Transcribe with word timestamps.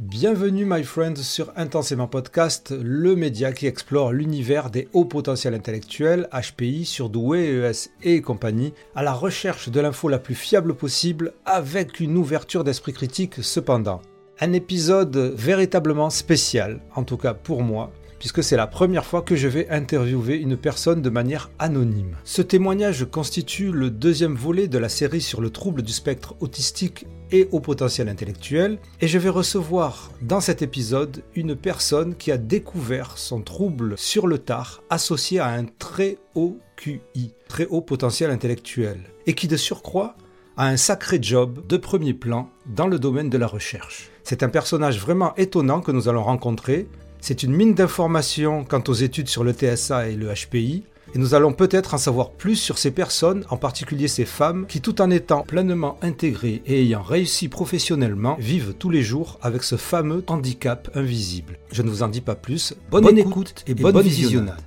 Bienvenue, 0.00 0.64
my 0.64 0.84
friends, 0.84 1.16
sur 1.24 1.52
Intensément 1.56 2.06
Podcast, 2.06 2.72
le 2.80 3.16
média 3.16 3.50
qui 3.50 3.66
explore 3.66 4.12
l'univers 4.12 4.70
des 4.70 4.86
hauts 4.92 5.06
potentiels 5.06 5.54
intellectuels, 5.54 6.28
HPI, 6.30 6.84
surdoués, 6.84 7.48
ES 7.48 7.90
et 8.04 8.22
compagnie, 8.22 8.74
à 8.94 9.02
la 9.02 9.12
recherche 9.12 9.70
de 9.70 9.80
l'info 9.80 10.08
la 10.08 10.20
plus 10.20 10.36
fiable 10.36 10.76
possible, 10.76 11.32
avec 11.44 11.98
une 11.98 12.16
ouverture 12.16 12.62
d'esprit 12.62 12.92
critique 12.92 13.42
cependant. 13.42 14.00
Un 14.38 14.52
épisode 14.52 15.16
véritablement 15.36 16.10
spécial, 16.10 16.78
en 16.94 17.02
tout 17.02 17.16
cas 17.16 17.34
pour 17.34 17.64
moi, 17.64 17.90
puisque 18.20 18.44
c'est 18.44 18.56
la 18.56 18.68
première 18.68 19.04
fois 19.04 19.22
que 19.22 19.34
je 19.34 19.48
vais 19.48 19.68
interviewer 19.68 20.36
une 20.36 20.56
personne 20.56 21.02
de 21.02 21.10
manière 21.10 21.50
anonyme. 21.58 22.16
Ce 22.22 22.40
témoignage 22.42 23.04
constitue 23.10 23.72
le 23.72 23.90
deuxième 23.90 24.36
volet 24.36 24.68
de 24.68 24.78
la 24.78 24.88
série 24.88 25.20
sur 25.20 25.40
le 25.40 25.50
trouble 25.50 25.82
du 25.82 25.92
spectre 25.92 26.36
autistique 26.38 27.04
et 27.30 27.48
au 27.52 27.60
potentiel 27.60 28.08
intellectuel, 28.08 28.78
et 29.00 29.08
je 29.08 29.18
vais 29.18 29.28
recevoir 29.28 30.10
dans 30.22 30.40
cet 30.40 30.62
épisode 30.62 31.22
une 31.34 31.56
personne 31.56 32.14
qui 32.14 32.32
a 32.32 32.38
découvert 32.38 33.18
son 33.18 33.42
trouble 33.42 33.96
sur 33.96 34.26
le 34.26 34.38
tard 34.38 34.82
associé 34.90 35.40
à 35.40 35.48
un 35.48 35.64
très 35.64 36.18
haut 36.34 36.58
QI, 36.76 37.32
très 37.48 37.66
haut 37.66 37.80
potentiel 37.80 38.30
intellectuel, 38.30 39.00
et 39.26 39.34
qui 39.34 39.48
de 39.48 39.56
surcroît 39.56 40.16
a 40.56 40.66
un 40.66 40.76
sacré 40.76 41.18
job 41.20 41.66
de 41.68 41.76
premier 41.76 42.14
plan 42.14 42.50
dans 42.66 42.88
le 42.88 42.98
domaine 42.98 43.30
de 43.30 43.38
la 43.38 43.46
recherche. 43.46 44.10
C'est 44.24 44.42
un 44.42 44.48
personnage 44.48 44.98
vraiment 44.98 45.34
étonnant 45.36 45.80
que 45.80 45.92
nous 45.92 46.08
allons 46.08 46.24
rencontrer, 46.24 46.88
c'est 47.20 47.42
une 47.42 47.52
mine 47.52 47.74
d'informations 47.74 48.64
quant 48.64 48.82
aux 48.88 48.94
études 48.94 49.28
sur 49.28 49.44
le 49.44 49.52
TSA 49.52 50.08
et 50.08 50.14
le 50.16 50.32
HPI, 50.32 50.84
et 51.14 51.18
nous 51.18 51.34
allons 51.34 51.52
peut-être 51.52 51.94
en 51.94 51.98
savoir 51.98 52.30
plus 52.30 52.56
sur 52.56 52.78
ces 52.78 52.90
personnes, 52.90 53.44
en 53.50 53.56
particulier 53.56 54.08
ces 54.08 54.24
femmes, 54.24 54.66
qui 54.66 54.80
tout 54.80 55.00
en 55.00 55.10
étant 55.10 55.42
pleinement 55.42 55.96
intégrées 56.02 56.62
et 56.66 56.82
ayant 56.82 57.02
réussi 57.02 57.48
professionnellement, 57.48 58.36
vivent 58.38 58.74
tous 58.78 58.90
les 58.90 59.02
jours 59.02 59.38
avec 59.42 59.62
ce 59.62 59.76
fameux 59.76 60.22
handicap 60.26 60.90
invisible. 60.94 61.58
Je 61.72 61.82
ne 61.82 61.88
vous 61.88 62.02
en 62.02 62.08
dis 62.08 62.20
pas 62.20 62.34
plus, 62.34 62.74
bonne, 62.90 63.18
écoute, 63.18 63.64
et, 63.66 63.74
bonne, 63.74 64.00
visionnade. 64.00 64.60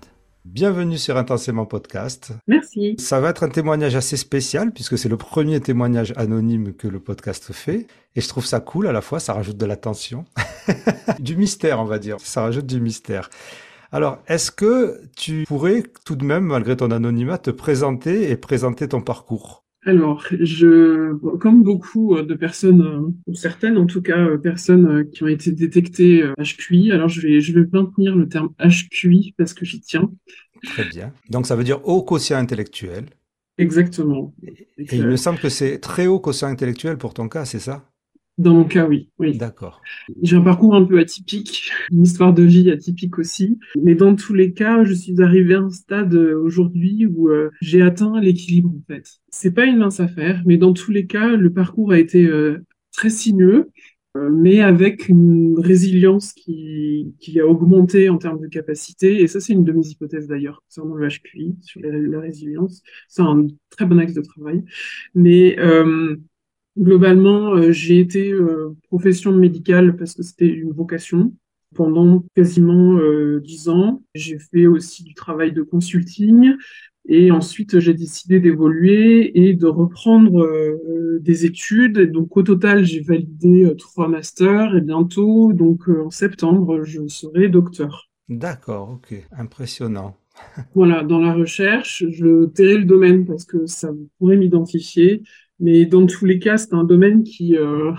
Bienvenue 0.44 0.98
sur 0.98 1.18
Intensément 1.18 1.66
Podcast. 1.66 2.34
Merci. 2.48 2.96
Ça 2.98 3.20
va 3.20 3.30
être 3.30 3.44
un 3.44 3.50
témoignage 3.50 3.96
assez 3.96 4.18
spécial 4.18 4.72
puisque 4.72 4.98
c'est 4.98 5.10
le 5.10 5.18
premier 5.18 5.60
témoignage 5.60 6.14
anonyme 6.18 6.74
que 6.74 6.88
le 6.88 7.00
podcast 7.00 7.54
fait. 7.54 7.86
Et 8.16 8.22
je 8.22 8.28
trouve 8.28 8.46
ça 8.46 8.60
cool 8.60 8.88
à 8.88 8.92
la 8.92 9.02
fois, 9.02 9.20
ça 9.20 9.34
rajoute 9.34 9.58
de 9.58 9.66
l'attention. 9.66 10.26
du 11.20 11.36
mystère, 11.36 11.80
on 11.80 11.86
va 11.86 12.00
dire. 12.00 12.18
Ça 12.20 12.42
rajoute 12.42 12.66
du 12.66 12.82
mystère. 12.82 13.30
Alors, 13.94 14.24
est-ce 14.28 14.52
que 14.52 15.02
tu 15.18 15.44
pourrais 15.46 15.84
tout 16.06 16.16
de 16.16 16.24
même, 16.24 16.46
malgré 16.46 16.78
ton 16.78 16.92
anonymat, 16.92 17.38
te 17.38 17.52
présenter 17.52 18.32
et 18.32 18.38
présenter 18.38 18.88
ton 18.88 19.02
parcours? 19.02 19.66
Alors, 19.84 20.24
je, 20.30 21.14
comme 21.38 21.64
beaucoup 21.64 22.16
euh, 22.16 22.24
de 22.24 22.36
personnes, 22.36 22.82
euh, 22.82 23.12
ou 23.28 23.36
certaines 23.36 23.78
en 23.78 23.88
tout 23.88 24.02
cas, 24.02 24.18
euh, 24.18 24.38
personnes 24.38 25.10
qui 25.10 25.24
ont 25.24 25.28
été 25.28 25.52
détectées 25.52 26.24
HQI, 26.38 26.92
alors 26.92 27.10
je 27.10 27.20
vais, 27.20 27.42
je 27.42 27.52
vais 27.52 27.68
maintenir 27.72 28.16
le 28.16 28.30
terme 28.30 28.50
HQI 28.60 29.34
parce 29.38 29.54
que 29.54 29.66
j'y 29.66 29.82
tiens. 29.82 30.10
Très 30.64 30.86
bien. 30.86 31.12
Donc 31.30 31.48
ça 31.48 31.56
veut 31.56 31.64
dire 31.64 31.80
haut 31.84 32.04
quotient 32.04 32.38
intellectuel. 32.38 33.06
Exactement. 33.58 34.34
Et, 34.44 34.68
il 34.92 35.08
me 35.08 35.18
semble 35.18 35.40
que 35.40 35.50
c'est 35.50 35.80
très 35.80 36.08
haut 36.08 36.20
quotient 36.20 36.48
intellectuel 36.48 36.98
pour 36.98 37.14
ton 37.14 37.28
cas, 37.28 37.46
c'est 37.46 37.60
ça? 37.60 37.91
Dans 38.42 38.54
mon 38.54 38.64
cas, 38.64 38.88
oui. 38.88 39.10
oui. 39.20 39.38
D'accord. 39.38 39.82
J'ai 40.22 40.36
un 40.36 40.42
parcours 40.42 40.76
un 40.76 40.84
peu 40.84 41.00
atypique, 41.00 41.72
une 41.92 42.04
histoire 42.04 42.34
de 42.34 42.44
vie 42.44 42.70
atypique 42.72 43.18
aussi. 43.20 43.60
Mais 43.82 43.96
dans 43.96 44.16
tous 44.16 44.34
les 44.34 44.54
cas, 44.54 44.84
je 44.84 44.94
suis 44.94 45.22
arrivée 45.22 45.56
à 45.56 45.62
un 45.62 45.70
stade 45.70 46.14
euh, 46.14 46.42
aujourd'hui 46.42 47.06
où 47.06 47.30
euh, 47.30 47.50
j'ai 47.62 47.82
atteint 47.82 48.20
l'équilibre, 48.20 48.70
en 48.70 48.82
fait. 48.88 49.08
C'est 49.30 49.52
pas 49.52 49.66
une 49.66 49.78
mince 49.78 50.00
affaire, 50.00 50.42
mais 50.46 50.58
dans 50.58 50.74
tous 50.74 50.92
les 50.92 51.06
cas, 51.06 51.36
le 51.36 51.54
parcours 51.54 51.92
a 51.92 52.00
été 52.00 52.26
euh, 52.26 52.60
très 52.92 53.10
sinueux, 53.10 53.70
mais 54.30 54.60
avec 54.60 55.08
une 55.08 55.58
résilience 55.58 56.34
qui, 56.34 57.16
qui 57.22 57.40
a 57.40 57.48
augmenté 57.48 58.10
en 58.10 58.18
termes 58.18 58.42
de 58.42 58.48
capacité. 58.48 59.22
Et 59.22 59.28
ça, 59.28 59.40
c'est 59.40 59.54
une 59.54 59.64
de 59.64 59.72
mes 59.72 59.88
hypothèses 59.88 60.28
d'ailleurs, 60.28 60.62
concernant 60.66 60.96
le 60.96 61.08
HQI, 61.08 61.56
sur 61.62 61.80
la, 61.82 62.20
résilience. 62.20 62.82
C'est 63.08 63.22
un 63.22 63.48
très 63.70 63.86
bon 63.86 64.00
axe 64.00 64.14
de 64.14 64.22
travail. 64.22 64.66
Mais 65.16 65.56
Globalement, 66.78 67.54
euh, 67.56 67.72
j'ai 67.72 68.00
été 68.00 68.32
euh, 68.32 68.76
profession 68.88 69.34
médicale 69.34 69.98
parce 69.98 70.14
que 70.14 70.24
c'était 70.24 70.48
une 70.48 70.72
vocation 70.72 71.34
pendant 71.76 72.24
quasiment 72.34 72.98
euh, 72.98 73.42
dix 73.44 73.68
ans. 73.68 74.02
J'ai 74.16 74.40
fait 74.40 74.68
aussi 74.68 75.04
du 75.04 75.14
travail 75.14 75.52
de 75.52 75.64
consulting 75.64 76.54
et 77.10 77.32
ensuite 77.32 77.80
j'ai 77.80 77.94
décidé 77.94 78.40
d'évoluer 78.40 79.32
et 79.38 79.54
de 79.54 79.68
reprendre 79.68 80.48
des 81.20 81.46
études. 81.46 82.12
Donc 82.12 82.38
au 82.38 82.44
total, 82.44 82.86
j'ai 82.86 83.02
validé 83.02 83.74
trois 83.78 84.08
masters 84.08 84.76
et 84.76 84.82
bientôt, 84.82 85.52
donc 85.52 85.90
en 85.90 86.12
septembre, 86.12 86.84
je 86.84 87.08
serai 87.08 87.50
docteur. 87.50 88.10
D'accord, 88.30 88.92
ok, 88.92 89.16
impressionnant. 89.32 90.16
voilà, 90.76 91.04
dans 91.04 91.20
la 91.20 91.34
recherche, 91.34 92.06
je 92.12 92.46
tairai 92.46 92.78
le 92.78 92.86
domaine 92.86 93.26
parce 93.26 93.46
que 93.46 93.66
ça 93.66 93.92
pourrait 94.20 94.38
m'identifier. 94.38 95.24
Mais 95.62 95.86
dans 95.86 96.06
tous 96.06 96.26
les 96.26 96.40
cas, 96.40 96.58
c'est 96.58 96.74
un 96.74 96.84
domaine 96.84 97.24
qui, 97.24 97.56
euh, 97.56 97.94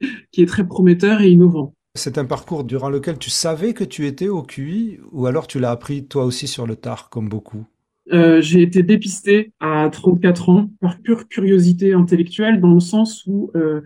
qui 0.32 0.42
est 0.42 0.46
très 0.46 0.66
prometteur 0.66 1.20
et 1.22 1.30
innovant. 1.30 1.74
C'est 1.94 2.16
un 2.16 2.24
parcours 2.24 2.64
durant 2.64 2.88
lequel 2.88 3.18
tu 3.18 3.28
savais 3.28 3.74
que 3.74 3.84
tu 3.84 4.06
étais 4.06 4.28
au 4.28 4.42
QI 4.42 5.00
ou 5.12 5.26
alors 5.26 5.46
tu 5.46 5.58
l'as 5.58 5.70
appris 5.70 6.06
toi 6.06 6.24
aussi 6.24 6.46
sur 6.46 6.66
le 6.66 6.76
tard, 6.76 7.10
comme 7.10 7.28
beaucoup? 7.28 7.66
Euh, 8.12 8.40
J'ai 8.40 8.62
été 8.62 8.82
dépistée 8.82 9.52
à 9.60 9.88
34 9.90 10.48
ans 10.48 10.70
par 10.80 10.98
pure 11.00 11.28
curiosité 11.28 11.92
intellectuelle 11.92 12.60
dans 12.60 12.72
le 12.72 12.80
sens 12.80 13.24
où 13.26 13.50
euh, 13.54 13.82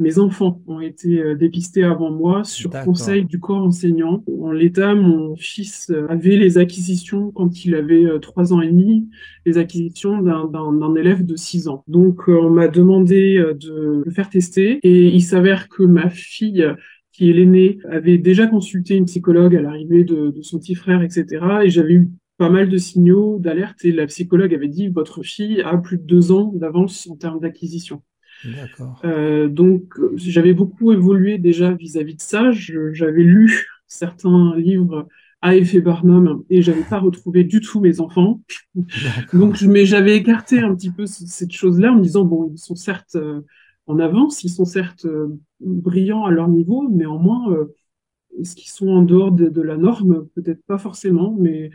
mes 0.00 0.18
enfants 0.18 0.62
ont 0.66 0.80
été 0.80 1.20
euh, 1.20 1.34
dépistés 1.36 1.84
avant 1.84 2.10
moi 2.10 2.42
sur 2.42 2.70
conseil 2.70 3.24
du 3.24 3.38
corps 3.38 3.62
enseignant. 3.62 4.24
En 4.40 4.50
l'état, 4.50 4.94
mon 4.94 5.36
fils 5.36 5.90
euh, 5.90 6.06
avait 6.08 6.36
les 6.36 6.58
acquisitions 6.58 7.30
quand 7.30 7.64
il 7.64 7.74
avait 7.74 8.06
euh, 8.06 8.18
trois 8.18 8.52
ans 8.52 8.62
et 8.62 8.68
demi, 8.68 9.08
les 9.44 9.58
acquisitions 9.58 10.22
d'un 10.22 10.94
élève 10.94 11.24
de 11.24 11.36
6 11.36 11.68
ans. 11.68 11.84
Donc, 11.86 12.28
on 12.28 12.50
m'a 12.50 12.68
demandé 12.68 13.42
de 13.60 14.02
le 14.04 14.10
faire 14.10 14.30
tester 14.30 14.80
et 14.82 15.08
il 15.08 15.22
s'avère 15.22 15.68
que 15.68 15.82
ma 15.82 16.08
fille 16.08 16.66
qui 17.12 17.28
est 17.28 17.32
l'aînée, 17.32 17.78
avait 17.90 18.18
déjà 18.18 18.46
consulté 18.46 18.94
une 18.94 19.04
psychologue 19.04 19.54
à 19.54 19.60
l'arrivée 19.60 20.04
de, 20.04 20.30
de, 20.30 20.42
son 20.42 20.58
petit 20.58 20.74
frère, 20.74 21.02
etc. 21.02 21.26
Et 21.64 21.70
j'avais 21.70 21.94
eu 21.94 22.10
pas 22.38 22.48
mal 22.48 22.68
de 22.68 22.78
signaux 22.78 23.38
d'alerte 23.38 23.84
et 23.84 23.92
la 23.92 24.06
psychologue 24.06 24.54
avait 24.54 24.68
dit 24.68 24.88
votre 24.88 25.22
fille 25.22 25.60
a 25.60 25.76
plus 25.76 25.98
de 25.98 26.04
deux 26.04 26.32
ans 26.32 26.52
d'avance 26.54 27.06
en 27.10 27.16
termes 27.16 27.40
d'acquisition. 27.40 28.02
Euh, 29.04 29.48
donc, 29.48 29.94
j'avais 30.16 30.54
beaucoup 30.54 30.92
évolué 30.92 31.38
déjà 31.38 31.72
vis-à-vis 31.72 32.16
de 32.16 32.20
ça. 32.20 32.50
J'avais 32.52 33.22
lu 33.22 33.66
certains 33.86 34.54
livres 34.56 35.08
à 35.42 35.56
effet 35.56 35.80
Barnum 35.80 36.44
et 36.50 36.62
j'avais 36.62 36.82
pas 36.82 36.98
retrouvé 36.98 37.44
du 37.44 37.60
tout 37.60 37.80
mes 37.80 38.00
enfants. 38.00 38.40
Donc, 39.32 39.60
mais 39.62 39.86
j'avais 39.86 40.16
écarté 40.16 40.60
un 40.60 40.74
petit 40.74 40.90
peu 40.90 41.06
cette 41.06 41.52
chose-là 41.52 41.92
en 41.92 41.96
me 41.96 42.02
disant 42.02 42.24
bon, 42.24 42.50
ils 42.52 42.58
sont 42.58 42.74
certes 42.74 43.16
euh, 43.16 43.40
en 43.86 43.98
avance, 43.98 44.44
ils 44.44 44.50
sont 44.50 44.64
certes 44.64 45.06
euh, 45.06 45.28
brillants 45.60 46.24
à 46.24 46.30
leur 46.30 46.48
niveau, 46.48 46.88
néanmoins, 46.90 47.52
euh, 47.52 47.74
est-ce 48.38 48.54
qu'ils 48.54 48.70
sont 48.70 48.88
en 48.88 49.02
dehors 49.02 49.32
de, 49.32 49.48
de 49.48 49.62
la 49.62 49.76
norme 49.76 50.26
Peut-être 50.34 50.62
pas 50.66 50.78
forcément, 50.78 51.36
mais 51.38 51.70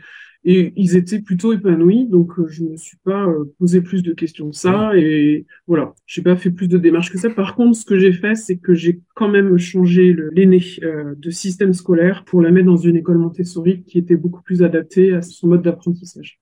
et 0.48 0.72
ils 0.76 0.96
étaient 0.96 1.18
plutôt 1.18 1.52
épanouis, 1.52 2.06
donc 2.06 2.38
euh, 2.38 2.46
je 2.46 2.62
ne 2.62 2.70
me 2.70 2.76
suis 2.76 2.98
pas 2.98 3.26
euh, 3.26 3.52
posé 3.58 3.80
plus 3.80 4.04
de 4.04 4.12
questions 4.12 4.50
que 4.50 4.56
ça. 4.56 4.96
Et 4.96 5.44
voilà, 5.66 5.92
j'ai 6.06 6.22
pas 6.22 6.36
fait 6.36 6.52
plus 6.52 6.68
de 6.68 6.78
démarches 6.78 7.10
que 7.10 7.18
ça. 7.18 7.28
Par 7.30 7.56
contre, 7.56 7.76
ce 7.76 7.84
que 7.84 7.98
j'ai 7.98 8.12
fait, 8.12 8.36
c'est 8.36 8.56
que 8.56 8.72
j'ai 8.72 9.00
quand 9.16 9.28
même 9.28 9.58
changé 9.58 10.16
l'aîné 10.32 10.62
euh, 10.84 11.16
de 11.18 11.30
système 11.30 11.72
scolaire 11.72 12.24
pour 12.24 12.42
la 12.42 12.52
mettre 12.52 12.66
dans 12.66 12.76
une 12.76 12.94
école 12.94 13.18
Montessori 13.18 13.82
qui 13.82 13.98
était 13.98 14.14
beaucoup 14.14 14.40
plus 14.40 14.62
adaptée 14.62 15.12
à 15.14 15.20
son 15.20 15.48
mode 15.48 15.62
d'apprentissage. 15.62 16.38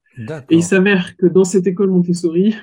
Et 0.50 0.56
il 0.56 0.62
s'avère 0.62 1.16
que 1.16 1.26
dans 1.26 1.44
cette 1.44 1.66
école 1.66 1.88
Montessori, 1.88 2.54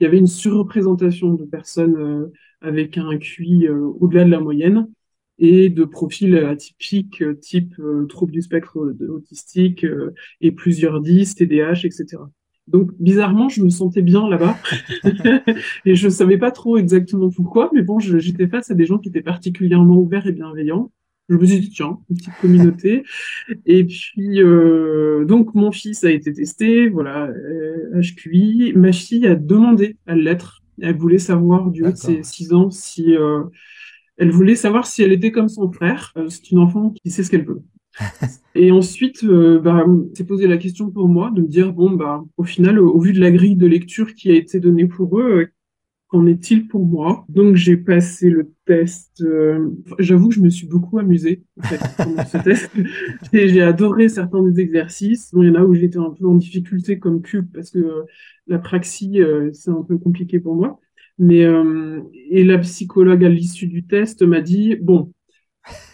il 0.00 0.04
y 0.04 0.06
avait 0.06 0.18
une 0.18 0.26
surreprésentation 0.26 1.32
de 1.34 1.44
personnes 1.44 2.28
avec 2.60 2.98
un 2.98 3.16
QI 3.18 3.68
au-delà 3.68 4.24
de 4.24 4.30
la 4.30 4.40
moyenne 4.40 4.88
et 5.38 5.68
de 5.68 5.84
profils 5.84 6.36
atypiques 6.36 7.22
type 7.40 7.74
euh, 7.78 8.06
trouble 8.06 8.32
du 8.32 8.42
spectre 8.42 8.94
autistique 9.08 9.84
euh, 9.84 10.14
et 10.40 10.52
plusieurs 10.52 11.00
10, 11.00 11.36
TDAH, 11.36 11.84
etc. 11.84 12.18
Donc 12.66 12.90
bizarrement, 12.98 13.48
je 13.48 13.62
me 13.62 13.70
sentais 13.70 14.02
bien 14.02 14.28
là-bas 14.28 14.58
et 15.86 15.94
je 15.94 16.08
savais 16.08 16.36
pas 16.36 16.50
trop 16.50 16.76
exactement 16.76 17.30
pourquoi, 17.30 17.70
mais 17.72 17.82
bon, 17.82 17.98
j'étais 17.98 18.46
face 18.46 18.70
à 18.70 18.74
des 18.74 18.84
gens 18.84 18.98
qui 18.98 19.08
étaient 19.08 19.22
particulièrement 19.22 19.96
ouverts 19.96 20.26
et 20.26 20.32
bienveillants. 20.32 20.92
Je 21.30 21.36
me 21.36 21.44
suis 21.44 21.60
dit 21.60 21.70
tiens, 21.70 21.98
une 22.10 22.16
petite 22.16 22.34
communauté. 22.40 23.04
Et 23.66 23.84
puis 23.84 24.42
euh, 24.42 25.24
donc 25.24 25.54
mon 25.54 25.72
fils 25.72 26.04
a 26.04 26.10
été 26.10 26.32
testé, 26.32 26.88
voilà, 26.88 27.30
HQI. 27.94 28.72
Ma 28.74 28.92
fille 28.92 29.26
a 29.26 29.34
demandé 29.34 29.96
à 30.06 30.14
l'être. 30.14 30.62
Elle 30.80 30.96
voulait 30.96 31.18
savoir 31.18 31.70
du 31.70 31.84
haut 31.84 31.90
de 31.90 31.96
ses 31.96 32.22
six 32.22 32.52
ans 32.52 32.70
si 32.70 33.16
euh, 33.16 33.44
elle 34.18 34.30
voulait 34.30 34.56
savoir 34.56 34.86
si 34.86 35.02
elle 35.02 35.12
était 35.12 35.32
comme 35.32 35.48
son 35.48 35.70
frère. 35.72 36.12
Euh, 36.16 36.28
c'est 36.28 36.50
une 36.50 36.58
enfant 36.58 36.90
qui 37.02 37.10
sait 37.10 37.22
ce 37.22 37.30
qu'elle 37.30 37.46
veut. 37.46 37.62
et 38.54 38.70
ensuite, 38.70 39.24
euh, 39.24 39.60
bah, 39.60 39.84
s'est 40.14 40.24
posé 40.24 40.46
la 40.46 40.56
question 40.56 40.90
pour 40.90 41.08
moi 41.08 41.30
de 41.34 41.42
me 41.42 41.46
dire 41.46 41.72
bon 41.72 41.90
bah 41.90 42.24
au 42.36 42.44
final, 42.44 42.78
au 42.78 43.00
vu 43.00 43.12
de 43.12 43.20
la 43.20 43.30
grille 43.30 43.56
de 43.56 43.66
lecture 43.66 44.14
qui 44.14 44.30
a 44.30 44.34
été 44.34 44.60
donnée 44.60 44.86
pour 44.86 45.18
eux, 45.18 45.40
euh, 45.40 45.46
qu'en 46.08 46.26
est-il 46.26 46.68
pour 46.68 46.86
moi? 46.86 47.24
Donc 47.28 47.56
j'ai 47.56 47.76
passé 47.76 48.30
le 48.30 48.52
test. 48.66 49.20
Euh, 49.20 49.70
j'avoue 49.98 50.28
que 50.28 50.34
je 50.34 50.40
me 50.40 50.48
suis 50.48 50.66
beaucoup 50.66 50.98
amusée 50.98 51.42
en 51.60 51.66
fait, 51.66 51.80
pendant 51.96 52.24
ce 52.24 52.38
test. 52.38 52.70
J'ai 53.32 53.62
adoré 53.62 54.08
certains 54.08 54.42
des 54.42 54.60
exercices. 54.60 55.30
Bon, 55.32 55.42
il 55.42 55.48
y 55.48 55.50
en 55.50 55.56
a 55.56 55.64
où 55.64 55.74
j'étais 55.74 55.98
un 55.98 56.10
peu 56.10 56.26
en 56.26 56.36
difficulté 56.36 56.98
comme 56.98 57.20
cube 57.20 57.46
parce 57.52 57.70
que 57.70 58.04
la 58.46 58.58
praxie 58.58 59.20
c'est 59.52 59.70
un 59.70 59.82
peu 59.82 59.98
compliqué 59.98 60.40
pour 60.40 60.54
moi. 60.54 60.80
Mais 61.18 61.44
et 62.30 62.44
la 62.44 62.58
psychologue 62.58 63.24
à 63.24 63.28
l'issue 63.28 63.66
du 63.66 63.84
test 63.84 64.22
m'a 64.22 64.40
dit 64.40 64.76
bon, 64.80 65.12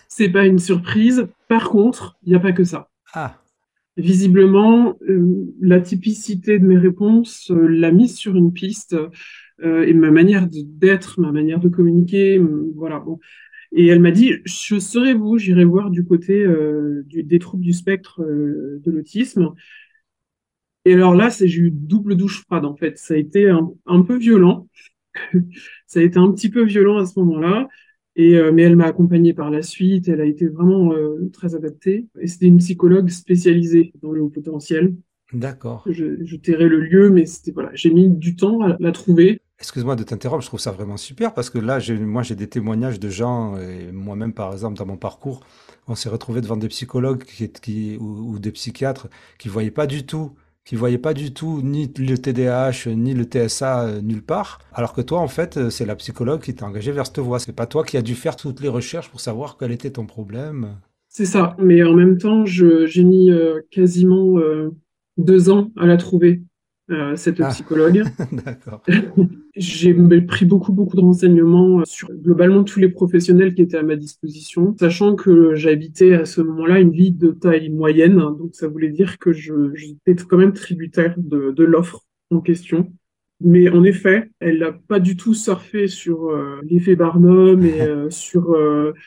c'est 0.08 0.28
pas 0.28 0.46
une 0.46 0.58
surprise. 0.58 1.28
Par 1.48 1.70
contre, 1.70 2.16
il 2.24 2.30
n'y 2.30 2.34
a 2.36 2.40
pas 2.40 2.52
que 2.52 2.64
ça. 2.64 2.90
Ah. 3.14 3.40
Visiblement, 3.96 4.98
la 5.60 5.80
typicité 5.80 6.58
de 6.58 6.66
mes 6.66 6.76
réponses 6.76 7.50
l'a 7.50 7.92
mise 7.92 8.16
sur 8.16 8.36
une 8.36 8.52
piste 8.52 8.96
euh, 9.62 9.86
et 9.86 9.94
ma 9.94 10.10
manière 10.10 10.48
d'être, 10.50 11.20
ma 11.20 11.32
manière 11.32 11.60
de 11.60 11.68
communiquer, 11.68 12.40
voilà. 12.74 12.98
Bon. 12.98 13.18
Et 13.72 13.86
elle 13.86 14.00
m'a 14.00 14.10
dit, 14.10 14.34
je 14.44 14.78
serai 14.78 15.14
vous, 15.14 15.38
j'irai 15.38 15.64
voir 15.64 15.90
du 15.90 16.04
côté 16.04 16.44
euh, 16.44 17.02
du, 17.06 17.24
des 17.24 17.38
troubles 17.38 17.64
du 17.64 17.72
spectre 17.72 18.22
euh, 18.22 18.80
de 18.84 18.90
l'autisme. 18.90 19.52
Et 20.84 20.94
alors 20.94 21.14
là, 21.14 21.28
j'ai 21.28 21.60
eu 21.60 21.70
double 21.72 22.16
douche 22.16 22.42
froide 22.42 22.64
en 22.64 22.76
fait. 22.76 22.98
Ça 22.98 23.14
a 23.14 23.16
été 23.16 23.48
un, 23.48 23.72
un 23.86 24.02
peu 24.02 24.16
violent. 24.16 24.68
ça 25.86 26.00
a 26.00 26.02
été 26.02 26.18
un 26.18 26.30
petit 26.32 26.48
peu 26.48 26.64
violent 26.64 26.98
à 26.98 27.06
ce 27.06 27.18
moment-là. 27.20 27.68
Et 28.16 28.40
mais 28.52 28.62
elle 28.62 28.76
m'a 28.76 28.84
accompagnée 28.84 29.34
par 29.34 29.50
la 29.50 29.60
suite. 29.60 30.08
Elle 30.08 30.20
a 30.20 30.24
été 30.24 30.46
vraiment 30.46 30.92
très 31.32 31.56
adaptée. 31.56 32.06
Et 32.20 32.28
c'était 32.28 32.46
une 32.46 32.58
psychologue 32.58 33.08
spécialisée 33.08 33.92
dans 34.02 34.12
le 34.12 34.22
haut 34.22 34.28
potentiel. 34.28 34.94
D'accord. 35.32 35.82
Je, 35.90 36.24
je 36.24 36.36
tairai 36.36 36.68
le 36.68 36.78
lieu, 36.78 37.10
mais 37.10 37.26
c'était 37.26 37.50
voilà, 37.50 37.70
j'ai 37.74 37.90
mis 37.90 38.08
du 38.08 38.36
temps 38.36 38.60
à 38.60 38.76
la 38.78 38.92
trouver. 38.92 39.40
Excuse-moi 39.58 39.96
de 39.96 40.02
t'interrompre, 40.02 40.42
je 40.42 40.48
trouve 40.48 40.60
ça 40.60 40.72
vraiment 40.72 40.96
super 40.96 41.32
parce 41.32 41.48
que 41.48 41.58
là, 41.58 41.78
moi, 42.00 42.22
j'ai 42.22 42.34
des 42.34 42.48
témoignages 42.48 42.98
de 42.98 43.08
gens, 43.08 43.56
et 43.56 43.92
moi-même, 43.92 44.32
par 44.32 44.52
exemple, 44.52 44.76
dans 44.76 44.86
mon 44.86 44.96
parcours, 44.96 45.40
on 45.86 45.94
s'est 45.94 46.08
retrouvé 46.08 46.40
devant 46.40 46.56
des 46.56 46.68
psychologues 46.68 47.22
qui, 47.24 47.96
ou, 47.98 48.38
des 48.38 48.50
psychiatres 48.52 49.08
qui 49.38 49.48
voyaient 49.48 49.70
pas 49.70 49.86
du 49.86 50.04
tout, 50.06 50.34
qui 50.64 50.76
voyaient 50.76 50.98
pas 50.98 51.14
du 51.14 51.32
tout 51.32 51.60
ni 51.62 51.92
le 51.98 52.16
TDAH 52.16 52.88
ni 52.94 53.14
le 53.14 53.24
TSA 53.24 53.84
euh, 53.84 54.00
nulle 54.00 54.22
part, 54.22 54.60
alors 54.72 54.94
que 54.94 55.02
toi, 55.02 55.20
en 55.20 55.28
fait, 55.28 55.56
euh, 55.56 55.70
c'est 55.70 55.84
la 55.84 55.96
psychologue 55.96 56.40
qui 56.40 56.54
t'a 56.54 56.66
engagé 56.66 56.90
vers 56.90 57.06
cette 57.06 57.18
voie. 57.18 57.38
C'est 57.38 57.52
pas 57.52 57.66
toi 57.66 57.84
qui 57.84 57.96
as 57.96 58.02
dû 58.02 58.14
faire 58.14 58.36
toutes 58.36 58.60
les 58.60 58.68
recherches 58.68 59.10
pour 59.10 59.20
savoir 59.20 59.56
quel 59.58 59.72
était 59.72 59.90
ton 59.90 60.06
problème. 60.06 60.76
C'est 61.08 61.26
ça, 61.26 61.54
mais 61.58 61.82
en 61.84 61.94
même 61.94 62.18
temps, 62.18 62.44
j'ai 62.44 63.04
mis 63.04 63.30
euh, 63.30 63.60
quasiment 63.70 64.40
deux 65.16 65.50
ans 65.50 65.70
à 65.76 65.86
la 65.86 65.96
trouver. 65.96 66.42
Euh, 66.90 67.16
cette 67.16 67.40
ah. 67.40 67.48
psychologue. 67.48 68.04
D'accord. 68.44 68.82
J'ai 69.56 69.94
pris 70.20 70.44
beaucoup, 70.44 70.72
beaucoup 70.72 70.96
de 70.96 71.00
renseignements 71.00 71.80
euh, 71.80 71.84
sur 71.86 72.12
globalement 72.12 72.62
tous 72.62 72.78
les 72.78 72.90
professionnels 72.90 73.54
qui 73.54 73.62
étaient 73.62 73.78
à 73.78 73.82
ma 73.82 73.96
disposition, 73.96 74.76
sachant 74.78 75.14
que 75.14 75.54
j'habitais 75.54 76.12
à 76.12 76.26
ce 76.26 76.42
moment-là 76.42 76.80
une 76.80 76.90
ville 76.90 77.16
de 77.16 77.30
taille 77.30 77.70
moyenne, 77.70 78.16
donc 78.16 78.50
ça 78.54 78.68
voulait 78.68 78.90
dire 78.90 79.18
que 79.18 79.32
j'étais 79.32 80.14
quand 80.28 80.36
même 80.36 80.52
tributaire 80.52 81.14
de, 81.16 81.52
de 81.52 81.64
l'offre 81.64 82.04
en 82.30 82.40
question. 82.40 82.92
Mais 83.40 83.70
en 83.70 83.82
effet, 83.82 84.30
elle 84.40 84.58
n'a 84.58 84.72
pas 84.72 85.00
du 85.00 85.16
tout 85.16 85.32
surfé 85.32 85.88
sur 85.88 86.28
euh, 86.28 86.60
l'effet 86.64 86.96
Barnum 86.96 87.64
et 87.64 87.80
sur... 88.10 88.54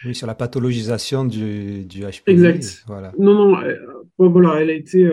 Oui, 0.03 0.15
sur 0.15 0.25
la 0.25 0.35
pathologisation 0.35 1.25
du, 1.25 1.85
du 1.85 2.01
HPV. 2.01 2.21
Exact. 2.25 2.83
Voilà. 2.87 3.13
Non, 3.19 3.51
non, 3.51 3.57
voilà, 4.17 4.61
elle 4.61 4.71
a 4.71 4.73
été 4.73 5.07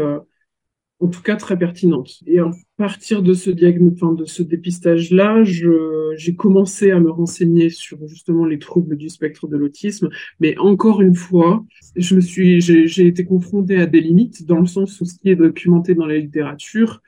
en 1.00 1.08
tout 1.08 1.22
cas 1.22 1.36
très 1.36 1.58
pertinente. 1.58 2.20
Et 2.26 2.38
à 2.38 2.50
partir 2.76 3.22
de 3.22 3.34
ce 3.34 3.50
diagnostic, 3.50 4.16
de 4.16 4.24
ce 4.24 4.42
dépistage-là, 4.42 5.42
j'ai 5.44 6.34
commencé 6.34 6.90
à 6.90 7.00
me 7.00 7.10
renseigner 7.10 7.68
sur 7.70 7.98
justement 8.06 8.46
les 8.46 8.58
troubles 8.58 8.96
du 8.96 9.08
spectre 9.08 9.48
de 9.48 9.56
l'autisme. 9.56 10.08
Mais 10.40 10.56
encore 10.58 11.02
une 11.02 11.14
fois, 11.14 11.64
je 11.96 12.14
me 12.14 12.20
suis, 12.20 12.60
j'ai 12.60 13.06
été 13.06 13.24
confrontée 13.24 13.76
à 13.76 13.86
des 13.86 14.00
limites 14.00 14.46
dans 14.46 14.60
le 14.60 14.66
sens 14.66 15.00
où 15.00 15.04
ce 15.04 15.18
qui 15.18 15.30
est 15.30 15.36
documenté 15.36 15.94
dans 15.94 16.06
la 16.06 16.18
littérature, 16.18 17.02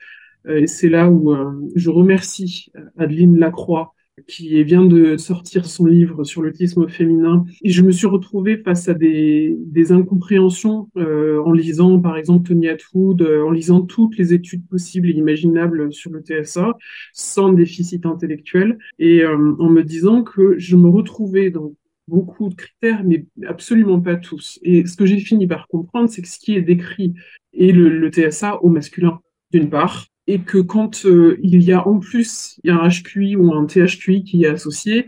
euh, 0.47 0.61
et 0.61 0.67
c'est 0.67 0.89
là 0.89 1.09
où 1.09 1.33
euh, 1.33 1.51
je 1.75 1.89
remercie 1.89 2.71
Adeline 2.97 3.37
Lacroix 3.37 3.93
qui 4.25 4.63
vient 4.63 4.85
de 4.85 5.17
sortir 5.17 5.65
son 5.65 5.85
livre 5.85 6.23
sur 6.23 6.41
l'autisme 6.41 6.87
féminin. 6.87 7.45
Et 7.63 7.69
je 7.69 7.81
me 7.83 7.91
suis 7.91 8.07
retrouvée 8.07 8.57
face 8.57 8.89
à 8.89 8.93
des, 8.93 9.57
incompréhensions 9.89 10.89
euh, 10.97 11.41
en 11.43 11.53
lisant, 11.53 11.99
par 11.99 12.17
exemple, 12.17 12.49
Tony 12.49 12.67
Atwood, 12.67 13.21
euh, 13.21 13.45
en 13.45 13.51
lisant 13.51 13.81
toutes 13.81 14.17
les 14.17 14.33
études 14.33 14.67
possibles 14.67 15.09
et 15.09 15.13
imaginables 15.13 15.93
sur 15.93 16.11
le 16.11 16.21
TSA, 16.21 16.73
sans 17.13 17.53
déficit 17.53 18.05
intellectuel, 18.05 18.77
et 18.99 19.21
euh, 19.21 19.55
en 19.59 19.69
me 19.69 19.83
disant 19.83 20.23
que 20.23 20.57
je 20.57 20.75
me 20.75 20.89
retrouvais 20.89 21.51
dans 21.51 21.73
beaucoup 22.07 22.49
de 22.49 22.55
critères, 22.55 23.03
mais 23.05 23.25
absolument 23.47 24.01
pas 24.01 24.15
tous. 24.15 24.59
Et 24.63 24.85
ce 24.85 24.97
que 24.97 25.05
j'ai 25.05 25.19
fini 25.19 25.47
par 25.47 25.67
comprendre, 25.67 26.09
c'est 26.09 26.21
que 26.21 26.27
ce 26.27 26.39
qui 26.39 26.55
est 26.55 26.61
décrit 26.61 27.13
est 27.53 27.71
le 27.71 28.09
TSA 28.09 28.61
au 28.63 28.69
masculin, 28.69 29.19
d'une 29.51 29.69
part, 29.69 30.07
et 30.27 30.41
que 30.41 30.57
quand 30.57 31.05
euh, 31.05 31.37
il 31.41 31.63
y 31.63 31.71
a 31.71 31.87
en 31.87 31.99
plus 31.99 32.59
il 32.63 32.67
y 32.67 32.71
a 32.71 32.79
un 32.79 32.89
HQI 32.89 33.37
ou 33.37 33.53
un 33.53 33.65
THQI 33.65 34.23
qui 34.23 34.43
est 34.43 34.47
associé, 34.47 35.07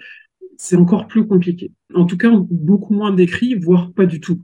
c'est 0.58 0.78
encore 0.78 1.08
plus 1.08 1.28
compliqué. 1.28 1.72
En 1.94 2.06
tout 2.06 2.18
cas, 2.18 2.32
beaucoup 2.50 2.94
moins 2.94 3.14
décrit, 3.14 3.56
voire 3.56 3.92
pas 3.94 4.06
du 4.06 4.20
tout. 4.20 4.42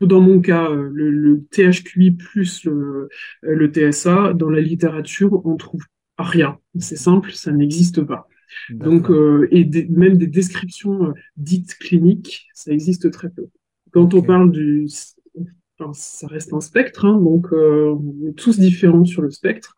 Dans 0.00 0.20
mon 0.20 0.40
cas, 0.40 0.70
euh, 0.70 0.90
le, 0.92 1.44
THQI 1.50 2.12
plus 2.12 2.64
le, 2.64 3.08
euh, 3.44 3.54
le, 3.54 3.72
TSA, 3.72 4.34
dans 4.34 4.50
la 4.50 4.60
littérature, 4.60 5.44
on 5.46 5.56
trouve 5.56 5.82
rien. 6.18 6.58
C'est 6.78 6.96
simple, 6.96 7.32
ça 7.32 7.52
n'existe 7.52 8.02
pas. 8.02 8.28
Donc, 8.68 9.10
et 9.50 9.64
même 9.88 10.18
des 10.18 10.26
descriptions 10.26 11.14
dites 11.38 11.74
cliniques, 11.78 12.48
ça 12.52 12.70
existe 12.70 13.10
très 13.10 13.30
peu. 13.30 13.46
Quand 13.92 14.12
on 14.12 14.20
parle 14.20 14.52
du, 14.52 14.86
enfin, 15.78 15.92
ça 15.94 16.26
reste 16.26 16.52
un 16.52 16.60
spectre, 16.60 17.06
hein, 17.06 17.18
donc 17.18 17.50
on 17.52 18.28
est 18.28 18.36
tous 18.36 18.58
différents 18.58 19.06
sur 19.06 19.22
le 19.22 19.30
spectre 19.30 19.74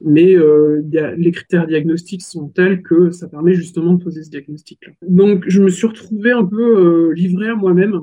mais 0.00 0.34
euh, 0.34 0.82
les 1.16 1.32
critères 1.32 1.66
diagnostiques 1.66 2.22
sont 2.22 2.48
tels 2.48 2.82
que 2.82 3.10
ça 3.10 3.28
permet 3.28 3.54
justement 3.54 3.94
de 3.94 4.02
poser 4.02 4.22
ce 4.22 4.30
diagnostic-là. 4.30 4.92
Donc 5.06 5.44
je 5.48 5.62
me 5.62 5.70
suis 5.70 5.86
retrouvée 5.86 6.32
un 6.32 6.44
peu 6.44 7.10
euh, 7.10 7.14
livrée 7.14 7.48
à 7.48 7.54
moi-même 7.54 8.00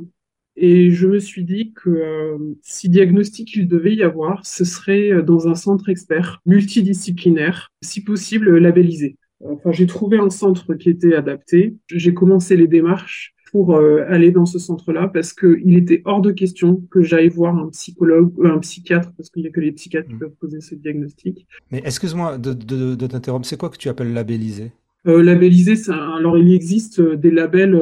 et 0.57 0.91
je 0.91 1.07
me 1.07 1.19
suis 1.19 1.43
dit 1.43 1.73
que 1.73 1.89
euh, 1.89 2.37
si 2.61 2.89
diagnostic 2.89 3.55
il 3.55 3.67
devait 3.67 3.95
y 3.95 4.03
avoir, 4.03 4.45
ce 4.45 4.65
serait 4.65 5.21
dans 5.23 5.47
un 5.47 5.55
centre 5.55 5.89
expert 5.89 6.41
multidisciplinaire, 6.45 7.71
si 7.81 8.03
possible 8.03 8.57
labellisé. 8.57 9.17
Enfin, 9.41 9.71
j'ai 9.71 9.85
trouvé 9.85 10.17
un 10.17 10.29
centre 10.29 10.73
qui 10.75 10.89
était 10.89 11.13
adapté. 11.13 11.75
J'ai 11.89 12.13
commencé 12.13 12.55
les 12.55 12.67
démarches 12.67 13.34
pour 13.51 13.75
euh, 13.75 14.03
aller 14.09 14.31
dans 14.31 14.45
ce 14.45 14.59
centre-là 14.59 15.07
parce 15.07 15.33
qu'il 15.33 15.77
était 15.77 16.01
hors 16.05 16.21
de 16.21 16.31
question 16.31 16.83
que 16.91 17.01
j'aille 17.01 17.29
voir 17.29 17.55
un 17.57 17.69
psychologue, 17.69 18.33
ou 18.37 18.47
un 18.47 18.59
psychiatre, 18.59 19.11
parce 19.15 19.29
qu'il 19.29 19.43
n'y 19.43 19.47
a 19.47 19.51
que 19.51 19.61
les 19.61 19.71
psychiatres 19.71 20.07
qui 20.07 20.15
mm. 20.15 20.19
peuvent 20.19 20.35
poser 20.39 20.61
ce 20.61 20.75
diagnostic. 20.75 21.47
Mais 21.71 21.81
excuse-moi 21.85 22.37
de, 22.37 22.53
de, 22.53 23.07
t'interrompre, 23.07 23.45
c'est 23.45 23.57
quoi 23.57 23.69
que 23.69 23.77
tu 23.77 23.89
appelles 23.89 24.13
labellisé? 24.13 24.71
Euh, 25.07 25.21
Labellisé, 25.21 25.75
alors 25.91 26.37
il 26.37 26.51
existe 26.51 26.99
euh, 26.99 27.15
des 27.15 27.29
labels 27.29 27.79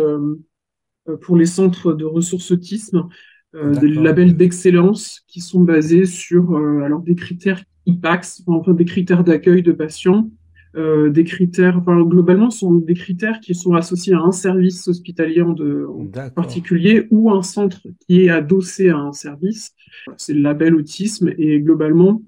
pour 1.21 1.37
les 1.37 1.45
centres 1.45 1.93
de 1.93 2.05
ressources 2.05 2.51
autisme, 2.51 3.09
des 3.53 3.89
labels 3.89 4.35
d'excellence 4.35 5.21
qui 5.27 5.41
sont 5.41 5.59
basés 5.59 6.05
sur 6.05 6.55
alors 6.55 7.01
des 7.01 7.13
critères 7.13 7.61
IPAX, 7.85 8.43
enfin 8.47 8.73
des 8.73 8.85
critères 8.85 9.23
d'accueil 9.25 9.61
de 9.61 9.73
patients 9.73 10.29
euh, 10.75 11.09
des 11.09 11.23
critères, 11.23 11.77
enfin, 11.77 12.01
globalement, 12.01 12.49
sont 12.49 12.73
des 12.73 12.95
critères 12.95 13.39
qui 13.39 13.53
sont 13.53 13.73
associés 13.73 14.13
à 14.13 14.19
un 14.19 14.31
service 14.31 14.87
hospitalier 14.87 15.41
en, 15.41 15.53
de, 15.53 15.87
particulier 16.35 17.07
ou 17.11 17.31
un 17.31 17.43
centre 17.43 17.81
qui 18.07 18.25
est 18.25 18.29
adossé 18.29 18.89
à 18.89 18.97
un 18.97 19.13
service. 19.13 19.71
C'est 20.17 20.33
le 20.33 20.41
label 20.41 20.75
autisme 20.75 21.31
et 21.37 21.59
globalement, 21.59 22.21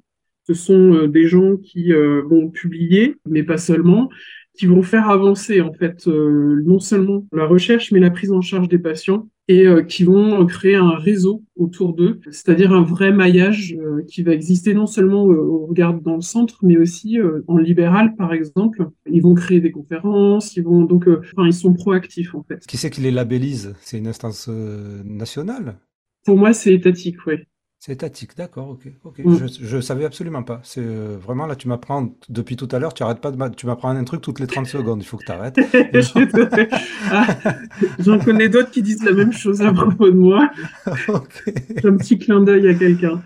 ce 0.48 0.54
sont 0.54 0.94
euh, 0.94 1.08
des 1.08 1.28
gens 1.28 1.58
qui 1.58 1.92
euh, 1.92 2.22
vont 2.22 2.50
publier, 2.50 3.16
mais 3.28 3.44
pas 3.44 3.58
seulement, 3.58 4.10
qui 4.58 4.66
vont 4.66 4.82
faire 4.82 5.10
avancer 5.10 5.62
en 5.62 5.74
fait 5.74 6.08
non 6.08 6.80
seulement 6.80 7.26
la 7.32 7.46
recherche, 7.46 7.92
mais 7.92 8.00
la 8.00 8.12
prise 8.12 8.32
en 8.32 8.42
charge 8.42 8.70
des 8.70 8.80
patients 8.80 9.28
et 9.48 9.68
euh, 9.68 9.84
qui 9.84 10.04
vont 10.04 10.46
créer 10.46 10.76
un 10.76 10.96
réseau 10.96 11.44
autour 11.56 11.94
d'eux, 11.94 12.20
c'est-à-dire 12.32 12.74
un 12.74 12.82
vrai 12.82 13.12
maillage 13.12 13.78
euh, 13.80 14.04
qui 14.08 14.24
va 14.24 14.34
exister 14.34 14.74
non 14.74 14.88
seulement 14.88 15.30
euh, 15.30 15.36
au 15.36 15.68
regard 15.68 15.94
dans 15.94 16.16
le 16.16 16.22
centre, 16.22 16.60
mais 16.64 16.78
aussi 16.78 17.18
en 17.48 17.58
libéral, 17.58 18.16
par 18.16 18.34
exemple. 18.34 18.90
Ils 19.10 19.22
vont 19.22 19.36
créer 19.36 19.62
des 19.62 19.72
conférences, 19.72 20.56
ils 20.56 20.64
vont 20.64 20.82
donc, 20.82 21.08
enfin, 21.08 21.48
ils 21.48 21.54
sont 21.54 21.74
proactifs 21.74 22.34
en 22.34 22.44
fait. 22.44 22.66
Qui 22.66 22.78
c'est 22.78 22.90
qui 22.90 23.02
les 23.02 23.12
labellise? 23.12 23.76
C'est 23.82 23.98
une 23.98 24.08
instance 24.08 24.48
nationale? 24.48 25.78
Pour 26.26 26.38
moi, 26.38 26.54
c'est 26.54 26.74
étatique, 26.74 27.18
oui. 27.28 27.36
C'est 27.86 27.92
étatique, 27.92 28.36
d'accord, 28.36 28.70
ok, 28.70 28.92
ok. 29.04 29.20
Mm. 29.24 29.36
Je, 29.38 29.64
je 29.64 29.80
savais 29.80 30.06
absolument 30.06 30.42
pas. 30.42 30.60
C'est 30.64 30.82
euh, 30.82 31.18
vraiment 31.22 31.46
là, 31.46 31.56
tu 31.56 31.68
m'apprends 31.68 32.10
depuis 32.30 32.56
tout 32.56 32.68
à 32.72 32.80
l'heure, 32.80 32.96
tu 32.96 33.04
arrêtes 33.04 33.22
pas 33.22 33.30
de 33.30 33.54
tu 33.54 33.68
m'apprends 33.68 33.90
un 33.90 34.04
truc 34.04 34.22
toutes 34.22 34.40
les 34.40 34.48
30 34.48 34.66
secondes. 34.66 35.04
Il 35.04 35.06
faut 35.06 35.18
que 35.18 35.26
tu 35.26 35.32
arrêtes. 35.32 35.60
Ah, 37.12 37.28
j'en 38.00 38.18
connais 38.18 38.50
d'autres 38.50 38.72
qui 38.72 38.82
disent 38.82 39.04
la 39.04 39.12
même 39.12 39.32
chose 39.32 39.62
à 39.62 39.72
propos 39.72 40.10
de 40.10 40.18
moi. 40.18 40.50
J'ai 41.78 41.88
un 41.88 41.96
petit 41.98 42.18
clin 42.18 42.42
d'œil 42.42 42.68
à 42.70 42.74
quelqu'un. 42.74 43.22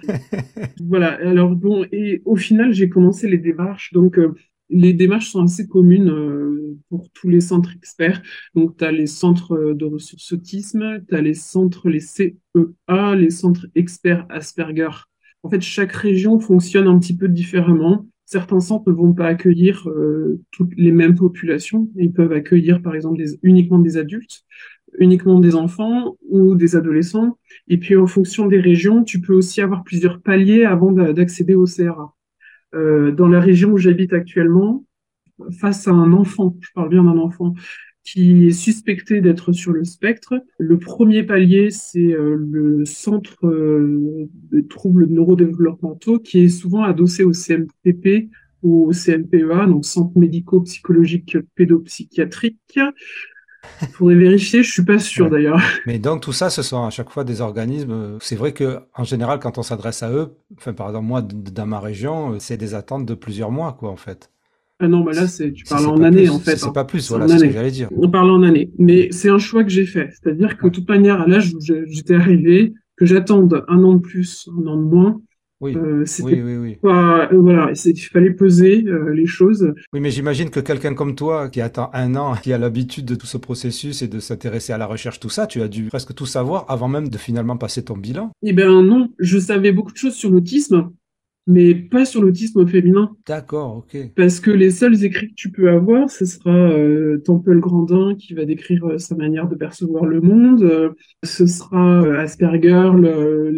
voilà. 0.82 1.18
Alors 1.26 1.56
bon, 1.56 1.86
et 1.94 2.22
au 2.26 2.36
final, 2.36 2.74
j'ai 2.74 2.90
commencé 2.90 3.30
les 3.30 3.38
démarches. 3.38 3.94
Donc, 3.94 4.20
euh, 4.20 4.36
les 4.70 4.94
démarches 4.94 5.32
sont 5.32 5.44
assez 5.44 5.68
communes 5.68 6.10
euh, 6.10 6.78
pour 6.90 7.10
tous 7.12 7.30
les 7.30 7.42
centres 7.42 7.72
experts. 7.76 8.22
Donc, 8.56 8.78
tu 8.78 8.86
as 8.86 8.92
les 8.92 9.08
centres 9.08 9.74
de 9.74 9.86
ressources 9.86 10.32
autisme, 10.32 11.04
tu 11.08 11.16
as 11.16 11.22
les 11.22 11.34
centres, 11.34 11.90
les 11.90 12.00
CEA, 12.00 13.16
les 13.16 13.30
centres 13.30 13.68
experts 13.76 14.26
Asperger. 14.30 14.90
En 15.44 15.50
fait, 15.50 15.62
chaque 15.62 15.94
région 15.94 16.40
fonctionne 16.40 16.88
un 16.88 17.00
petit 17.00 17.16
peu 17.16 17.28
différemment. 17.28 18.06
Certains 18.26 18.60
centres 18.60 18.90
ne 18.90 18.96
vont 18.96 19.14
pas 19.14 19.28
accueillir 19.28 19.88
euh, 19.90 20.42
toutes 20.52 20.74
les 20.76 20.92
mêmes 20.92 21.16
populations. 21.16 21.90
Ils 21.96 22.12
peuvent 22.12 22.34
accueillir, 22.34 22.82
par 22.82 22.94
exemple, 22.94 23.22
uniquement 23.42 23.80
des 23.80 23.98
adultes, 23.98 24.44
uniquement 25.00 25.40
des 25.40 25.56
enfants 25.56 26.18
ou 26.30 26.56
des 26.56 26.76
adolescents. 26.76 27.38
Et 27.68 27.78
puis, 27.78 27.96
en 27.96 28.08
fonction 28.08 28.48
des 28.48 28.60
régions, 28.60 29.04
tu 29.04 29.22
peux 29.22 29.34
aussi 29.34 29.62
avoir 29.62 29.84
plusieurs 29.84 30.22
paliers 30.22 30.66
avant 30.66 30.92
d'accéder 30.92 31.56
au 31.56 31.66
CRA. 31.66 32.16
Euh, 32.76 33.12
dans 33.12 33.28
la 33.28 33.40
région 33.40 33.72
où 33.72 33.78
j'habite 33.78 34.14
actuellement, 34.14 34.86
face 35.60 35.88
à 35.88 35.92
un 35.92 36.14
enfant, 36.14 36.56
je 36.60 36.70
parle 36.74 36.90
bien 36.90 37.04
d'un 37.04 37.18
enfant, 37.18 37.54
qui 38.04 38.48
est 38.48 38.52
suspecté 38.52 39.22
d'être 39.22 39.52
sur 39.52 39.72
le 39.72 39.84
spectre. 39.84 40.34
Le 40.58 40.80
premier 40.80 41.24
palier, 41.24 41.70
c'est 41.70 42.14
euh, 42.14 42.36
le 42.40 42.86
centre 42.86 43.46
euh, 43.46 44.28
de 44.52 44.62
troubles 44.62 45.08
neurodéveloppementaux 45.08 46.20
qui 46.20 46.40
est 46.40 46.50
souvent 46.50 46.84
adossé 46.84 47.24
au 47.24 47.34
CMPP 47.34 48.30
ou 48.64 48.88
au 48.88 48.94
CMPEA, 48.94 49.68
donc 49.68 49.86
centre 49.86 50.18
médico-psychologique 50.18 51.38
pédopsychiatrique. 51.56 52.80
Il 53.82 53.88
faudrait 53.90 54.16
vérifier, 54.16 54.64
je 54.64 54.72
suis 54.72 54.84
pas 54.84 55.00
sûr 55.00 55.30
d'ailleurs. 55.30 55.62
Mais 55.86 56.00
donc 56.00 56.22
tout 56.22 56.34
ça, 56.34 56.50
ce 56.50 56.62
sont 56.62 56.86
à 56.86 56.90
chaque 56.90 57.10
fois 57.10 57.24
des 57.24 57.42
organismes. 57.42 58.18
C'est 58.22 58.36
vrai 58.36 58.54
que 58.54 58.80
en 58.96 59.04
général, 59.04 59.40
quand 59.40 59.58
on 59.58 59.64
s'adresse 59.64 60.04
à 60.04 60.12
eux, 60.12 60.36
enfin 60.58 60.74
par 60.74 60.88
exemple 60.88 61.06
moi 61.06 61.22
dans 61.22 61.66
ma 61.66 61.80
région, 61.80 62.38
c'est 62.40 62.58
des 62.58 62.76
attentes 62.76 63.06
de 63.06 63.14
plusieurs 63.14 63.52
mois, 63.52 63.76
quoi, 63.80 63.90
en 63.90 63.96
fait. 63.96 64.30
Ah 64.82 64.88
non, 64.88 65.02
bah 65.02 65.12
là, 65.12 65.28
c'est, 65.28 65.52
tu 65.52 65.66
parles 65.66 65.88
en 65.88 66.02
année, 66.02 66.30
en 66.30 66.40
fait. 66.40 66.56
C'est 66.56 66.68
hein. 66.68 66.72
pas 66.72 66.86
plus, 66.86 67.10
voilà, 67.10 67.28
c'est 67.28 67.40
ce 67.40 67.44
que 67.44 67.52
j'allais 67.52 67.72
dire. 67.72 67.90
On 67.98 68.10
parle 68.10 68.32
en 68.32 68.44
année. 68.44 68.72
Mais 68.78 69.10
c'est 69.12 69.30
un 69.30 69.38
choix 69.38 69.66
que 69.66 69.70
j'ai 69.70 69.86
fait. 69.86 70.10
C'est-à-dire 70.12 70.58
que, 70.58 70.68
de 70.68 70.72
toute 70.72 70.88
manière, 70.88 71.20
à 71.20 71.28
l'âge 71.28 71.54
où 71.54 71.60
j'étais 71.60 72.16
arrivé, 72.16 72.74
que 72.96 73.06
j'attende 73.06 73.66
un 73.68 73.84
an 73.84 73.96
de 73.96 74.00
plus, 74.00 74.50
un 74.58 74.68
an 74.68 74.78
de 74.78 74.84
moins, 74.84 75.22
oui, 75.62 75.76
euh, 75.76 76.06
oui, 76.22 76.42
oui, 76.42 76.56
oui. 76.56 76.76
Pas, 76.82 77.30
euh, 77.32 77.38
voilà, 77.38 77.72
il 77.74 78.00
fallait 78.00 78.32
peser 78.32 78.86
euh, 78.88 79.14
les 79.14 79.26
choses. 79.26 79.74
Oui, 79.92 80.00
mais 80.00 80.10
j'imagine 80.10 80.50
que 80.50 80.62
quelqu'un 80.62 80.94
comme 80.94 81.16
toi, 81.16 81.50
qui 81.50 81.60
attend 81.60 81.90
un 81.94 82.16
an, 82.16 82.36
qui 82.36 82.54
a 82.54 82.58
l'habitude 82.58 83.06
de 83.06 83.16
tout 83.16 83.28
ce 83.28 83.38
processus 83.38 84.02
et 84.02 84.08
de 84.08 84.20
s'intéresser 84.20 84.72
à 84.72 84.78
la 84.78 84.86
recherche, 84.86 85.20
tout 85.20 85.30
ça, 85.30 85.48
tu 85.48 85.62
as 85.62 85.68
dû 85.68 85.86
presque 85.86 86.16
tout 86.16 86.26
savoir 86.26 86.66
avant 86.70 86.88
même 86.88 87.10
de 87.10 87.18
finalement 87.18 87.58
passer 87.58 87.84
ton 87.84 87.98
bilan. 87.98 88.32
Eh 88.42 88.54
ben 88.54 88.82
non, 88.82 89.10
je 89.20 89.38
savais 89.38 89.74
beaucoup 89.74 89.92
de 89.92 89.98
choses 89.98 90.16
sur 90.16 90.32
l'autisme, 90.32 90.92
mais 91.48 91.74
pas 91.74 92.06
sur 92.06 92.22
l'autisme 92.22 92.68
féminin. 92.68 93.16
D'accord, 93.28 93.78
ok. 93.78 93.98
Parce 94.16 94.40
que 94.40 94.52
les 94.52 94.70
seuls 94.70 95.04
écrits 95.04 95.30
que 95.30 95.36
tu 95.36 95.52
peux 95.52 95.70
avoir, 95.70 96.10
ce 96.10 96.26
sera 96.26 96.52
euh, 96.52 97.18
Temple 97.26 97.60
Grandin 97.60 98.16
qui 98.16 98.36
va 98.36 98.46
décrire 98.46 98.86
euh, 98.86 98.98
sa 99.00 99.16
manière 99.16 99.48
de 99.48 99.56
percevoir 99.56 100.06
le 100.06 100.22
monde. 100.22 100.62
Euh, 100.62 100.90
ce 101.24 101.48
sera 101.48 102.02
Asperger. 102.20 102.92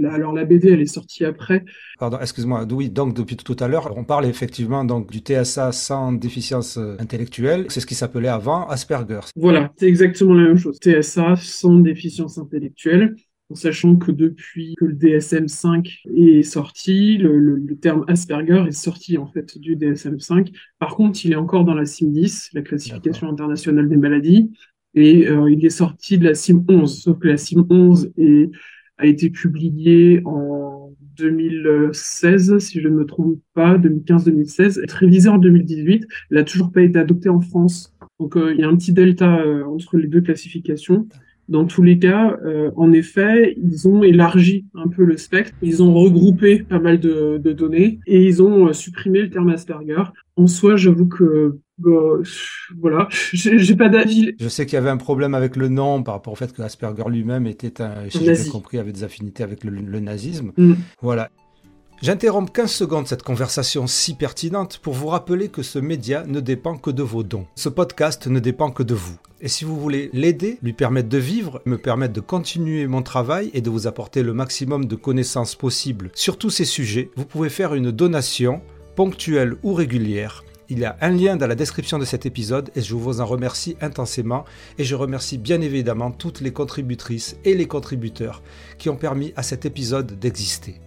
alors 0.09 0.33
la 0.33 0.45
BD, 0.45 0.69
elle 0.69 0.81
est 0.81 0.85
sortie 0.85 1.25
après. 1.25 1.65
Pardon, 1.99 2.17
excuse-moi. 2.21 2.65
Oui, 2.71 2.89
donc 2.89 3.13
depuis 3.13 3.35
tout 3.35 3.57
à 3.59 3.67
l'heure, 3.67 3.93
on 3.97 4.05
parle 4.05 4.25
effectivement 4.25 4.85
donc 4.85 5.11
du 5.11 5.19
TSA 5.19 5.71
sans 5.73 6.13
déficience 6.13 6.77
intellectuelle. 6.99 7.65
C'est 7.69 7.81
ce 7.81 7.85
qui 7.85 7.95
s'appelait 7.95 8.29
avant 8.29 8.67
Asperger. 8.69 9.19
Voilà, 9.35 9.71
c'est 9.75 9.87
exactement 9.87 10.33
la 10.33 10.43
même 10.47 10.57
chose. 10.57 10.77
TSA 10.81 11.35
sans 11.35 11.79
déficience 11.79 12.37
intellectuelle 12.37 13.15
en 13.51 13.55
sachant 13.55 13.97
que 13.97 14.11
depuis 14.11 14.75
que 14.75 14.85
le 14.85 14.93
DSM-5 14.93 16.03
est 16.15 16.43
sorti, 16.43 17.17
le, 17.17 17.61
terme 17.81 18.05
Asperger 18.07 18.63
est 18.67 18.71
sorti 18.71 19.17
en 19.17 19.27
fait 19.27 19.57
du 19.57 19.75
DSM-5. 19.75 20.53
Par 20.79 20.95
contre, 20.95 21.25
il 21.25 21.33
est 21.33 21.35
encore 21.35 21.65
dans 21.65 21.73
la 21.73 21.83
CIM-10, 21.83 22.49
la 22.53 22.61
classification 22.61 23.29
internationale 23.29 23.89
des 23.89 23.97
maladies, 23.97 24.51
et 24.93 25.27
euh, 25.27 25.51
il 25.51 25.65
est 25.65 25.69
sorti 25.69 26.17
de 26.17 26.25
la 26.25 26.33
CIM-11, 26.33 26.87
sauf 26.87 27.19
que 27.19 27.27
la 27.27 27.37
CIM-11 27.37 28.11
a 28.97 29.05
été 29.05 29.29
publiée 29.29 30.21
en 30.25 30.93
2016, 31.17 32.59
si 32.59 32.79
je 32.79 32.87
ne 32.87 32.95
me 32.95 33.05
trompe 33.05 33.39
pas, 33.53 33.77
2015-2016, 33.77 34.81
est 34.83 34.91
révisée 34.91 35.29
en 35.29 35.37
2018. 35.37 36.07
Elle 36.29 36.37
n'a 36.37 36.43
toujours 36.43 36.71
pas 36.71 36.81
été 36.81 36.97
adoptée 36.99 37.29
en 37.29 37.41
France. 37.41 37.93
Donc 38.19 38.37
euh, 38.37 38.53
il 38.53 38.59
y 38.59 38.63
a 38.63 38.67
un 38.67 38.75
petit 38.75 38.93
delta 38.93 39.39
euh, 39.39 39.65
entre 39.65 39.97
les 39.97 40.07
deux 40.07 40.21
classifications. 40.21 41.07
Dans 41.49 41.65
tous 41.65 41.83
les 41.83 41.99
cas, 41.99 42.37
euh, 42.45 42.71
en 42.75 42.93
effet, 42.93 43.55
ils 43.57 43.87
ont 43.87 44.03
élargi 44.03 44.65
un 44.73 44.87
peu 44.87 45.03
le 45.03 45.17
spectre, 45.17 45.51
ils 45.61 45.83
ont 45.83 45.93
regroupé 45.93 46.63
pas 46.63 46.79
mal 46.79 46.99
de, 46.99 47.37
données 47.37 47.99
et 48.07 48.23
ils 48.23 48.41
ont 48.41 48.67
euh, 48.67 48.73
supprimé 48.73 49.21
le 49.21 49.29
terme 49.29 49.49
Asperger. 49.49 50.03
En 50.37 50.47
soi, 50.47 50.77
j'avoue 50.77 51.07
que 51.07 51.59
bah, 51.77 52.19
voilà, 52.79 53.07
j'ai 53.33 53.75
pas 53.75 53.89
d'avis. 53.89 54.33
Je 54.39 54.47
sais 54.47 54.65
qu'il 54.65 54.75
y 54.75 54.77
avait 54.77 54.89
un 54.89 54.97
problème 54.97 55.33
avec 55.33 55.55
le 55.55 55.67
nom 55.67 56.03
par 56.03 56.15
rapport 56.15 56.33
au 56.33 56.35
fait 56.35 56.53
que 56.53 56.61
Asperger 56.61 57.09
lui-même 57.09 57.47
était, 57.47 57.81
un, 57.81 58.09
si 58.09 58.23
j'ai 58.23 58.33
bien 58.33 58.51
compris, 58.51 58.77
avait 58.77 58.93
des 58.93 59.03
affinités 59.03 59.43
avec 59.43 59.63
le, 59.63 59.99
nazisme. 59.99 60.51
Mm. 60.57 60.73
Voilà. 61.01 61.29
J'interromps 62.01 62.51
15 62.51 62.71
secondes 62.71 63.07
cette 63.07 63.21
conversation 63.21 63.85
si 63.85 64.15
pertinente 64.15 64.79
pour 64.79 64.95
vous 64.95 65.05
rappeler 65.05 65.49
que 65.49 65.61
ce 65.61 65.77
média 65.77 66.23
ne 66.25 66.39
dépend 66.39 66.75
que 66.75 66.89
de 66.89 67.03
vos 67.03 67.21
dons. 67.21 67.45
Ce 67.53 67.69
podcast 67.69 68.25
ne 68.25 68.39
dépend 68.39 68.71
que 68.71 68.81
de 68.81 68.95
vous. 68.95 69.19
Et 69.39 69.47
si 69.47 69.65
vous 69.65 69.79
voulez 69.79 70.09
l'aider, 70.11 70.57
lui 70.63 70.73
permettre 70.73 71.09
de 71.09 71.19
vivre, 71.19 71.61
me 71.65 71.77
permettre 71.77 72.13
de 72.13 72.19
continuer 72.19 72.87
mon 72.87 73.03
travail 73.03 73.51
et 73.53 73.61
de 73.61 73.69
vous 73.69 73.85
apporter 73.85 74.23
le 74.23 74.33
maximum 74.33 74.85
de 74.85 74.95
connaissances 74.95 75.53
possibles 75.53 76.09
sur 76.15 76.39
tous 76.39 76.49
ces 76.49 76.65
sujets, 76.65 77.11
vous 77.15 77.25
pouvez 77.25 77.49
faire 77.49 77.75
une 77.75 77.91
donation, 77.91 78.63
ponctuelle 78.95 79.57
ou 79.61 79.75
régulière. 79.75 80.43
Il 80.69 80.79
y 80.79 80.85
a 80.85 80.97
un 81.01 81.11
lien 81.11 81.35
dans 81.35 81.45
la 81.45 81.53
description 81.53 81.99
de 81.99 82.05
cet 82.05 82.25
épisode 82.25 82.71
et 82.75 82.81
je 82.81 82.95
vous 82.95 83.21
en 83.21 83.27
remercie 83.27 83.77
intensément 83.79 84.43
et 84.79 84.83
je 84.85 84.95
remercie 84.95 85.37
bien 85.37 85.61
évidemment 85.61 86.09
toutes 86.09 86.41
les 86.41 86.51
contributrices 86.51 87.37
et 87.45 87.53
les 87.53 87.67
contributeurs 87.67 88.41
qui 88.79 88.89
ont 88.89 88.97
permis 88.97 89.33
à 89.35 89.43
cet 89.43 89.65
épisode 89.65 90.17
d'exister. 90.17 90.81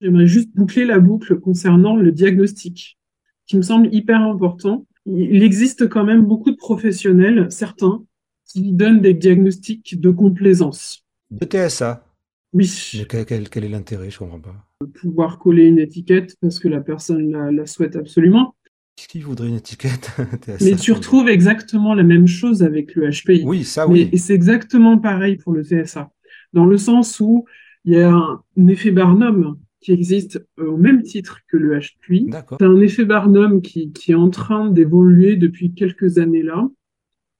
J'aimerais 0.00 0.26
juste 0.26 0.50
boucler 0.54 0.84
la 0.84 0.98
boucle 0.98 1.40
concernant 1.40 1.96
le 1.96 2.12
diagnostic, 2.12 2.98
qui 3.46 3.56
me 3.56 3.62
semble 3.62 3.92
hyper 3.94 4.20
important. 4.20 4.86
Il 5.06 5.42
existe 5.42 5.88
quand 5.88 6.04
même 6.04 6.22
beaucoup 6.22 6.50
de 6.50 6.56
professionnels, 6.56 7.46
certains, 7.50 8.04
qui 8.44 8.72
donnent 8.72 9.00
des 9.00 9.14
diagnostics 9.14 9.98
de 9.98 10.10
complaisance. 10.10 11.04
De 11.30 11.46
TSA 11.46 12.04
Oui. 12.52 12.92
Mais 12.94 13.24
quel, 13.24 13.64
est 13.64 13.68
l'intérêt? 13.68 14.10
Je 14.10 14.18
comprends 14.18 14.40
pas. 14.40 14.54
Pouvoir 15.00 15.38
coller 15.38 15.64
une 15.64 15.78
étiquette 15.78 16.36
parce 16.40 16.58
que 16.58 16.68
la 16.68 16.80
personne 16.80 17.30
la, 17.30 17.66
souhaite 17.66 17.96
absolument. 17.96 18.54
Qui 18.96 19.20
voudrait 19.20 19.48
une 19.48 19.56
étiquette 19.56 20.10
TSA, 20.42 20.64
Mais 20.64 20.76
tu 20.76 20.92
retrouves 20.92 21.28
exactement 21.28 21.94
la 21.94 22.02
même 22.02 22.26
chose 22.26 22.62
avec 22.62 22.94
le 22.94 23.10
HPI. 23.10 23.44
Oui, 23.44 23.64
ça 23.64 23.86
oui. 23.86 24.08
et 24.12 24.16
c'est 24.18 24.34
exactement 24.34 24.98
pareil 24.98 25.36
pour 25.36 25.52
le 25.52 25.62
TSA. 25.62 26.10
Dans 26.52 26.66
le 26.66 26.76
sens 26.76 27.20
où 27.20 27.46
il 27.84 27.94
y 27.94 28.00
a 28.00 28.12
un 28.12 28.66
effet 28.68 28.90
Barnum 28.90 29.58
qui 29.80 29.92
existe 29.92 30.44
euh, 30.58 30.70
au 30.70 30.76
même 30.76 31.02
titre 31.02 31.40
que 31.48 31.56
le 31.56 31.78
HPI. 31.78 32.30
C'est 32.58 32.66
un 32.66 32.80
effet 32.80 33.04
Barnum 33.04 33.62
qui, 33.62 33.92
qui 33.92 34.12
est 34.12 34.16
en 34.16 34.30
train 34.30 34.70
d'évoluer 34.70 35.36
depuis 35.36 35.72
quelques 35.74 36.18
années 36.18 36.42
là, 36.42 36.68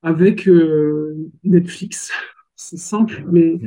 avec 0.03 0.49
euh, 0.49 1.17
Netflix. 1.45 2.13
C'est 2.59 2.79
simple, 2.79 3.23
mais 3.31 3.59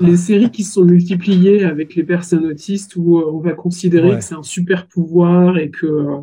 les 0.00 0.16
séries 0.16 0.50
qui 0.50 0.64
sont 0.64 0.86
multipliées 0.86 1.62
avec 1.62 1.94
les 1.94 2.04
personnes 2.04 2.46
autistes 2.46 2.96
où 2.96 3.18
euh, 3.18 3.30
on 3.30 3.38
va 3.38 3.52
considérer 3.52 4.16
que 4.16 4.24
c'est 4.24 4.34
un 4.34 4.42
super 4.42 4.88
pouvoir 4.88 5.58
et 5.58 5.68
que 5.68 6.22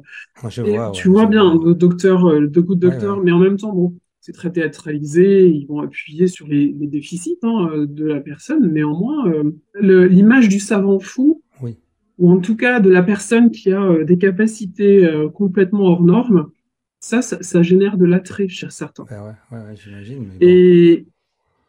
tu 0.93 1.09
vois 1.09 1.27
bien 1.27 1.53
le 1.63 1.75
docteur, 1.75 2.27
le 2.31 2.47
Good 2.47 2.79
Doctor, 2.79 3.21
mais 3.23 3.31
en 3.31 3.37
même 3.37 3.57
temps, 3.57 3.71
bon, 3.71 3.93
c'est 4.19 4.31
très 4.31 4.51
théâtralisé, 4.51 5.47
ils 5.47 5.67
vont 5.67 5.79
appuyer 5.79 6.25
sur 6.25 6.47
les, 6.47 6.73
déficits 6.73 7.37
hein, 7.43 7.85
de 7.87 8.05
la 8.05 8.19
personne. 8.19 8.73
Néanmoins, 8.73 9.31
l'image 9.79 10.49
du 10.49 10.59
savant 10.59 10.99
fou, 10.99 11.43
ou 12.17 12.31
en 12.31 12.39
tout 12.39 12.55
cas 12.55 12.79
de 12.79 12.89
la 12.89 13.03
personne 13.03 13.51
qui 13.51 13.71
a 13.71 13.81
euh, 13.81 14.03
des 14.03 14.17
capacités 14.17 15.05
euh, 15.05 15.29
complètement 15.29 15.85
hors 15.85 16.03
normes, 16.03 16.49
ça, 16.99 17.21
ça, 17.21 17.61
génère 17.61 17.97
de 17.97 18.05
l'attrait 18.05 18.47
chez 18.47 18.69
certains. 18.69 19.05
Ben 19.09 19.23
ouais, 19.23 19.57
ouais, 19.57 19.75
j'imagine. 19.75 20.31
Et, 20.41 21.05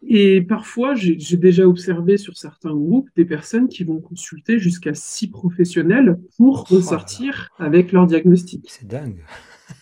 et 0.07 0.40
parfois, 0.40 0.95
j'ai 0.95 1.37
déjà 1.37 1.67
observé 1.67 2.17
sur 2.17 2.37
certains 2.37 2.75
groupes 2.75 3.11
des 3.14 3.25
personnes 3.25 3.69
qui 3.69 3.85
vont 3.85 4.00
consulter 4.00 4.59
jusqu'à 4.59 4.95
six 4.95 5.28
professionnels 5.28 6.19
pour 6.37 6.67
oh 6.71 6.75
ressortir 6.75 7.50
avec 7.59 7.93
leur 7.93 8.07
diagnostic. 8.07 8.67
C'est 8.71 8.88
dingue. 8.88 9.23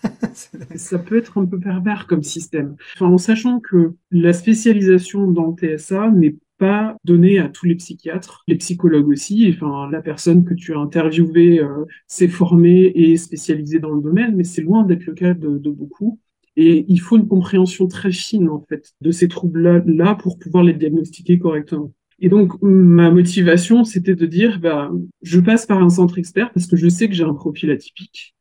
ça 0.74 0.98
peut 0.98 1.16
être 1.16 1.38
un 1.38 1.46
peu 1.46 1.60
pervers 1.60 2.06
comme 2.06 2.22
système. 2.22 2.76
Enfin, 2.94 3.06
en 3.06 3.18
sachant 3.18 3.60
que 3.60 3.94
la 4.10 4.32
spécialisation 4.32 5.30
dans 5.30 5.54
le 5.60 5.76
TSA 5.78 6.10
n'est 6.10 6.36
pas 6.58 6.96
donné 7.04 7.38
à 7.38 7.48
tous 7.48 7.66
les 7.66 7.74
psychiatres, 7.74 8.42
les 8.46 8.56
psychologues 8.56 9.08
aussi. 9.08 9.52
Enfin, 9.54 9.88
la 9.90 10.02
personne 10.02 10.44
que 10.44 10.54
tu 10.54 10.74
as 10.74 10.78
interviewée 10.78 11.60
euh, 11.60 11.84
s'est 12.06 12.28
formée 12.28 12.92
et 12.94 13.16
spécialisée 13.16 13.78
dans 13.78 13.92
le 13.92 14.02
domaine, 14.02 14.36
mais 14.36 14.44
c'est 14.44 14.62
loin 14.62 14.84
d'être 14.84 15.06
le 15.06 15.14
cas 15.14 15.34
de, 15.34 15.58
beaucoup. 15.70 16.20
Et 16.56 16.86
il 16.88 17.00
faut 17.00 17.16
une 17.18 17.28
compréhension 17.28 17.86
très 17.86 18.12
fine, 18.12 18.48
en 18.48 18.64
fait, 18.68 18.94
de 19.00 19.10
ces 19.10 19.28
troubles-là 19.28 20.14
pour 20.14 20.38
pouvoir 20.38 20.64
les 20.64 20.72
diagnostiquer 20.72 21.38
correctement. 21.38 21.92
Et 22.18 22.30
donc, 22.30 22.54
ma 22.62 23.10
motivation, 23.10 23.84
c'était 23.84 24.14
de 24.14 24.24
dire, 24.24 24.58
bah, 24.60 24.90
je 25.22 25.38
passe 25.38 25.66
par 25.66 25.82
un 25.82 25.90
centre 25.90 26.18
expert 26.18 26.50
parce 26.52 26.66
que 26.66 26.76
je 26.76 26.88
sais 26.88 27.08
que 27.08 27.14
j'ai 27.14 27.24
un 27.24 27.34
profil 27.34 27.70
atypique 27.70 28.35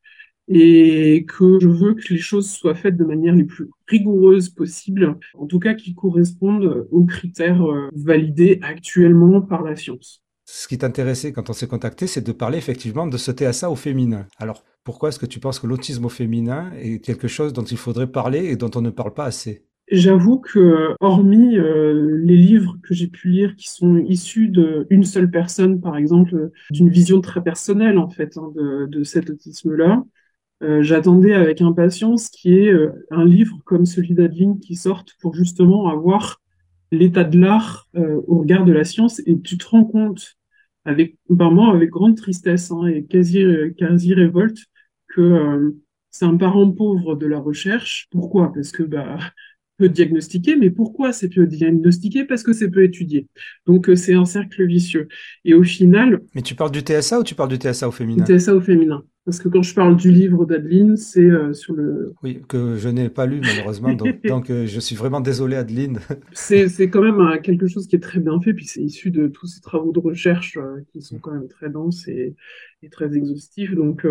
et 0.47 1.25
que 1.27 1.59
je 1.59 1.67
veux 1.67 1.95
que 1.95 2.13
les 2.13 2.19
choses 2.19 2.49
soient 2.49 2.75
faites 2.75 2.97
de 2.97 3.03
manière 3.03 3.35
les 3.35 3.45
plus 3.45 3.69
rigoureuses 3.87 4.49
possibles, 4.49 5.17
en 5.33 5.45
tout 5.45 5.59
cas 5.59 5.73
qui 5.73 5.95
correspondent 5.95 6.87
aux 6.91 7.05
critères 7.05 7.63
euh, 7.63 7.89
validés 7.95 8.59
actuellement 8.61 9.41
par 9.41 9.63
la 9.63 9.75
science. 9.75 10.23
Ce 10.45 10.67
qui 10.67 10.77
t'intéressait 10.77 11.31
quand 11.31 11.49
on 11.49 11.53
s'est 11.53 11.67
contacté, 11.67 12.05
c'est 12.05 12.25
de 12.25 12.31
parler 12.31 12.59
effectivement 12.59 13.07
de 13.07 13.17
ce 13.17 13.31
TSA 13.31 13.71
au 13.71 13.75
féminin. 13.75 14.27
Alors, 14.37 14.63
pourquoi 14.83 15.09
est-ce 15.09 15.17
que 15.17 15.25
tu 15.25 15.39
penses 15.39 15.59
que 15.59 15.65
l'autisme 15.65 16.05
au 16.05 16.09
féminin 16.09 16.71
est 16.79 17.03
quelque 17.03 17.27
chose 17.27 17.51
dont 17.51 17.63
il 17.63 17.77
faudrait 17.77 18.11
parler 18.11 18.45
et 18.45 18.55
dont 18.55 18.69
on 18.75 18.81
ne 18.81 18.91
parle 18.91 19.13
pas 19.13 19.25
assez? 19.25 19.65
J'avoue 19.91 20.39
que, 20.39 20.95
hormis 20.99 21.57
euh, 21.57 22.19
les 22.23 22.37
livres 22.37 22.77
que 22.83 22.93
j'ai 22.93 23.07
pu 23.07 23.29
lire 23.29 23.55
qui 23.55 23.69
sont 23.69 23.97
issus 23.97 24.49
d'une 24.49 25.03
seule 25.03 25.29
personne, 25.29 25.79
par 25.79 25.95
exemple, 25.95 26.51
d'une 26.71 26.89
vision 26.89 27.21
très 27.21 27.43
personnelle 27.43 27.97
en 27.99 28.09
fait 28.09 28.37
hein, 28.37 28.51
de, 28.55 28.87
de, 28.87 29.03
cet 29.03 29.29
autisme-là, 29.29 30.03
euh, 30.65 30.83
j'attendais 30.83 31.33
avec 31.33 31.61
impatience 31.61 32.29
qu'il 32.29 32.53
y 32.53 32.57
ait 32.59 32.73
euh, 32.73 32.91
un 33.11 33.25
livre 33.25 33.57
comme 33.65 33.85
celui 33.85 34.13
d'Adeline 34.13 34.59
qui 34.59 34.75
sorte 34.75 35.13
pour 35.21 35.35
justement 35.35 35.87
avoir 35.87 36.41
l'état 36.91 37.23
de 37.23 37.39
l'art 37.39 37.89
au 37.95 38.39
regard 38.39 38.63
de 38.63 38.71
la 38.71 38.83
science 38.83 39.19
et 39.25 39.41
tu 39.41 39.57
te 39.57 39.67
rends 39.67 39.83
compte 39.83 40.37
avec 40.85 41.17
vraiment 41.27 41.71
avec 41.71 41.89
grande 41.89 42.15
tristesse 42.15 42.71
hein, 42.71 42.85
et 42.85 43.03
quasi 43.03 43.43
quasi 43.77 44.13
révolte 44.13 44.59
que 45.07 45.73
c'est 46.11 46.25
un 46.25 46.37
parent 46.37 46.71
pauvre 46.71 47.15
de 47.15 47.25
la 47.25 47.39
recherche. 47.39 48.07
Pourquoi? 48.11 48.53
Parce 48.53 48.71
que 48.71 48.83
bah 48.83 49.17
peu 49.77 49.89
diagnostiqué, 49.89 50.55
mais 50.55 50.69
pourquoi 50.69 51.11
c'est 51.11 51.29
peu 51.29 51.45
diagnostiqué? 51.45 52.23
Parce 52.23 52.43
que 52.43 52.53
c'est 52.53 52.69
peu 52.69 52.83
étudié. 52.83 53.27
Donc 53.65 53.89
euh, 53.89 53.95
c'est 53.95 54.13
un 54.13 54.25
cercle 54.25 54.65
vicieux. 54.65 55.07
Et 55.43 55.53
au 55.53 55.63
final... 55.63 56.21
Mais 56.33 56.41
tu 56.41 56.55
parles 56.55 56.71
du 56.71 56.79
TSA 56.79 57.19
ou 57.19 57.23
tu 57.23 57.35
parles 57.35 57.49
du 57.49 57.57
TSA 57.57 57.87
au 57.87 57.91
féminin? 57.91 58.23
Du 58.23 58.39
TSA 58.39 58.55
au 58.55 58.61
féminin. 58.61 59.03
Parce 59.25 59.39
que 59.39 59.49
quand 59.49 59.63
je 59.63 59.73
parle 59.73 59.97
du 59.97 60.11
livre 60.11 60.45
d'Adeline, 60.45 60.97
c'est 60.97 61.19
euh, 61.19 61.51
sur 61.51 61.73
le... 61.73 62.13
Oui, 62.21 62.43
que 62.47 62.77
je 62.77 62.89
n'ai 62.89 63.09
pas 63.09 63.25
lu 63.25 63.41
malheureusement, 63.41 63.91
donc, 63.93 64.49
euh, 64.51 64.67
je 64.67 64.79
suis 64.79 64.95
vraiment 64.95 65.19
désolé 65.19 65.55
Adeline. 65.55 65.99
c'est 66.33 66.89
quand 66.91 67.01
même 67.01 67.41
quelque 67.41 67.65
chose 67.65 67.87
qui 67.87 67.95
est 67.95 67.99
très 67.99 68.19
bien 68.19 68.39
fait, 68.39 68.53
puis 68.53 68.65
c'est 68.65 68.83
issu 68.83 69.09
de 69.09 69.27
tous 69.27 69.47
ces 69.47 69.61
travaux 69.61 69.91
de 69.91 69.99
recherche 69.99 70.59
qui 70.91 71.01
sont 71.01 71.17
quand 71.17 71.31
même 71.31 71.47
très 71.47 71.71
denses 71.71 72.07
et, 72.07 72.35
et 72.83 72.89
très 72.89 73.15
exhaustifs. 73.15 73.73
Donc 73.73 74.05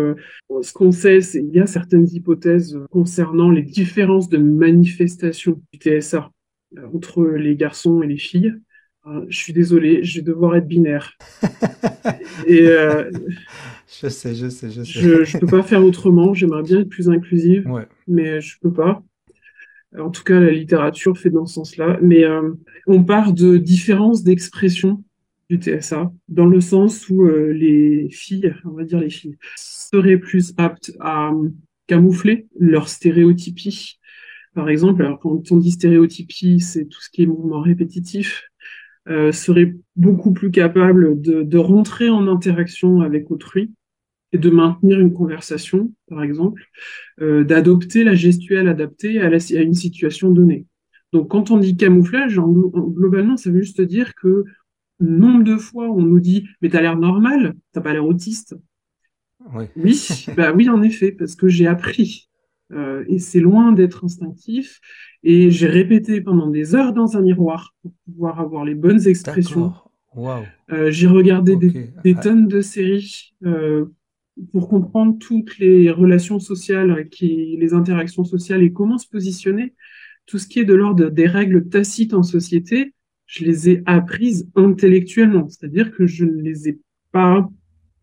ce 0.61 0.73
qu'on 0.73 0.91
sait, 0.91 1.21
c'est 1.21 1.41
qu'il 1.41 1.55
y 1.55 1.61
a 1.61 1.65
certaines 1.65 2.07
hypothèses 2.11 2.77
concernant 2.91 3.51
les 3.51 3.63
différences 3.63 4.27
de 4.27 4.37
manifestation 4.37 5.61
du 5.71 5.79
TSA 5.79 6.29
entre 6.93 7.23
les 7.23 7.55
garçons 7.55 8.01
et 8.01 8.07
les 8.07 8.17
filles. 8.17 8.53
je 9.29 9.37
suis 9.37 9.53
désolé, 9.53 10.03
je 10.03 10.19
vais 10.19 10.23
devoir 10.23 10.57
être 10.57 10.67
binaire. 10.67 11.17
et 12.47 12.67
je 14.01 14.07
sais, 14.07 14.35
je 14.35 14.49
sais, 14.49 14.69
je 14.69 14.83
sais. 14.83 15.25
Je 15.25 15.37
ne 15.37 15.39
peux 15.39 15.47
pas 15.47 15.63
faire 15.63 15.83
autrement. 15.83 16.33
J'aimerais 16.33 16.63
bien 16.63 16.81
être 16.81 16.89
plus 16.89 17.09
inclusive, 17.09 17.67
mais 18.07 18.41
je 18.41 18.59
peux 18.59 18.73
pas. 18.73 19.03
En 19.97 20.09
tout 20.09 20.23
cas, 20.23 20.39
la 20.39 20.51
littérature 20.51 21.17
fait 21.17 21.29
dans 21.29 21.45
ce 21.45 21.55
sens-là. 21.55 21.99
Mais 22.01 22.23
euh, 22.23 22.53
on 22.87 23.03
part 23.03 23.33
de 23.33 23.57
différences 23.57 24.23
d'expression 24.23 25.03
du 25.49 25.57
TSA, 25.57 26.11
dans 26.27 26.47
le 26.47 26.59
sens 26.59 27.07
où 27.09 27.23
euh, 27.23 27.53
les 27.53 28.09
filles, 28.09 28.53
on 28.65 28.71
va 28.71 28.83
dire 28.83 28.99
les 28.99 29.09
filles, 29.09 29.37
seraient 29.55 30.17
plus 30.17 30.53
aptes 30.57 30.91
à 30.99 31.31
camoufler 31.87 32.47
leur 32.59 32.89
stéréotypie. 32.89 33.99
Par 34.55 34.69
exemple, 34.69 35.03
alors 35.03 35.19
quand 35.19 35.51
on 35.51 35.57
dit 35.57 35.71
stéréotypie, 35.71 36.59
c'est 36.59 36.85
tout 36.85 37.01
ce 37.01 37.09
qui 37.09 37.23
est 37.23 37.27
mouvement 37.27 37.61
répétitif, 37.61 38.49
euh, 39.07 39.31
seraient 39.31 39.75
beaucoup 39.95 40.33
plus 40.33 40.49
capables 40.49 41.21
de, 41.21 41.43
de 41.43 41.57
rentrer 41.59 42.09
en 42.09 42.27
interaction 42.27 43.01
avec 43.01 43.29
autrui 43.29 43.71
et 44.35 44.37
de 44.37 44.49
maintenir 44.49 44.99
une 44.99 45.13
conversation, 45.13 45.93
par 46.09 46.21
exemple, 46.21 46.65
euh, 47.21 47.45
d'adopter 47.45 48.03
la 48.03 48.15
gestuelle 48.15 48.67
adaptée 48.67 49.21
à, 49.21 49.27
à, 49.27 49.61
une 49.61 49.73
situation 49.73 50.29
donnée. 50.29 50.65
Donc, 51.13 51.29
quand 51.29 51.51
on 51.51 51.57
dit 51.57 51.77
camouflage, 51.77 52.37
globalement, 52.37 53.37
ça 53.37 53.49
veut 53.49 53.61
juste 53.61 53.81
dire 53.81 54.13
que 54.15 54.43
nombre 54.99 55.43
de 55.43 55.57
fois 55.57 55.89
on 55.89 56.01
nous 56.01 56.19
dit 56.19 56.47
mais 56.61 56.69
t'as 56.69 56.81
l'air 56.81 56.97
normal, 56.97 57.55
t'as 57.71 57.81
pas 57.81 57.93
l'air 57.93 58.05
autiste. 58.05 58.55
Oui. 59.53 59.65
oui, 59.77 60.25
bah 60.35 60.51
oui 60.53 60.69
en 60.69 60.81
effet, 60.81 61.11
parce 61.11 61.35
que 61.35 61.47
j'ai 61.47 61.67
appris 61.67 62.29
euh, 62.73 63.05
et 63.07 63.19
c'est 63.19 63.39
loin 63.39 63.71
d'être 63.71 64.03
instinctif. 64.03 64.81
Et 65.23 65.49
j'ai 65.49 65.67
répété 65.67 66.19
pendant 66.19 66.49
des 66.49 66.75
heures 66.75 66.93
dans 66.93 67.15
un 67.15 67.21
miroir 67.21 67.73
pour 67.81 67.93
pouvoir 68.05 68.39
avoir 68.41 68.65
les 68.65 68.75
bonnes 68.75 69.07
expressions. 69.07 69.73
Wow. 70.15 70.43
Euh, 70.71 70.91
j'ai 70.91 71.07
regardé 71.07 71.55
des, 71.55 71.91
des, 72.03 72.15
tonnes 72.15 72.47
de 72.47 72.61
séries 72.61 73.33
euh, 73.43 73.85
pour 74.51 74.67
comprendre 74.67 75.17
toutes 75.19 75.57
les 75.59 75.89
relations 75.89 76.39
sociales, 76.39 77.07
les 77.21 77.73
interactions 77.73 78.23
sociales 78.23 78.63
et 78.63 78.71
comment 78.71 78.97
se 78.97 79.07
positionner. 79.07 79.73
Tout 80.25 80.39
ce 80.39 80.47
qui 80.47 80.59
est 80.59 80.65
de 80.65 80.73
l'ordre 80.73 81.09
des 81.09 81.27
règles 81.27 81.69
tacites 81.69 82.13
en 82.13 82.23
société, 82.23 82.93
je 83.27 83.45
les 83.45 83.69
ai 83.69 83.83
apprises 83.85 84.49
intellectuellement, 84.55 85.47
c'est-à-dire 85.47 85.91
que 85.91 86.05
je 86.05 86.25
ne 86.25 86.41
les 86.41 86.69
ai 86.69 86.79
pas 87.11 87.47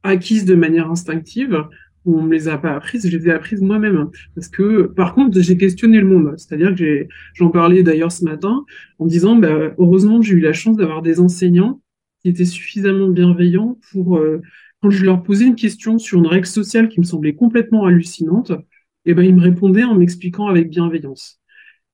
acquises 0.02 0.44
de 0.44 0.54
manière 0.54 0.90
instinctive, 0.90 1.64
ou 2.04 2.18
on 2.18 2.22
me 2.22 2.32
les 2.32 2.48
a 2.48 2.58
pas 2.58 2.74
apprises, 2.74 3.08
je 3.08 3.16
les 3.16 3.28
ai 3.28 3.32
apprises 3.32 3.60
moi-même. 3.60 4.10
Parce 4.34 4.48
que, 4.48 4.84
par 4.84 5.14
contre, 5.14 5.40
j'ai 5.40 5.56
questionné 5.56 6.00
le 6.00 6.06
monde. 6.06 6.34
C'est-à-dire 6.36 6.74
que 6.74 7.06
j'en 7.34 7.50
parlais 7.50 7.82
d'ailleurs 7.82 8.10
ce 8.10 8.24
matin, 8.24 8.64
en 8.98 9.06
disant, 9.06 9.36
bah, 9.36 9.72
heureusement, 9.78 10.20
j'ai 10.20 10.34
eu 10.34 10.40
la 10.40 10.52
chance 10.52 10.76
d'avoir 10.76 11.02
des 11.02 11.20
enseignants 11.20 11.80
qui 12.20 12.28
étaient 12.28 12.44
suffisamment 12.44 13.08
bienveillants 13.08 13.78
pour, 13.92 14.18
euh, 14.18 14.40
quand 14.82 14.90
je 14.90 15.04
leur 15.04 15.22
posais 15.22 15.46
une 15.46 15.54
question 15.54 15.98
sur 15.98 16.18
une 16.18 16.26
règle 16.26 16.46
sociale 16.46 16.88
qui 16.88 16.98
me 16.98 17.04
semblait 17.04 17.34
complètement 17.34 17.84
hallucinante, 17.84 18.52
eh 19.04 19.14
ben, 19.14 19.22
ils 19.22 19.34
me 19.34 19.40
répondaient 19.40 19.84
en 19.84 19.94
m'expliquant 19.94 20.48
avec 20.48 20.70
bienveillance. 20.70 21.40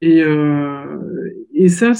Et, 0.00 0.22
euh, 0.22 0.98
et 1.52 1.68
ça, 1.68 1.92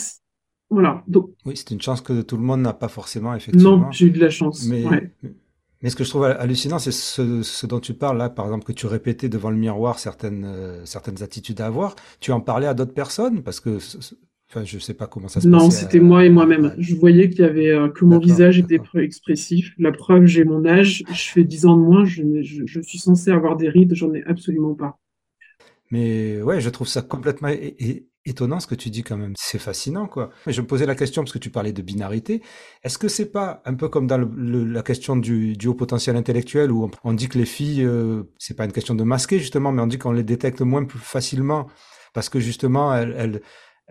voilà. 0.71 1.05
Donc, 1.07 1.31
oui, 1.45 1.55
c'est 1.57 1.71
une 1.71 1.81
chance 1.81 2.01
que 2.01 2.23
tout 2.23 2.37
le 2.37 2.43
monde 2.43 2.63
n'a 2.63 2.73
pas 2.73 2.89
forcément, 2.89 3.35
effectivement. 3.35 3.79
Non, 3.79 3.91
j'ai 3.91 4.07
eu 4.07 4.11
de 4.11 4.21
la 4.21 4.31
chance. 4.31 4.67
Mais, 4.67 4.85
mais 5.83 5.91
ce 5.91 5.97
que 5.97 6.05
je 6.05 6.11
trouve 6.11 6.25
hallucinant, 6.25 6.79
c'est 6.79 6.93
ce, 6.93 7.43
ce, 7.43 7.67
dont 7.67 7.81
tu 7.81 7.95
parles 7.95 8.19
là, 8.19 8.31
par 8.31 8.47
exemple, 8.47 8.65
que 8.65 8.73
tu 8.73 8.87
répétais 8.87 9.29
devant 9.29 9.51
le 9.51 9.57
miroir 9.57 9.99
certaines, 9.99 10.45
euh, 10.45 10.85
certaines 10.87 11.23
attitudes 11.23 11.61
à 11.61 11.67
avoir. 11.67 11.97
Tu 12.21 12.33
en 12.33 12.41
parlais 12.41 12.67
à 12.67 12.75
d'autres 12.75 12.95
personnes 12.95 13.43
parce 13.43 13.61
que, 13.61 13.79
enfin, 14.51 14.65
je 14.65 14.79
sais 14.79 14.95
pas 14.95 15.07
comment 15.07 15.29
ça 15.29 15.41
se 15.41 15.49
Non, 15.49 15.71
c'était 15.71 16.01
moi 16.01 16.25
et 16.25 16.31
moi-même. 16.31 16.75
Je 16.79 16.95
voyais 16.95 17.29
qu'il 17.29 17.41
y 17.41 17.45
avait 17.45 17.71
euh, 17.71 17.89
que 17.89 18.05
mon 18.05 18.19
visage 18.19 18.59
était 18.59 18.81
expressif. 18.97 19.73
La 19.79 19.93
preuve, 19.93 20.27
j'ai 20.27 20.45
mon 20.45 20.65
âge, 20.65 21.05
je 21.13 21.31
fais 21.31 21.45
10 21.45 21.67
ans 21.67 21.77
de 21.77 21.83
moins, 21.83 22.05
je, 22.05 22.23
je, 22.43 22.65
je 22.67 22.81
suis 22.81 22.99
censé 22.99 23.31
avoir 23.31 23.57
des 23.57 23.69
rides, 23.69 23.95
j'en 23.95 24.13
ai 24.15 24.23
absolument 24.25 24.75
pas. 24.75 24.99
Mais 25.91 26.43
ouais, 26.43 26.61
je 26.61 26.69
trouve 26.69 26.87
ça 26.87 27.03
complètement 27.03 27.49
étonnant 28.29 28.61
ce 28.61 28.67
que 28.67 28.75
tu 28.75 28.91
dis 28.91 29.03
quand 29.03 29.17
même. 29.17 29.33
C'est 29.37 29.59
fascinant, 29.59 30.07
quoi. 30.07 30.31
Mais 30.47 30.53
je 30.53 30.61
me 30.61 30.67
posais 30.67 30.87
la 30.87 30.95
question 30.95 31.23
parce 31.23 31.33
que 31.33 31.39
tu 31.39 31.51
parlais 31.51 31.73
de 31.73 31.83
binarité. 31.83 32.43
Est-ce 32.83 32.99
que 32.99 33.09
c'est 33.09 33.33
pas 33.33 33.63
un 33.65 33.75
peu 33.75 33.89
comme 33.89 34.07
dans 34.07 34.19
la 34.19 34.83
question 34.83 35.17
du, 35.17 35.57
haut 35.67 35.75
potentiel 35.75 36.17
intellectuel 36.17 36.71
où 36.71 36.91
on, 37.05 37.13
dit 37.13 37.29
que 37.29 37.39
les 37.39 37.47
filles, 37.47 37.85
euh, 37.85 38.25
c'est 38.39 38.55
pas 38.55 38.65
une 38.65 38.73
question 38.73 38.95
de 38.95 39.05
masquer 39.05 39.39
justement, 39.39 39.73
mais 39.73 39.83
on 39.83 39.87
dit 39.87 39.99
qu'on 39.99 40.13
les 40.13 40.23
détecte 40.23 40.61
moins 40.61 40.87
facilement 40.89 41.69
parce 42.15 42.29
que 42.29 42.41
justement 42.41 42.95
elles, 42.95 43.43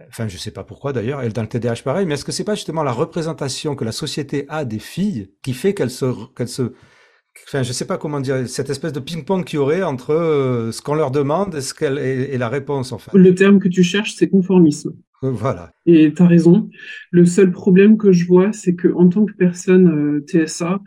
enfin 0.08 0.28
je 0.28 0.38
sais 0.38 0.52
pas 0.52 0.64
pourquoi 0.64 0.94
d'ailleurs, 0.94 1.22
elles 1.22 1.34
dans 1.34 1.42
le 1.42 1.48
TDAH 1.48 1.82
pareil, 1.84 2.06
mais 2.06 2.16
est-ce 2.16 2.26
que 2.26 2.32
c'est 2.32 2.44
pas 2.44 2.56
justement 2.56 2.84
la 2.84 2.92
représentation 2.92 3.76
que 3.76 3.86
la 3.86 3.92
société 3.92 4.46
a 4.50 4.66
des 4.66 4.80
filles 4.80 5.32
qui 5.44 5.54
fait 5.54 5.74
qu'elles 5.74 5.92
se, 5.92 6.14
qu'elles 6.36 6.48
se 6.48 6.74
enfin, 7.48 7.64
je 7.64 7.72
sais 7.72 7.86
pas 7.86 7.98
comment 7.98 8.20
dire, 8.20 8.48
cette 8.48 8.70
espèce 8.70 8.94
de 8.94 9.00
ping-pong 9.00 9.44
qu'il 9.44 9.58
y 9.58 9.60
aurait 9.60 9.84
entre 9.84 10.14
euh, 10.14 10.72
ce 10.72 10.82
qu'on 10.82 10.96
leur 10.96 11.12
demande 11.12 11.56
et, 11.56 11.62
ce 11.62 11.74
qu'elle, 11.74 11.98
et, 11.98 12.38
la 12.38 12.50
réponse, 12.50 12.92
en 12.92 12.98
fait. 12.98 13.12
Le 13.14 13.36
terme 13.36 13.60
que 13.60 13.68
tu 13.68 13.84
cherches, 13.84 14.16
c'est 14.16 14.30
conformisme. 14.30 14.94
Euh, 15.24 15.32
voilà. 15.32 15.72
Et 15.86 16.14
tu 16.14 16.22
as 16.22 16.28
raison. 16.28 16.70
Le 17.12 17.26
seul 17.26 17.52
problème 17.52 17.98
que 17.98 18.12
je 18.12 18.26
vois, 18.26 18.54
c'est 18.54 18.76
que 18.76 18.90
en 18.94 19.10
tant 19.10 19.26
que 19.26 19.34
personne 19.34 19.88
euh, 19.88 20.46
TSA, 20.46 20.80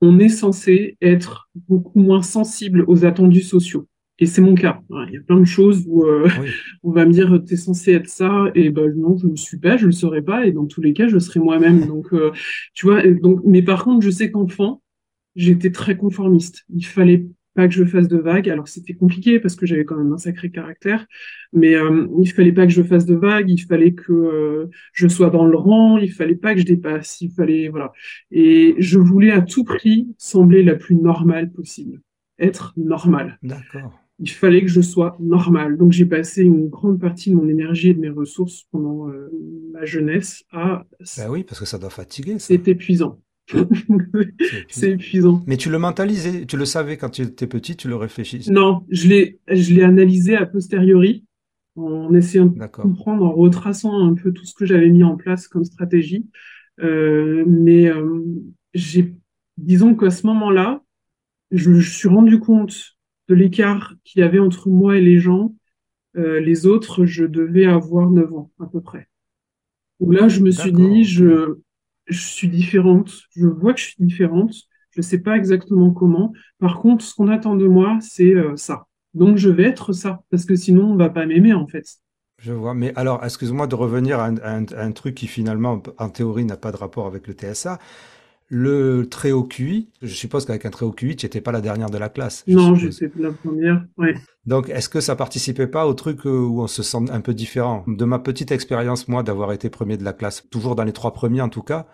on 0.00 0.18
est 0.18 0.28
censé 0.28 0.96
être 1.00 1.48
beaucoup 1.68 2.00
moins 2.00 2.22
sensible 2.22 2.84
aux 2.88 3.04
attendus 3.04 3.42
sociaux. 3.42 3.86
Et 4.18 4.26
c'est 4.26 4.40
mon 4.40 4.54
cas. 4.54 4.80
Il 5.08 5.14
y 5.14 5.16
a 5.16 5.20
plein 5.20 5.40
de 5.40 5.44
choses 5.44 5.84
où 5.88 6.04
on 6.82 6.92
va 6.92 7.04
me 7.04 7.12
dire 7.12 7.42
tu 7.46 7.54
es 7.54 7.56
censé 7.56 7.92
être 7.92 8.08
ça 8.08 8.44
et 8.54 8.70
ben 8.70 8.92
non 8.96 9.16
je 9.16 9.26
ne 9.26 9.36
suis 9.36 9.58
pas, 9.58 9.76
je 9.76 9.86
le 9.86 9.92
serai 9.92 10.22
pas 10.22 10.46
et 10.46 10.52
dans 10.52 10.66
tous 10.66 10.80
les 10.80 10.92
cas 10.92 11.08
je 11.08 11.18
serai 11.18 11.40
moi-même. 11.40 11.86
Donc 11.86 12.14
tu 12.74 12.86
vois 12.86 13.02
donc 13.02 13.40
mais 13.44 13.62
par 13.62 13.82
contre 13.82 14.04
je 14.04 14.10
sais 14.10 14.30
qu'enfant 14.30 14.82
j'étais 15.34 15.70
très 15.70 15.96
conformiste. 15.96 16.64
Il 16.72 16.86
fallait 16.86 17.26
pas 17.54 17.68
que 17.68 17.74
je 17.74 17.84
fasse 17.84 18.08
de 18.08 18.18
vagues. 18.18 18.48
Alors 18.48 18.68
c'était 18.68 18.94
compliqué 18.94 19.38
parce 19.40 19.54
que 19.56 19.66
j'avais 19.66 19.84
quand 19.84 19.96
même 19.96 20.12
un 20.12 20.18
sacré 20.18 20.50
caractère, 20.50 21.06
mais 21.52 21.74
euh, 21.74 22.06
il 22.20 22.30
fallait 22.32 22.52
pas 22.52 22.66
que 22.66 22.72
je 22.72 22.82
fasse 22.82 23.06
de 23.06 23.14
vagues. 23.14 23.50
Il 23.50 23.62
fallait 23.62 23.94
que 23.94 24.12
euh, 24.12 24.70
je 24.92 25.08
sois 25.08 25.30
dans 25.30 25.46
le 25.46 25.56
rang. 25.56 25.98
Il 25.98 26.12
fallait 26.12 26.34
pas 26.34 26.54
que 26.54 26.60
je 26.60 26.66
dépasse. 26.66 27.20
Il 27.20 27.30
fallait 27.30 27.68
voilà. 27.68 27.92
Et 28.30 28.74
je 28.78 28.98
voulais 28.98 29.30
à 29.30 29.40
tout 29.40 29.64
prix 29.64 30.08
sembler 30.18 30.62
la 30.62 30.74
plus 30.74 30.96
normale 30.96 31.50
possible, 31.50 32.00
être 32.38 32.74
normale. 32.76 33.38
D'accord. 33.42 34.00
Il 34.20 34.30
fallait 34.30 34.62
que 34.62 34.68
je 34.68 34.80
sois 34.80 35.16
normale. 35.20 35.76
Donc 35.76 35.92
j'ai 35.92 36.06
passé 36.06 36.42
une 36.42 36.68
grande 36.68 37.00
partie 37.00 37.30
de 37.30 37.36
mon 37.36 37.48
énergie 37.48 37.90
et 37.90 37.94
de 37.94 38.00
mes 38.00 38.10
ressources 38.10 38.66
pendant 38.70 39.08
euh, 39.08 39.30
ma 39.72 39.84
jeunesse 39.84 40.44
à. 40.52 40.84
Ben 41.16 41.28
oui, 41.28 41.44
parce 41.44 41.60
que 41.60 41.66
ça 41.66 41.78
doit 41.78 41.90
fatiguer. 41.90 42.38
C'est 42.38 42.68
épuisant 42.68 43.20
c'est 44.70 44.92
épuisant. 44.92 45.42
Mais 45.46 45.56
tu 45.56 45.70
le 45.70 45.78
mentalisais, 45.78 46.46
tu 46.46 46.56
le 46.56 46.64
savais 46.64 46.96
quand 46.96 47.10
tu 47.10 47.22
étais 47.22 47.46
petit, 47.46 47.76
tu 47.76 47.88
le 47.88 47.96
réfléchissais. 47.96 48.50
Non, 48.50 48.86
je 48.88 49.08
l'ai, 49.08 49.38
je 49.48 49.82
analysé 49.82 50.36
a 50.36 50.46
posteriori 50.46 51.24
en 51.76 52.14
essayant 52.14 52.46
de 52.46 52.66
comprendre, 52.66 53.24
en 53.24 53.32
retraçant 53.32 54.06
un 54.06 54.14
peu 54.14 54.32
tout 54.32 54.44
ce 54.44 54.54
que 54.54 54.64
j'avais 54.64 54.88
mis 54.88 55.04
en 55.04 55.16
place 55.16 55.48
comme 55.48 55.64
stratégie. 55.64 56.26
Euh, 56.80 57.44
mais 57.46 57.86
euh, 57.86 58.22
j'ai, 58.74 59.14
disons 59.58 59.94
qu'à 59.94 60.10
ce 60.10 60.26
moment-là, 60.26 60.82
je 61.50 61.70
me 61.70 61.80
suis 61.80 62.08
rendu 62.08 62.38
compte 62.38 62.93
de 63.28 63.34
l'écart 63.34 63.94
qu'il 64.04 64.20
y 64.20 64.24
avait 64.24 64.38
entre 64.38 64.68
moi 64.68 64.96
et 64.96 65.00
les 65.00 65.18
gens. 65.18 65.54
Euh, 66.16 66.40
les 66.40 66.66
autres, 66.66 67.06
je 67.06 67.24
devais 67.24 67.64
avoir 67.64 68.10
9 68.10 68.32
ans 68.34 68.50
à 68.60 68.66
peu 68.66 68.80
près. 68.80 69.08
Où 70.00 70.10
là, 70.10 70.28
je 70.28 70.40
me 70.40 70.50
suis 70.50 70.72
dit, 70.72 71.04
je, 71.04 71.56
je 72.06 72.20
suis 72.20 72.48
différente. 72.48 73.12
Je 73.36 73.46
vois 73.46 73.74
que 73.74 73.80
je 73.80 73.86
suis 73.86 74.04
différente. 74.04 74.54
Je 74.90 75.00
ne 75.00 75.02
sais 75.02 75.18
pas 75.18 75.36
exactement 75.36 75.90
comment. 75.90 76.32
Par 76.58 76.78
contre, 76.78 77.04
ce 77.04 77.14
qu'on 77.14 77.28
attend 77.28 77.56
de 77.56 77.66
moi, 77.66 77.98
c'est 78.00 78.34
euh, 78.34 78.56
ça. 78.56 78.86
Donc, 79.12 79.38
je 79.38 79.48
vais 79.48 79.64
être 79.64 79.92
ça, 79.92 80.22
parce 80.30 80.44
que 80.44 80.56
sinon, 80.56 80.92
on 80.92 80.96
va 80.96 81.08
pas 81.08 81.26
m'aimer, 81.26 81.52
en 81.52 81.66
fait. 81.66 81.84
Je 82.38 82.52
vois. 82.52 82.74
Mais 82.74 82.92
alors, 82.96 83.24
excuse-moi 83.24 83.66
de 83.66 83.74
revenir 83.74 84.20
à 84.20 84.26
un, 84.26 84.92
truc 84.92 85.14
qui, 85.14 85.26
finalement, 85.26 85.82
en 85.98 86.08
théorie, 86.10 86.44
n'a 86.44 86.56
pas 86.56 86.72
de 86.72 86.76
rapport 86.76 87.06
avec 87.06 87.26
le 87.26 87.34
TSA. 87.34 87.78
Le 88.48 89.06
très 89.08 89.32
haut 89.32 89.44
QI, 89.44 89.88
je 90.02 90.14
suppose 90.14 90.44
qu'avec 90.44 90.66
un 90.66 90.70
très 90.70 90.84
haut 90.84 90.92
QI, 90.92 91.16
tu 91.16 91.24
n'étais 91.24 91.40
pas 91.40 91.50
la 91.50 91.62
dernière 91.62 91.88
de 91.88 91.96
la 91.96 92.10
classe. 92.10 92.44
Non, 92.46 92.74
j'étais 92.74 93.10
la 93.18 93.32
première, 93.32 93.86
ouais. 93.96 94.14
Donc, 94.44 94.68
est-ce 94.68 94.90
que 94.90 95.00
ça 95.00 95.16
participait 95.16 95.66
pas 95.66 95.86
au 95.86 95.94
truc 95.94 96.26
euh, 96.26 96.30
où 96.30 96.60
on 96.60 96.66
se 96.66 96.82
sent 96.82 97.10
un 97.10 97.20
peu 97.22 97.32
différent? 97.32 97.84
De 97.86 98.04
ma 98.04 98.18
petite 98.18 98.52
expérience, 98.52 99.08
moi, 99.08 99.22
d'avoir 99.22 99.52
été 99.52 99.70
premier 99.70 99.96
de 99.96 100.04
la 100.04 100.12
classe, 100.12 100.46
toujours 100.50 100.74
dans 100.74 100.84
les 100.84 100.92
trois 100.92 101.14
premiers 101.14 101.40
en 101.40 101.48
tout 101.48 101.62
cas, 101.62 101.86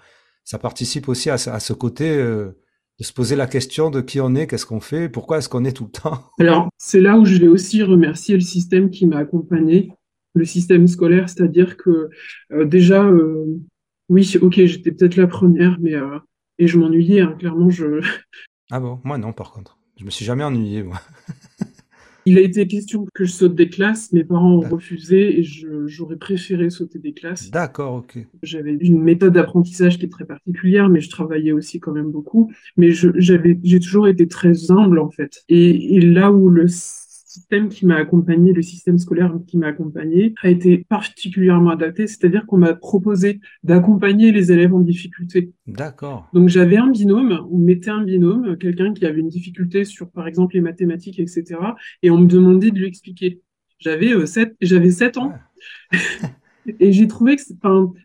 ça 0.42 0.58
participe 0.58 1.08
aussi 1.08 1.30
à, 1.30 1.38
ce 1.38 1.72
côté 1.72 2.10
euh, 2.10 2.58
de 2.98 3.04
se 3.04 3.12
poser 3.12 3.36
la 3.36 3.46
question 3.46 3.90
de 3.90 4.00
qui 4.00 4.20
on 4.20 4.34
est, 4.34 4.48
qu'est-ce 4.48 4.66
qu'on 4.66 4.80
fait, 4.80 5.08
pourquoi 5.08 5.38
est-ce 5.38 5.48
qu'on 5.48 5.64
est 5.64 5.72
tout 5.72 5.84
le 5.84 6.00
temps? 6.00 6.24
Alors, 6.40 6.68
c'est 6.78 7.00
là 7.00 7.16
où 7.16 7.24
je 7.24 7.38
vais 7.38 7.48
aussi 7.48 7.84
remercier 7.84 8.34
le 8.34 8.40
système 8.40 8.90
qui 8.90 9.06
m'a 9.06 9.18
accompagné, 9.18 9.92
le 10.34 10.44
système 10.44 10.88
scolaire, 10.88 11.28
c'est-à-dire 11.28 11.76
que 11.76 12.10
euh, 12.52 12.64
déjà, 12.64 13.08
oui, 14.08 14.36
ok, 14.42 14.54
j'étais 14.64 14.90
peut-être 14.90 15.16
la 15.16 15.28
première, 15.28 15.78
mais 15.80 15.94
et 16.60 16.66
je 16.66 16.78
m'ennuyais, 16.78 17.22
hein, 17.22 17.34
clairement. 17.38 17.70
Je... 17.70 18.00
Ah 18.70 18.78
bon, 18.78 19.00
moi 19.02 19.18
non, 19.18 19.32
par 19.32 19.50
contre. 19.50 19.78
Je 19.98 20.04
me 20.04 20.10
suis 20.10 20.24
jamais 20.24 20.44
ennuyé, 20.44 20.82
moi. 20.82 21.00
Il 22.26 22.36
a 22.36 22.42
été 22.42 22.66
question 22.66 23.06
que 23.14 23.24
je 23.24 23.32
saute 23.32 23.54
des 23.54 23.70
classes, 23.70 24.12
mes 24.12 24.24
parents 24.24 24.52
ont 24.52 24.60
refusé 24.60 25.40
et 25.40 25.42
j'aurais 25.86 26.16
préféré 26.16 26.68
sauter 26.68 26.98
des 26.98 27.14
classes. 27.14 27.50
D'accord, 27.50 27.94
ok. 27.94 28.18
J'avais 28.42 28.74
une 28.74 29.02
méthode 29.02 29.32
d'apprentissage 29.32 29.98
qui 29.98 30.04
est 30.04 30.10
très 30.10 30.26
particulière, 30.26 30.90
mais 30.90 31.00
je 31.00 31.08
travaillais 31.08 31.52
aussi 31.52 31.80
quand 31.80 31.92
même 31.92 32.10
beaucoup. 32.10 32.52
Mais 32.76 32.90
j'ai 32.92 33.80
toujours 33.80 34.06
été 34.06 34.28
très 34.28 34.70
humble 34.70 34.98
en 34.98 35.10
fait. 35.10 35.42
Et, 35.48 35.96
et 35.96 36.00
là 36.00 36.30
où 36.30 36.50
le 36.50 36.66
système 37.30 37.68
qui 37.68 37.86
m'a 37.86 37.94
accompagné, 37.94 38.52
le 38.52 38.62
système 38.62 38.98
scolaire 38.98 39.32
qui 39.46 39.56
m'a 39.56 39.68
accompagné, 39.68 40.34
a 40.42 40.50
été 40.50 40.78
particulièrement 40.78 41.70
adapté, 41.70 42.08
c'est-à-dire 42.08 42.44
qu'on 42.46 42.58
m'a 42.58 42.74
proposé 42.74 43.40
d'accompagner 43.62 44.32
les 44.32 44.50
élèves 44.50 44.74
en 44.74 44.80
difficulté. 44.80 45.52
D'accord. 45.68 46.28
Donc 46.32 46.48
j'avais 46.48 46.76
un 46.76 46.88
binôme, 46.88 47.46
on 47.52 47.58
mettait 47.58 47.90
un 47.90 48.02
binôme, 48.02 48.56
quelqu'un 48.58 48.92
qui 48.92 49.06
avait 49.06 49.20
une 49.20 49.28
difficulté 49.28 49.84
sur 49.84 50.10
par 50.10 50.26
exemple 50.26 50.56
les 50.56 50.60
mathématiques, 50.60 51.20
etc. 51.20 51.44
Et 52.02 52.10
on 52.10 52.18
me 52.18 52.26
demandait 52.26 52.72
de 52.72 52.78
lui 52.78 52.86
expliquer. 52.86 53.40
J'avais 53.78 54.12
euh, 54.12 54.26
7, 54.26 54.56
j'avais 54.60 54.90
7 54.90 55.18
ans. 55.18 55.32
Et 56.78 56.92
j'ai 56.92 57.06
trouvé 57.06 57.36
que 57.36 57.42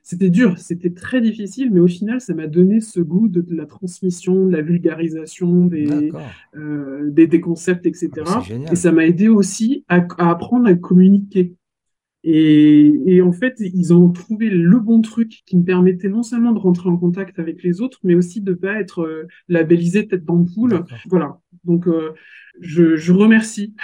c'était 0.01 0.29
dur, 0.29 0.57
c'était 0.57 0.89
très 0.89 1.19
difficile, 1.19 1.71
mais 1.71 1.79
au 1.79 1.87
final, 1.87 2.21
ça 2.21 2.33
m'a 2.33 2.47
donné 2.47 2.79
ce 2.79 2.99
goût 3.01 3.27
de, 3.27 3.43
la 3.53 3.65
transmission, 3.65 4.47
de 4.47 4.51
la 4.51 4.61
vulgarisation 4.61 5.65
des, 5.65 6.11
euh, 6.55 7.09
des, 7.11 7.41
concepts, 7.41 7.85
etc. 7.85 8.09
Ah, 8.25 8.43
et 8.71 8.75
ça 8.75 8.91
m'a 8.91 9.05
aidé 9.05 9.27
aussi 9.27 9.83
à, 9.89 10.05
apprendre 10.17 10.67
à 10.67 10.75
communiquer. 10.75 11.53
Et, 12.23 12.93
et, 13.05 13.21
en 13.21 13.31
fait, 13.31 13.55
ils 13.59 13.93
ont 13.93 14.09
trouvé 14.09 14.49
le 14.49 14.79
bon 14.79 15.01
truc 15.01 15.43
qui 15.45 15.57
me 15.57 15.63
permettait 15.63 16.09
non 16.09 16.23
seulement 16.23 16.53
de 16.53 16.59
rentrer 16.59 16.89
en 16.89 16.97
contact 16.97 17.37
avec 17.37 17.61
les 17.61 17.81
autres, 17.81 17.99
mais 18.03 18.15
aussi 18.15 18.41
de 18.41 18.51
ne 18.51 18.55
pas 18.55 18.79
être 18.79 19.01
euh, 19.01 19.27
labellisé 19.47 20.07
tête 20.07 20.25
d'ampoule. 20.25 20.85
Voilà. 21.07 21.39
Donc, 21.65 21.87
euh, 21.87 22.13
je, 22.61 22.95
je 22.95 23.11
remercie 23.11 23.75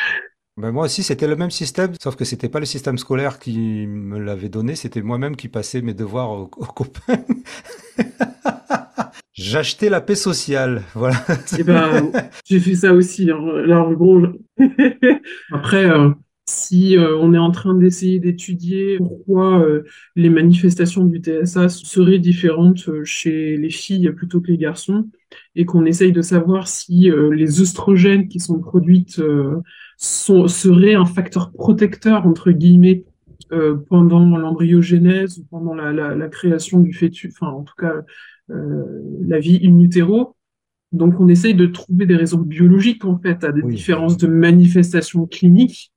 ben 0.58 0.72
moi 0.72 0.86
aussi, 0.86 1.02
c'était 1.02 1.28
le 1.28 1.38
même 1.38 1.50
système, 1.50 1.94
sauf 2.02 2.16
que 2.18 2.26
c'était 2.26 2.50
pas 2.50 2.60
le 2.60 2.66
système 2.66 2.98
scolaire 2.98 3.40
qui 3.40 3.88
me 3.88 4.20
l'avait 4.20 4.50
donné, 4.50 4.76
c'était 4.76 5.02
moi-même 5.02 5.38
qui 5.38 5.48
passais 5.48 5.82
mes 5.82 5.94
devoirs 5.94 6.30
aux, 6.30 6.48
copains. 6.48 7.24
J'achetais 9.34 9.90
la 9.90 10.02
paix 10.02 10.16
sociale, 10.16 10.84
voilà. 10.94 11.16
Eh 11.58 11.64
ben, 11.64 12.12
j'ai 12.46 12.60
fait 12.60 12.76
ça 12.76 12.94
aussi. 12.94 13.32
Hein. 13.32 13.40
Alors 13.64 13.90
bon, 13.96 14.34
après, 15.52 15.86
euh, 15.86 16.10
si 16.46 16.98
euh, 16.98 17.18
on 17.18 17.34
est 17.34 17.40
en 17.40 17.52
train 17.52 17.74
d'essayer 17.74 18.20
d'étudier 18.20 18.98
pourquoi 18.98 19.62
euh, 19.62 19.84
les 20.18 20.30
manifestations 20.30 21.06
du 21.06 21.20
TSA 21.20 21.70
seraient 21.70 22.20
différentes 22.20 22.90
chez 23.06 23.56
les 23.56 23.70
filles 23.70 24.12
plutôt 24.12 24.42
que 24.42 24.52
les 24.52 24.58
garçons, 24.58 25.08
et 25.56 25.66
qu'on 25.66 25.86
essaye 25.86 26.12
de 26.12 26.22
savoir 26.22 26.68
si 26.68 27.10
les 27.32 27.62
oestrogènes 27.62 28.28
qui 28.28 28.42
sont 28.42 28.60
produites 28.60 29.22
serait 30.02 30.96
un 30.96 31.06
facteur 31.06 31.52
protecteur, 31.52 32.26
entre 32.26 32.52
guillemets, 32.52 33.06
euh, 33.52 33.76
pendant 33.90 34.26
l'embryogenèse 34.38 35.40
ou 35.40 35.44
pendant 35.50 35.74
la, 35.74 36.28
création 36.30 36.80
du 36.80 36.94
fœtus, 36.94 37.34
enfin 37.36 37.52
en 37.52 37.64
tout 37.64 37.76
cas 37.78 37.94
euh, 38.50 38.84
la 39.22 39.40
vie 39.40 39.60
in 39.64 39.78
utero. 39.80 40.36
Donc 40.92 41.20
on 41.20 41.28
essaye 41.28 41.54
de 41.54 41.66
trouver 41.66 42.06
des 42.06 42.16
raisons 42.16 42.40
biologiques 42.40 43.06
en 43.06 43.18
fait 43.20 43.44
à 43.44 43.52
des 43.52 43.62
différences 43.62 44.18
de 44.18 44.28
manifestations 44.28 45.28
cliniques. 45.28 45.92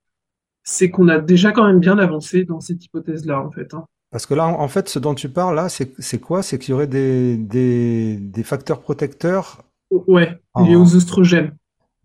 C'est 0.63 0.89
qu'on 0.89 1.07
a 1.07 1.19
déjà 1.19 1.51
quand 1.51 1.65
même 1.65 1.79
bien 1.79 1.97
avancé 1.97 2.43
dans 2.43 2.59
cette 2.59 2.83
hypothèse-là 2.83 3.41
en 3.41 3.51
fait. 3.51 3.73
Hein. 3.73 3.85
Parce 4.11 4.25
que 4.25 4.33
là, 4.33 4.47
en 4.47 4.67
fait, 4.67 4.87
ce 4.87 4.99
dont 4.99 5.15
tu 5.15 5.29
parles 5.29 5.55
là, 5.55 5.67
c'est 5.69 6.19
quoi? 6.19 6.43
C'est 6.43 6.59
qu'il 6.59 6.71
y 6.71 6.73
aurait 6.73 6.87
des, 6.87 7.37
des, 7.37 8.43
facteurs 8.43 8.81
protecteurs? 8.81 9.63
Ouais, 9.91 10.39
liés 10.57 10.75
aux 10.75 10.95
oestrogènes. 10.95 11.55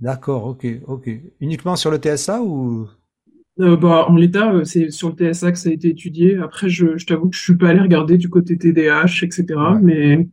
D'accord, 0.01 0.47
ok, 0.47 0.67
ok. 0.87 1.11
Uniquement 1.41 1.77
sur 1.77 1.91
le 1.91 1.99
TSA 1.99 2.43
ou? 2.43 2.89
Euh, 3.61 3.77
bah, 3.77 4.07
en 4.09 4.17
l'état, 4.17 4.53
euh, 4.53 4.65
c'est 4.65 4.91
sur 4.91 5.11
le 5.11 5.33
TSA 5.33 5.53
que 5.53 5.59
ça 5.59 5.69
a 5.69 5.73
été 5.73 5.89
étudié. 5.89 6.39
Après, 6.39 6.69
je, 6.71 7.05
t'avoue 7.05 7.29
que 7.29 7.37
je 7.37 7.43
suis 7.43 7.57
pas 7.57 7.69
allé 7.69 7.81
regarder 7.81 8.17
du 8.17 8.31
côté 8.31 8.57
TDAH, 8.57 9.23
etc. 9.23 9.45
Mais 9.83 10.29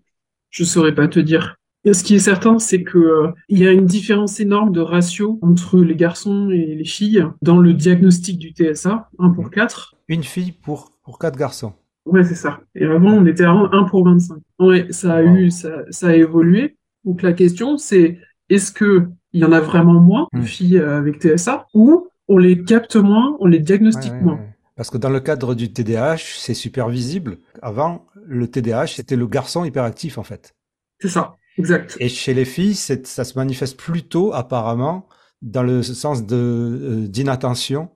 je 0.49 0.63
saurais 0.63 0.95
pas 0.95 1.07
te 1.09 1.19
dire. 1.19 1.57
ce 1.85 2.03
qui 2.03 2.15
est 2.15 2.19
certain, 2.19 2.59
c'est 2.59 2.83
que 2.83 2.97
euh, 2.97 3.31
il 3.49 3.59
y 3.59 3.67
a 3.67 3.71
une 3.73 3.85
différence 3.85 4.39
énorme 4.39 4.71
de 4.71 4.79
ratio 4.79 5.39
entre 5.41 5.79
les 5.79 5.95
garçons 5.95 6.49
et 6.49 6.75
les 6.75 6.85
filles 6.85 7.25
dans 7.41 7.57
le 7.57 7.73
diagnostic 7.73 8.39
du 8.39 8.51
TSA, 8.51 9.09
1 9.19 9.29
pour 9.31 9.51
4. 9.51 9.95
Une 10.07 10.23
fille 10.23 10.53
pour, 10.53 10.91
pour 11.03 11.19
4 11.19 11.37
garçons. 11.37 11.73
Ouais, 12.05 12.23
c'est 12.23 12.35
ça. 12.35 12.61
Et 12.75 12.85
avant, 12.85 13.11
on 13.11 13.25
était 13.25 13.43
à 13.43 13.51
1 13.51 13.83
pour 13.89 14.05
25. 14.05 14.37
Ouais, 14.59 14.87
ça 14.91 15.15
a 15.15 15.23
eu, 15.23 15.51
ça, 15.51 15.83
ça 15.89 16.07
a 16.07 16.15
évolué. 16.15 16.77
Donc 17.03 17.21
la 17.21 17.33
question, 17.33 17.77
c'est 17.77 18.19
est-ce 18.49 18.71
que 18.71 19.09
il 19.33 19.41
y 19.41 19.45
en 19.45 19.51
a 19.51 19.59
vraiment 19.59 19.99
moins 19.99 20.27
de 20.33 20.39
hmm. 20.39 20.43
filles 20.43 20.77
euh, 20.77 20.97
avec 20.97 21.21
TSA 21.21 21.67
ou 21.73 22.07
on 22.27 22.37
les 22.37 22.63
capte 22.63 22.95
moins, 22.95 23.37
on 23.39 23.47
les 23.47 23.59
diagnostique 23.59 24.13
moins. 24.21 24.39
Parce 24.75 24.89
que 24.89 24.97
dans 24.97 25.09
le 25.09 25.19
cadre 25.19 25.55
du 25.55 25.71
TDAH, 25.71 26.37
c'est 26.37 26.53
super 26.53 26.89
visible. 26.89 27.37
Avant, 27.61 28.05
le 28.25 28.47
TDAH, 28.47 28.87
c'était 28.87 29.15
le 29.15 29.25
garçon 29.25 29.65
hyperactif, 29.65 30.17
en 30.17 30.23
fait. 30.23 30.53
C'est 30.99 31.09
ça, 31.09 31.35
exact. 31.57 31.97
Et 31.99 32.09
chez 32.09 32.33
les 32.33 32.45
filles, 32.45 32.75
ça 32.75 33.23
se 33.23 33.37
manifeste 33.37 33.77
plutôt, 33.77 34.33
apparemment, 34.33 35.07
dans 35.41 35.63
le 35.63 35.81
sens 35.83 36.25
de 36.25 36.35
euh, 36.35 37.07
d'inattention 37.07 37.89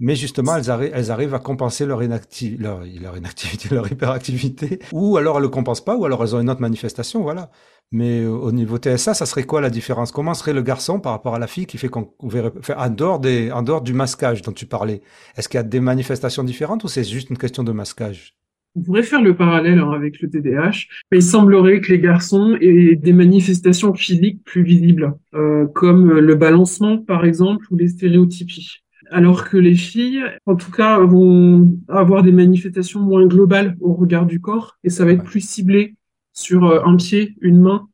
mais 0.00 0.16
justement, 0.16 0.56
elles, 0.56 1.10
arrivent 1.10 1.34
à 1.34 1.38
compenser 1.38 1.84
leur, 1.84 2.00
leur, 2.00 2.06
inactivité, 2.06 3.68
leur 3.74 3.92
hyperactivité, 3.92 4.78
ou 4.92 5.18
alors 5.18 5.36
elles 5.36 5.42
le 5.42 5.48
compensent 5.50 5.84
pas, 5.84 5.94
ou 5.96 6.06
alors 6.06 6.24
elles 6.24 6.34
ont 6.34 6.40
une 6.40 6.48
autre 6.48 6.62
manifestation, 6.62 7.22
voilà. 7.22 7.50
Mais 7.92 8.22
euh, 8.22 8.30
au 8.30 8.50
niveau 8.50 8.78
TSA, 8.78 9.14
ça 9.14 9.26
serait 9.26 9.42
quoi 9.42 9.60
la 9.60 9.68
différence? 9.68 10.10
Comment 10.10 10.32
serait 10.32 10.54
le 10.54 10.62
garçon 10.62 11.00
par 11.00 11.12
rapport 11.12 11.34
à 11.34 11.38
la 11.38 11.46
fille 11.46 11.66
qui 11.66 11.76
fait 11.76 11.88
qu'on 11.88 12.08
verrait, 12.22 12.52
en 12.76 12.88
dehors 12.88 13.18
des, 13.18 13.52
en 13.52 13.62
dehors 13.62 13.82
du 13.82 13.92
masquage 13.92 14.40
dont 14.42 14.52
tu 14.52 14.64
parlais? 14.64 15.02
Est-ce 15.36 15.48
qu'il 15.48 15.58
y 15.58 15.60
a 15.60 15.64
des 15.64 15.80
manifestations 15.80 16.44
différentes 16.44 16.82
ou 16.84 16.88
c'est 16.88 17.04
juste 17.04 17.28
une 17.28 17.38
question 17.38 17.62
de 17.62 17.72
masquage? 17.72 18.36
On 18.76 18.82
pourrait 18.82 19.02
faire 19.02 19.20
le 19.20 19.34
parallèle 19.36 19.80
hein, 19.80 19.90
avec 19.90 20.20
le 20.20 20.30
TDAH, 20.30 20.86
mais 21.10 21.18
il 21.18 21.22
semblerait 21.22 21.80
que 21.80 21.92
les 21.92 21.98
garçons 21.98 22.56
aient 22.60 22.94
des 22.94 23.12
manifestations 23.12 23.92
physiques 23.92 24.44
plus 24.44 24.62
visibles, 24.62 25.12
euh, 25.34 25.66
comme 25.66 26.12
le 26.12 26.34
balancement 26.36 26.96
par 26.96 27.24
exemple 27.24 27.66
ou 27.72 27.76
les 27.76 27.88
stéréotypies 27.88 28.80
alors 29.10 29.48
que 29.48 29.56
les 29.56 29.74
filles, 29.74 30.22
en 30.46 30.56
tout 30.56 30.70
cas, 30.70 30.98
vont 30.98 31.76
avoir 31.88 32.22
des 32.22 32.32
manifestations 32.32 33.00
moins 33.00 33.26
globales 33.26 33.76
au 33.80 33.92
regard 33.92 34.26
du 34.26 34.40
corps, 34.40 34.78
et 34.84 34.90
ça 34.90 35.04
va 35.04 35.12
être 35.12 35.24
plus 35.24 35.40
ciblé 35.40 35.96
sur 36.32 36.64
euh, 36.64 36.82
un 36.84 36.96
pied, 36.96 37.36
une 37.40 37.60
main, 37.60 37.88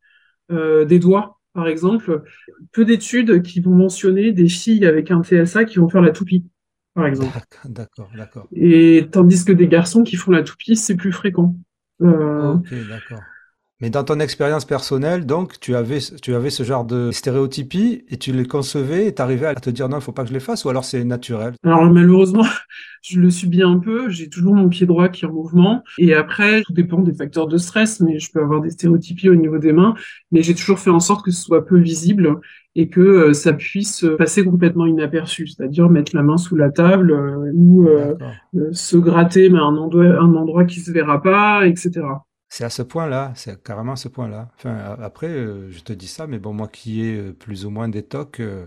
euh, 0.52 0.84
des 0.84 0.98
doigts, 0.98 1.40
par 1.54 1.66
exemple. 1.68 2.22
Peu 2.72 2.84
d'études 2.84 3.42
qui 3.42 3.60
vont 3.60 3.74
mentionner 3.74 4.32
des 4.32 4.48
filles 4.48 4.86
avec 4.86 5.10
un 5.10 5.22
TSA 5.22 5.64
qui 5.64 5.78
vont 5.78 5.88
faire 5.88 6.02
la 6.02 6.12
toupie, 6.12 6.44
par 6.94 7.06
exemple. 7.06 7.38
D'accord, 7.64 8.10
d'accord. 8.16 8.48
Et 8.54 9.08
tandis 9.10 9.44
que 9.44 9.52
des 9.52 9.68
garçons 9.68 10.02
qui 10.02 10.16
font 10.16 10.30
la 10.30 10.42
toupie, 10.42 10.76
c'est 10.76 10.96
plus 10.96 11.12
fréquent. 11.12 11.56
Euh, 12.02 12.54
ok, 12.54 12.74
d'accord. 12.88 13.22
Mais 13.82 13.90
dans 13.90 14.04
ton 14.04 14.20
expérience 14.20 14.64
personnelle, 14.64 15.26
donc, 15.26 15.60
tu 15.60 15.76
avais, 15.76 15.98
tu 16.22 16.34
avais 16.34 16.48
ce 16.48 16.62
genre 16.62 16.86
de 16.86 17.10
stéréotypie 17.10 18.04
et 18.08 18.16
tu 18.16 18.32
les 18.32 18.46
concevais 18.46 19.06
et 19.06 19.12
t'arrivais 19.12 19.48
à 19.48 19.54
te 19.54 19.68
dire 19.68 19.90
non, 19.90 19.98
il 19.98 20.02
faut 20.02 20.12
pas 20.12 20.22
que 20.22 20.30
je 20.30 20.34
les 20.34 20.40
fasse 20.40 20.64
ou 20.64 20.70
alors 20.70 20.84
c'est 20.84 21.04
naturel? 21.04 21.52
Alors 21.62 21.84
malheureusement, 21.84 22.46
je 23.02 23.20
le 23.20 23.28
subis 23.28 23.62
un 23.62 23.78
peu. 23.78 24.08
J'ai 24.08 24.30
toujours 24.30 24.54
mon 24.54 24.70
pied 24.70 24.86
droit 24.86 25.10
qui 25.10 25.26
est 25.26 25.28
en 25.28 25.32
mouvement. 25.32 25.84
Et 25.98 26.14
après, 26.14 26.62
tout 26.62 26.72
dépend 26.72 27.02
des 27.02 27.12
facteurs 27.12 27.48
de 27.48 27.58
stress, 27.58 28.00
mais 28.00 28.18
je 28.18 28.32
peux 28.32 28.40
avoir 28.40 28.62
des 28.62 28.70
stéréotypies 28.70 29.28
au 29.28 29.34
niveau 29.34 29.58
des 29.58 29.74
mains. 29.74 29.94
Mais 30.32 30.42
j'ai 30.42 30.54
toujours 30.54 30.78
fait 30.78 30.88
en 30.88 31.00
sorte 31.00 31.22
que 31.22 31.30
ce 31.30 31.42
soit 31.42 31.66
peu 31.66 31.78
visible 31.78 32.40
et 32.76 32.88
que 32.88 33.00
euh, 33.00 33.32
ça 33.34 33.52
puisse 33.52 34.06
passer 34.16 34.42
complètement 34.42 34.86
inaperçu. 34.86 35.48
C'est-à-dire 35.48 35.90
mettre 35.90 36.16
la 36.16 36.22
main 36.22 36.38
sous 36.38 36.56
la 36.56 36.70
table 36.70 37.12
euh, 37.12 37.50
ou 37.52 37.88
euh, 37.88 38.14
se 38.72 38.96
gratter, 38.96 39.50
mais 39.50 39.58
un 39.58 39.76
endroit, 39.76 40.04
un 40.04 40.34
endroit 40.34 40.64
qui 40.64 40.80
se 40.80 40.90
verra 40.92 41.20
pas, 41.20 41.66
etc. 41.66 41.90
C'est 42.48 42.64
à 42.64 42.70
ce 42.70 42.82
point-là, 42.82 43.32
c'est 43.34 43.62
carrément 43.62 43.92
à 43.92 43.96
ce 43.96 44.08
point-là. 44.08 44.50
Enfin, 44.56 44.96
après, 45.02 45.28
euh, 45.28 45.70
je 45.70 45.80
te 45.80 45.92
dis 45.92 46.06
ça, 46.06 46.26
mais 46.26 46.38
bon, 46.38 46.52
moi 46.54 46.68
qui 46.68 47.02
ai 47.02 47.16
euh, 47.18 47.32
plus 47.32 47.66
ou 47.66 47.70
moins 47.70 47.88
des 47.88 48.02
tocs, 48.04 48.40
euh, 48.40 48.66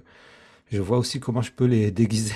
je 0.72 0.82
vois 0.82 0.98
aussi 0.98 1.20
comment 1.20 1.42
je 1.42 1.52
peux 1.52 1.66
les 1.66 1.92
déguiser. 1.94 2.36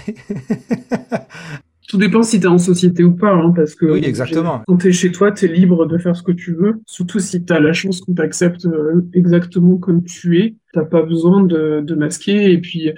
Tout 1.90 1.98
dépend 1.98 2.24
si 2.24 2.40
tu 2.40 2.46
es 2.46 2.50
en 2.50 2.58
société 2.58 3.04
ou 3.04 3.14
pas, 3.14 3.32
hein, 3.34 3.52
parce 3.56 3.76
que 3.76 3.86
oui, 3.86 4.02
exactement. 4.06 4.64
quand 4.66 4.78
tu 4.78 4.88
es 4.88 4.92
chez 4.94 5.12
toi, 5.12 5.32
tu 5.32 5.46
es 5.46 5.48
libre 5.50 5.86
de 5.86 5.98
faire 5.98 6.16
ce 6.16 6.24
que 6.24 6.32
tu 6.32 6.54
veux, 6.54 6.82
surtout 6.88 7.20
si 7.20 7.44
tu 7.44 7.54
as 7.54 7.60
la 7.60 7.74
chance 7.74 8.00
qu'on 8.00 8.14
t'accepte 8.14 8.68
exactement 9.14 9.78
comme 9.78 10.04
tu 10.04 10.40
es. 10.40 10.56
T'as 10.74 10.86
pas 10.86 11.04
besoin 11.04 11.44
de, 11.44 11.82
de 11.86 11.96
masquer, 11.96 12.52
et 12.52 12.58
puis 12.60 12.90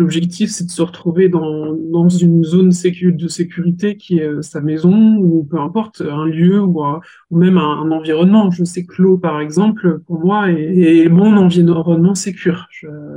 L'objectif, 0.00 0.48
c'est 0.48 0.64
de 0.64 0.70
se 0.70 0.80
retrouver 0.80 1.28
dans, 1.28 2.08
une 2.08 2.42
zone 2.42 2.70
de 2.70 3.28
sécurité 3.28 3.98
qui 3.98 4.18
est 4.18 4.28
euh, 4.28 4.40
sa 4.40 4.62
maison 4.62 5.18
ou 5.18 5.44
peu 5.44 5.60
importe, 5.60 6.00
un 6.00 6.24
lieu 6.24 6.58
ou, 6.62 6.82
euh, 6.82 7.00
même 7.30 7.58
un, 7.58 7.90
environnement. 7.90 8.50
Je 8.50 8.64
sais 8.64 8.86
que 8.86 9.02
l'eau, 9.02 9.18
par 9.18 9.42
exemple, 9.42 10.00
pour 10.06 10.18
moi, 10.20 10.50
est, 10.50 11.06
mon 11.10 11.36
environnement 11.36 12.14
sécure. 12.14 12.66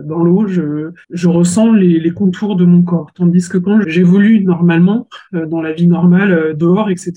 dans 0.04 0.26
l'eau, 0.26 0.46
je, 0.46 1.28
ressens 1.30 1.72
les, 1.72 2.02
les, 2.02 2.12
contours 2.12 2.58
de 2.58 2.66
mon 2.66 2.82
corps. 2.84 3.14
Tandis 3.16 3.48
que 3.48 3.60
quand 3.60 3.80
j'évolue 3.88 4.44
normalement, 4.44 5.08
euh, 5.36 5.46
dans 5.46 5.62
la 5.62 5.72
vie 5.72 5.88
normale, 5.88 6.54
dehors, 6.58 6.90
etc., 6.90 7.14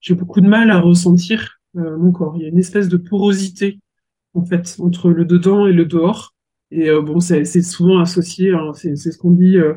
j'ai 0.00 0.14
beaucoup 0.14 0.40
de 0.40 0.48
mal 0.48 0.70
à 0.70 0.80
ressentir 0.80 1.60
mon 1.74 2.10
corps. 2.10 2.36
Il 2.36 2.42
y 2.42 2.46
a 2.46 2.48
une 2.48 2.58
espèce 2.58 2.88
de 2.88 2.96
porosité, 2.96 3.80
en 4.32 4.46
fait, 4.46 4.76
entre 4.78 5.10
le 5.10 5.26
dedans 5.26 5.66
et 5.66 5.74
le 5.74 5.84
dehors 5.84 6.33
et 6.70 6.88
euh, 6.88 7.00
bon, 7.00 7.20
c'est 7.20 7.44
souvent 7.62 8.00
associé, 8.00 8.52
hein, 8.52 8.72
c'est 8.74 8.96
ce 8.96 9.18
qu'on 9.18 9.30
dit 9.30 9.56
euh, 9.56 9.74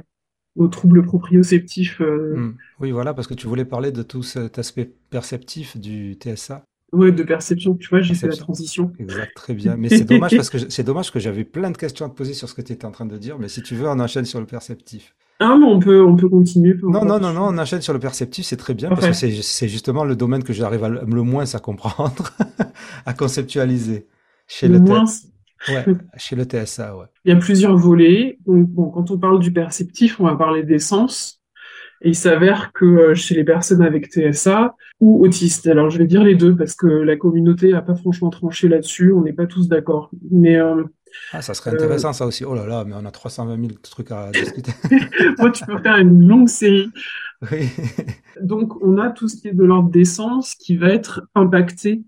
aux 0.56 0.67
troubles 0.67 1.04
proprioceptifs. 1.04 2.02
Euh. 2.02 2.36
Hmm. 2.36 2.56
Oui, 2.80 2.91
voilà, 2.91 3.13
parce 3.13 3.28
que 3.28 3.34
tu 3.34 3.47
voulais 3.47 3.65
parler 3.65 3.91
de 3.91 4.04
tout 4.04 4.23
cet 4.23 4.60
aspect 4.60 4.91
perceptif 5.10 5.78
du 5.78 6.13
TSA. 6.13 6.63
Oui, 6.93 7.12
de 7.12 7.23
perception, 7.23 7.76
tu 7.76 7.89
vois, 7.89 8.02
j'ai 8.02 8.15
fait 8.15 8.28
la 8.28 8.36
transition. 8.36 8.93
Exact, 8.97 9.34
très 9.36 9.54
bien. 9.54 9.76
Mais 9.76 9.89
c'est 9.89 10.06
dommage 10.06 10.32
parce 10.36 10.50
que 10.50 10.58
c'est 10.69 10.84
dommage 10.84 11.12
que 11.12 11.19
j'avais 11.19 11.43
plein 11.43 11.69
de 11.69 11.78
questions 11.78 12.06
à 12.06 12.10
te 12.10 12.15
poser 12.15 12.34
sur 12.34 12.47
ce 12.47 12.54
que 12.54 12.62
tu 12.62 12.71
étais 12.71 12.86
en 12.86 12.91
train 12.91 13.06
de 13.06 13.17
dire, 13.17 13.38
mais 13.39 13.50
si 13.50 13.62
tu 13.62 13.76
veux, 13.76 13.88
on 13.88 14.00
enchaîne 14.00 14.26
sur 14.26 14.39
le 14.39 14.45
perceptif. 14.45 15.13
Ah, 15.39 15.56
mais 15.60 15.65
on 15.65 15.80
peut, 15.80 16.02
on 16.02 16.15
peut 16.15 16.30
continuer. 16.30 16.76
Non, 16.82 17.06
non, 17.06 17.19
non, 17.19 17.34
non, 17.34 17.50
on 17.50 17.58
enchaîne 17.58 17.82
sur 17.82 17.93
le 17.93 18.00
perceptif, 18.00 18.45
c'est 18.45 18.58
très 18.58 18.73
bien, 18.73 18.89
parce 18.89 19.06
que 19.06 19.13
c'est 19.13 19.67
justement 19.67 20.04
le 20.04 20.15
domaine 20.15 20.43
que 20.43 20.54
j'arrive 20.54 20.84
le 20.88 21.21
moins 21.21 21.54
à 21.54 21.60
comprendre, 21.60 22.32
à 23.06 23.13
conceptualiser. 23.13 24.08
Chez 24.47 24.69
le, 24.69 24.76
le 24.76 24.80
moins, 24.80 25.04
Ouais, 25.70 25.86
chez 26.17 26.36
le 26.36 26.43
TSA, 26.43 26.98
ouais. 26.98 27.06
Il 27.26 27.34
y 27.34 27.36
a 27.36 27.38
plusieurs 27.38 27.78
volets. 27.78 28.38
Donc, 28.46 28.67
bon, 28.67 28.89
quand 28.89 29.12
on 29.12 29.17
parle 29.17 29.39
du 29.39 29.52
perceptif, 29.52 30.20
on 30.20 30.26
va 30.26 30.36
parler 30.36 30.63
des 30.63 30.80
sens. 30.80 31.41
Et 32.02 32.10
il 32.10 32.15
s'avère 32.15 32.72
que 32.74 32.86
euh, 32.86 33.15
chez 33.15 33.34
les 33.34 33.43
personnes 33.43 33.82
avec 33.82 34.12
TSA 34.12 34.76
ou 35.00 35.26
autistes, 35.26 35.65
alors 35.65 35.89
je 35.89 35.98
vais 35.98 36.06
dire 36.06 36.24
les 36.24 36.36
deux 36.36 36.56
parce 36.56 36.76
que 36.76 36.86
la 36.86 37.15
communauté 37.15 37.72
n'a 37.72 37.82
pas 37.82 37.96
franchement 37.96 38.30
tranché 38.30 38.67
là-dessus, 38.67 39.12
on 39.13 39.22
n'est 39.22 39.34
pas 39.34 39.48
tous 39.48 39.67
d'accord. 39.67 40.12
Mais 40.30 40.58
euh, 40.58 40.84
ah, 41.32 41.41
ça 41.41 41.54
serait 41.54 41.72
intéressant 41.72 42.13
ça 42.13 42.26
aussi. 42.26 42.46
Oh 42.46 42.56
là 42.56 42.65
là, 42.65 42.84
mais 42.86 42.93
on 42.96 43.06
a 43.06 43.12
320 43.12 43.60
000 43.60 43.67
trucs 43.82 44.12
à 44.12 44.32
discuter. 44.32 44.72
Moi, 45.39 45.52
tu 45.52 45.65
peux 45.65 45.78
faire 45.80 45.98
une 45.98 46.28
longue 46.28 46.50
série. 46.50 46.89
Oui. 47.52 47.70
Donc, 48.41 48.82
on 48.84 48.98
a 48.98 49.10
tout 49.10 49.28
ce 49.28 49.38
qui 49.38 49.48
est 49.48 49.54
de 49.54 49.63
l'ordre 49.63 49.89
des 49.89 50.06
sens 50.06 50.56
qui 50.56 50.78
va 50.78 50.89
être 50.89 51.22
impacté 51.36 51.93
euh, 51.93 52.04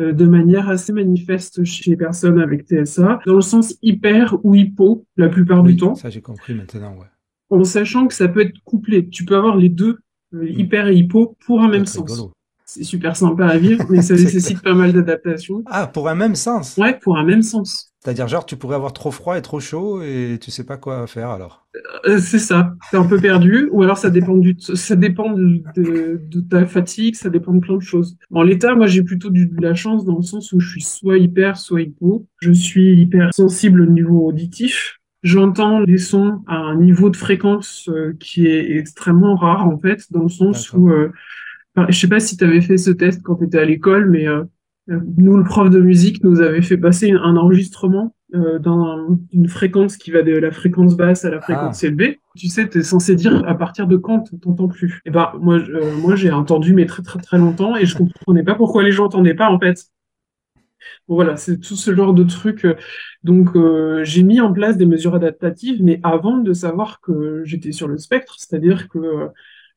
de 0.00 0.24
manière 0.26 0.68
assez 0.68 0.92
manifeste 0.92 1.64
chez 1.64 1.90
les 1.90 1.96
personnes 1.96 2.40
avec 2.40 2.66
TSA, 2.66 3.20
dans 3.26 3.34
le 3.34 3.40
sens 3.40 3.76
hyper 3.82 4.36
ou 4.44 4.54
hypo 4.54 5.06
la 5.16 5.28
plupart 5.28 5.62
du 5.62 5.76
temps. 5.76 5.94
Ça, 5.94 6.10
j'ai 6.10 6.22
compris 6.22 6.54
maintenant, 6.54 6.96
ouais. 6.96 7.06
En 7.50 7.64
sachant 7.64 8.06
que 8.06 8.14
ça 8.14 8.28
peut 8.28 8.40
être 8.40 8.58
couplé. 8.64 9.08
Tu 9.08 9.24
peux 9.24 9.36
avoir 9.36 9.56
les 9.56 9.68
deux, 9.68 9.98
euh, 10.34 10.44
mm. 10.44 10.60
hyper 10.60 10.86
et 10.88 10.96
hypo, 10.96 11.36
pour 11.44 11.62
un 11.62 11.68
même 11.68 11.86
sens. 11.86 12.30
C'est 12.72 12.84
super 12.84 13.16
sympa 13.16 13.48
à 13.48 13.58
vivre, 13.58 13.84
mais 13.90 14.00
ça 14.00 14.14
nécessite 14.14 14.62
pas 14.62 14.74
mal 14.74 14.92
d'adaptation. 14.92 15.64
Ah, 15.66 15.88
pour 15.88 16.08
un 16.08 16.14
même 16.14 16.36
sens 16.36 16.76
Ouais, 16.76 16.96
pour 16.96 17.18
un 17.18 17.24
même 17.24 17.42
sens. 17.42 17.92
C'est-à-dire, 17.98 18.28
genre, 18.28 18.46
tu 18.46 18.54
pourrais 18.54 18.76
avoir 18.76 18.92
trop 18.92 19.10
froid 19.10 19.36
et 19.36 19.42
trop 19.42 19.58
chaud 19.58 20.02
et 20.02 20.38
tu 20.40 20.52
sais 20.52 20.62
pas 20.62 20.76
quoi 20.76 21.04
faire 21.08 21.30
alors. 21.30 21.66
Euh, 22.06 22.18
c'est 22.18 22.38
ça, 22.38 22.74
t'es 22.92 22.96
un 22.96 23.06
peu 23.06 23.20
perdu, 23.20 23.68
ou 23.72 23.82
alors 23.82 23.98
ça 23.98 24.08
dépend 24.08 24.36
du, 24.36 24.56
ça 24.60 24.94
dépend 24.94 25.32
de, 25.32 26.40
ta 26.48 26.64
fatigue, 26.64 27.16
ça 27.16 27.28
dépend 27.28 27.54
de 27.54 27.58
plein 27.58 27.76
de 27.76 27.82
choses. 27.82 28.16
En 28.32 28.44
l'état, 28.44 28.76
moi, 28.76 28.86
j'ai 28.86 29.02
plutôt 29.02 29.30
de 29.30 29.48
la 29.60 29.74
chance 29.74 30.04
dans 30.04 30.16
le 30.16 30.22
sens 30.22 30.52
où 30.52 30.60
je 30.60 30.70
suis 30.70 30.82
soit 30.82 31.18
hyper, 31.18 31.56
soit 31.58 31.82
hypo. 31.82 32.24
Je 32.40 32.52
suis 32.52 33.00
hyper 33.00 33.34
sensible 33.34 33.80
au 33.80 33.86
niveau 33.86 34.28
auditif. 34.28 35.00
J'entends 35.24 35.80
les 35.80 35.98
sons 35.98 36.40
à 36.46 36.54
un 36.54 36.76
niveau 36.76 37.10
de 37.10 37.16
fréquence 37.16 37.88
euh, 37.88 38.16
qui 38.20 38.46
est 38.46 38.76
extrêmement 38.78 39.34
rare 39.34 39.66
en 39.66 39.76
fait, 39.76 40.04
dans 40.12 40.22
le 40.22 40.28
sens 40.28 40.72
où, 40.72 40.88
euh, 40.88 41.10
je 41.76 41.98
sais 41.98 42.08
pas 42.08 42.20
si 42.20 42.36
tu 42.36 42.44
avais 42.44 42.60
fait 42.60 42.76
ce 42.76 42.90
test 42.90 43.22
quand 43.22 43.36
tu 43.36 43.44
étais 43.44 43.58
à 43.58 43.64
l'école, 43.64 44.10
mais 44.10 44.26
nous, 44.88 45.36
le 45.36 45.44
prof 45.44 45.70
de 45.70 45.80
musique 45.80 46.24
nous 46.24 46.40
avait 46.40 46.62
fait 46.62 46.76
passer 46.76 47.12
un 47.12 47.36
enregistrement 47.36 48.14
euh, 48.34 48.58
dans 48.58 49.18
une 49.32 49.48
fréquence 49.48 49.96
qui 49.96 50.10
va 50.10 50.22
de 50.22 50.32
la 50.32 50.52
fréquence 50.52 50.96
basse 50.96 51.24
à 51.24 51.30
la 51.30 51.40
fréquence 51.40 51.82
ah. 51.82 51.86
élevée. 51.86 52.20
Tu 52.36 52.46
sais, 52.48 52.68
tu 52.68 52.78
es 52.78 52.82
censé 52.82 53.16
dire 53.16 53.44
à 53.46 53.56
partir 53.56 53.86
de 53.86 53.96
quand 53.96 54.20
tu 54.20 54.38
t'entends 54.38 54.68
plus. 54.68 55.00
Et 55.04 55.08
eh 55.08 55.10
ben 55.10 55.32
moi, 55.40 55.56
euh, 55.56 55.96
moi 55.96 56.14
j'ai 56.14 56.30
entendu 56.30 56.72
mais 56.72 56.86
très 56.86 57.02
très 57.02 57.18
très 57.18 57.38
longtemps 57.38 57.76
et 57.76 57.86
je 57.86 57.96
comprenais 57.96 58.44
pas 58.44 58.54
pourquoi 58.54 58.84
les 58.84 58.92
gens 58.92 59.06
entendaient 59.06 59.34
pas 59.34 59.50
en 59.50 59.58
fait. 59.58 59.84
voilà, 61.08 61.36
c'est 61.36 61.58
tout 61.58 61.76
ce 61.76 61.94
genre 61.94 62.14
de 62.14 62.22
trucs. 62.22 62.66
Donc 63.24 63.56
euh, 63.56 64.04
j'ai 64.04 64.22
mis 64.22 64.40
en 64.40 64.52
place 64.52 64.76
des 64.76 64.86
mesures 64.86 65.14
adaptatives, 65.16 65.82
mais 65.82 65.98
avant 66.04 66.38
de 66.38 66.52
savoir 66.52 67.00
que 67.00 67.42
j'étais 67.44 67.72
sur 67.72 67.88
le 67.88 67.98
spectre, 67.98 68.36
c'est-à-dire 68.38 68.88
que 68.88 69.28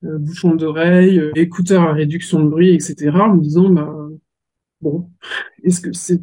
bouchon 0.03 0.55
d'oreille, 0.55 1.21
écouteurs 1.35 1.83
à 1.83 1.93
réduction 1.93 2.43
de 2.43 2.49
bruit, 2.49 2.73
etc. 2.73 3.11
En 3.11 3.35
me 3.35 3.41
disant 3.41 3.69
bah 3.69 3.93
bon, 4.83 5.09
est-ce 5.63 5.81
que 5.81 5.93
c'est, 5.93 6.21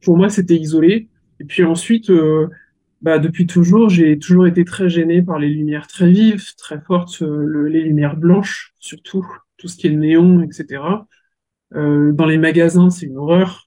pour 0.00 0.16
moi 0.16 0.30
c'était 0.30 0.56
isolé. 0.56 1.10
Et 1.40 1.44
puis 1.44 1.64
ensuite, 1.64 2.08
euh, 2.08 2.48
bah, 3.02 3.18
depuis 3.18 3.46
toujours, 3.46 3.88
j'ai 3.88 4.18
toujours 4.18 4.46
été 4.46 4.64
très 4.64 4.88
gêné 4.88 5.22
par 5.22 5.38
les 5.38 5.48
lumières 5.48 5.88
très 5.88 6.10
vives, 6.10 6.54
très 6.56 6.80
fortes, 6.80 7.20
euh, 7.22 7.68
les 7.68 7.82
lumières 7.82 8.16
blanches 8.16 8.74
surtout, 8.78 9.26
tout 9.56 9.68
ce 9.68 9.76
qui 9.76 9.88
est 9.88 9.90
néon, 9.90 10.40
etc. 10.42 10.82
Euh, 11.74 12.12
dans 12.12 12.26
les 12.26 12.38
magasins, 12.38 12.90
c'est 12.90 13.06
une 13.06 13.16
horreur. 13.16 13.66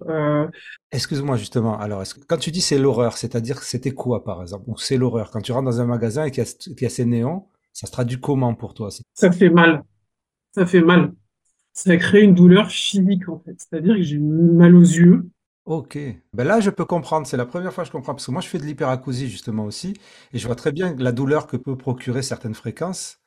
Excuse-moi 0.91 1.35
justement. 1.35 1.77
Alors, 1.77 2.01
est-ce 2.01 2.15
que, 2.15 2.21
quand 2.25 2.37
tu 2.37 2.51
dis 2.51 2.61
c'est 2.61 2.79
l'horreur, 2.79 3.17
c'est-à-dire 3.17 3.59
que 3.59 3.65
c'était 3.65 3.91
quoi 3.91 4.23
par 4.23 4.41
exemple? 4.41 4.63
Ou 4.67 4.77
c'est 4.77 4.97
l'horreur 4.97 5.31
quand 5.31 5.41
tu 5.41 5.51
rentres 5.51 5.65
dans 5.65 5.81
un 5.81 5.85
magasin 5.85 6.25
et 6.25 6.31
qu'il 6.31 6.43
y, 6.43 6.81
y, 6.81 6.85
a 6.85 6.89
ces 6.89 7.05
néons, 7.05 7.45
ça 7.75 7.85
se 7.85 7.91
traduit 7.91 8.19
comment 8.19 8.55
pour 8.55 8.73
toi 8.73 8.89
Ça 9.13 9.31
fait 9.31 9.51
mal. 9.51 9.83
Ça 10.53 10.65
fait 10.65 10.81
mal 10.81 11.11
ça 11.75 11.97
crée 11.97 12.21
une 12.21 12.33
douleur 12.33 12.71
physique 12.71 13.29
en 13.29 13.39
fait. 13.39 13.55
C'est-à-dire 13.57 13.95
que 13.95 14.01
j'ai 14.01 14.17
mal 14.17 14.75
aux 14.75 14.81
yeux. 14.81 15.29
Ok. 15.65 15.97
Ben 16.33 16.43
là, 16.45 16.59
je 16.59 16.69
peux 16.69 16.85
comprendre. 16.85 17.27
C'est 17.27 17.37
la 17.37 17.45
première 17.45 17.73
fois 17.73 17.83
que 17.83 17.87
je 17.87 17.91
comprends. 17.91 18.13
Parce 18.13 18.25
que 18.25 18.31
moi, 18.31 18.41
je 18.41 18.47
fais 18.47 18.57
de 18.57 18.63
l'hyperacousie 18.63 19.27
justement 19.27 19.65
aussi. 19.65 19.93
Et 20.31 20.39
je 20.39 20.47
vois 20.47 20.55
très 20.55 20.71
bien 20.71 20.95
la 20.97 21.11
douleur 21.11 21.47
que 21.47 21.57
peut 21.57 21.75
procurer 21.75 22.21
certaines 22.21 22.53
fréquences. 22.53 23.17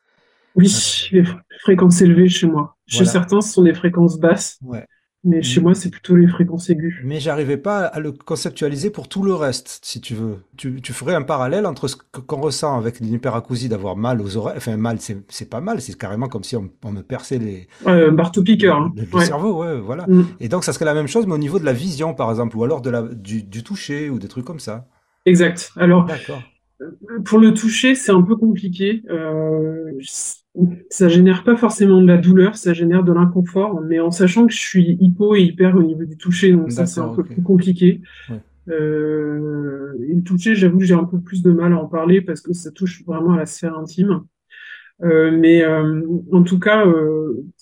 Oui, 0.55 0.73
les 1.13 1.25
fréquences 1.61 2.01
élevées 2.01 2.29
chez 2.29 2.47
moi. 2.47 2.77
Chez 2.87 3.05
certains, 3.05 3.41
ce 3.41 3.53
sont 3.53 3.63
des 3.63 3.75
fréquences 3.75 4.19
basses. 4.19 4.59
Ouais. 4.63 4.87
Mais 5.25 5.43
chez 5.43 5.61
mm. 5.61 5.63
moi, 5.65 5.75
c'est 5.75 5.91
plutôt 5.91 6.15
les 6.15 6.29
fréquences 6.29 6.71
aiguës. 6.71 6.95
Mais 7.03 7.19
j'arrivais 7.19 7.57
pas 7.57 7.85
à 7.85 7.99
le 7.99 8.13
conceptualiser 8.13 8.91
pour 8.91 9.09
tout 9.09 9.23
le 9.23 9.35
reste, 9.35 9.81
si 9.83 10.01
tu 10.01 10.15
veux. 10.15 10.37
Tu, 10.57 10.81
tu 10.81 10.93
ferais 10.93 11.15
un 11.15 11.23
parallèle 11.23 11.67
entre 11.67 11.89
ce 11.89 11.97
qu'on 11.97 12.41
ressent 12.41 12.79
avec 12.79 13.01
l'hyperacousie 13.01 13.69
d'avoir 13.69 13.97
mal 13.97 14.23
aux 14.23 14.37
oreilles. 14.37 14.57
Enfin, 14.57 14.77
mal, 14.77 14.99
c'est 15.01 15.51
pas 15.51 15.61
mal, 15.61 15.81
c'est 15.81 15.99
carrément 15.99 16.29
comme 16.29 16.45
si 16.45 16.57
on, 16.57 16.71
on 16.85 16.93
me 16.93 17.03
perçait 17.03 17.39
les. 17.39 17.67
Ouais, 17.85 18.11
marteau-piqueur. 18.11 18.77
Hein. 18.77 18.93
Le, 18.97 19.21
cerveau, 19.21 19.63
ouais, 19.63 19.81
voilà. 19.81 20.07
Mm. 20.07 20.27
Et 20.41 20.49
donc, 20.49 20.65
ça 20.65 20.73
serait 20.73 20.85
la 20.85 20.95
même 20.95 21.09
chose, 21.09 21.27
mais 21.27 21.35
au 21.35 21.39
niveau 21.39 21.59
de 21.59 21.65
la 21.65 21.73
vision, 21.73 22.15
par 22.15 22.31
exemple, 22.31 22.57
ou 22.57 22.63
alors 22.63 22.81
de 22.81 22.91
la, 22.91 23.03
du, 23.03 23.43
du 23.43 23.65
toucher, 23.65 24.11
ou 24.11 24.19
des 24.19 24.29
trucs 24.29 24.45
comme 24.45 24.61
ça. 24.61 24.87
Exact. 25.27 25.73
Alors. 25.77 26.05
D'accord. 26.05 26.43
Euh, 26.81 26.87
pour 27.25 27.39
le 27.39 27.55
toucher, 27.55 27.95
c'est 27.95 28.13
un 28.13 28.23
peu 28.23 28.37
compliqué. 28.37 29.03
Euh, 29.11 29.93
ça 30.91 31.09
génère 31.09 31.45
pas 31.45 31.57
forcément 31.57 32.01
de 32.01 32.07
la 32.07 32.17
douleur, 32.17 32.57
ça 32.57 32.73
génère 32.73 33.05
de 33.05 33.13
l'inconfort, 33.13 33.81
mais 33.81 34.01
en 34.01 34.11
sachant 34.11 34.47
que 34.47 34.53
je 34.53 34.59
suis 34.59 34.97
hypo 35.01 35.35
et 35.35 35.43
hyper 35.43 35.77
au 35.77 35.83
niveau 35.83 36.05
du 36.05 36.17
toucher, 36.17 36.53
donc 36.53 36.73
ça 36.73 36.87
c'est 36.87 37.01
un 37.01 37.15
peu 37.15 37.25
plus 37.25 37.43
compliqué. 37.43 38.01
Euh, 38.69 39.95
et 40.09 40.15
le 40.15 40.23
toucher, 40.23 40.55
j'avoue 40.55 40.79
que 40.79 40.85
j'ai 40.85 40.95
un 40.95 41.05
peu 41.05 41.21
plus 41.21 41.43
de 41.43 41.51
mal 41.51 41.73
à 41.73 41.79
en 41.79 41.87
parler 41.87 42.21
parce 42.21 42.41
que 42.41 42.53
ça 42.53 42.71
touche 42.71 43.05
vraiment 43.07 43.33
à 43.33 43.37
la 43.39 43.47
sphère 43.47 43.77
intime. 43.79 44.23
Euh, 45.03 45.31
mais 45.31 45.63
euh, 45.63 46.03
en 46.33 46.43
tout 46.43 46.59
cas, 46.59 46.85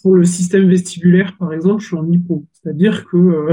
pour 0.03 0.15
le 0.15 0.25
système 0.25 0.69
vestibulaire, 0.69 1.37
par 1.39 1.53
exemple, 1.53 1.83
je 1.83 1.89
suis 1.89 1.97
en 1.97 2.11
hypo, 2.11 2.47
c'est-à-dire 2.53 3.07
que 3.07 3.53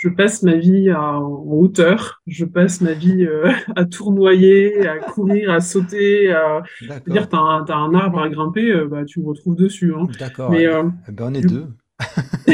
je 0.00 0.08
passe 0.08 0.42
ma 0.42 0.56
vie 0.56 0.90
en 0.90 1.20
hauteur, 1.46 2.22
je 2.26 2.46
passe 2.46 2.80
ma 2.80 2.94
vie 2.94 3.26
euh, 3.26 3.52
à 3.76 3.84
tournoyer, 3.84 4.88
à 4.88 4.96
courir, 4.96 5.50
à 5.50 5.60
sauter, 5.60 6.32
à 6.32 6.62
dire 7.06 7.28
t'as 7.28 7.36
un, 7.36 7.66
as 7.66 7.76
un 7.76 7.92
arbre 7.92 8.20
à 8.20 8.30
grimper, 8.30 8.72
euh, 8.72 8.88
bah 8.88 9.04
tu 9.04 9.20
me 9.20 9.26
retrouves 9.26 9.56
dessus. 9.56 9.92
Hein. 9.94 10.08
D'accord. 10.18 10.50
Mais 10.50 10.66
euh, 10.66 10.84
eh 11.06 11.12
ben, 11.12 11.26
on 11.30 11.34
est 11.34 11.46
deux. 11.46 11.66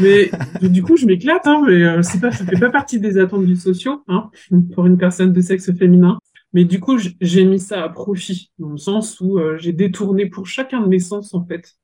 mais 0.00 0.68
du 0.68 0.82
coup, 0.82 0.96
je 0.96 1.06
m'éclate, 1.06 1.46
hein, 1.46 1.62
mais 1.64 2.02
c'est 2.02 2.20
pas, 2.20 2.32
ça 2.32 2.44
fait 2.44 2.58
pas 2.58 2.70
partie 2.70 2.98
des 2.98 3.18
attentes 3.18 3.46
du 3.46 3.54
socio, 3.54 4.02
hein, 4.08 4.30
pour 4.74 4.86
une 4.86 4.98
personne 4.98 5.32
de 5.32 5.40
sexe 5.40 5.72
féminin. 5.78 6.18
Mais 6.54 6.64
du 6.64 6.80
coup, 6.80 6.98
j'ai 7.20 7.44
mis 7.44 7.60
ça 7.60 7.84
à 7.84 7.88
profit, 7.88 8.50
dans 8.58 8.70
le 8.70 8.78
sens 8.78 9.20
où 9.20 9.38
j'ai 9.58 9.72
détourné 9.72 10.26
pour 10.26 10.48
chacun 10.48 10.80
de 10.80 10.88
mes 10.88 10.98
sens, 10.98 11.34
en 11.34 11.46
fait, 11.46 11.76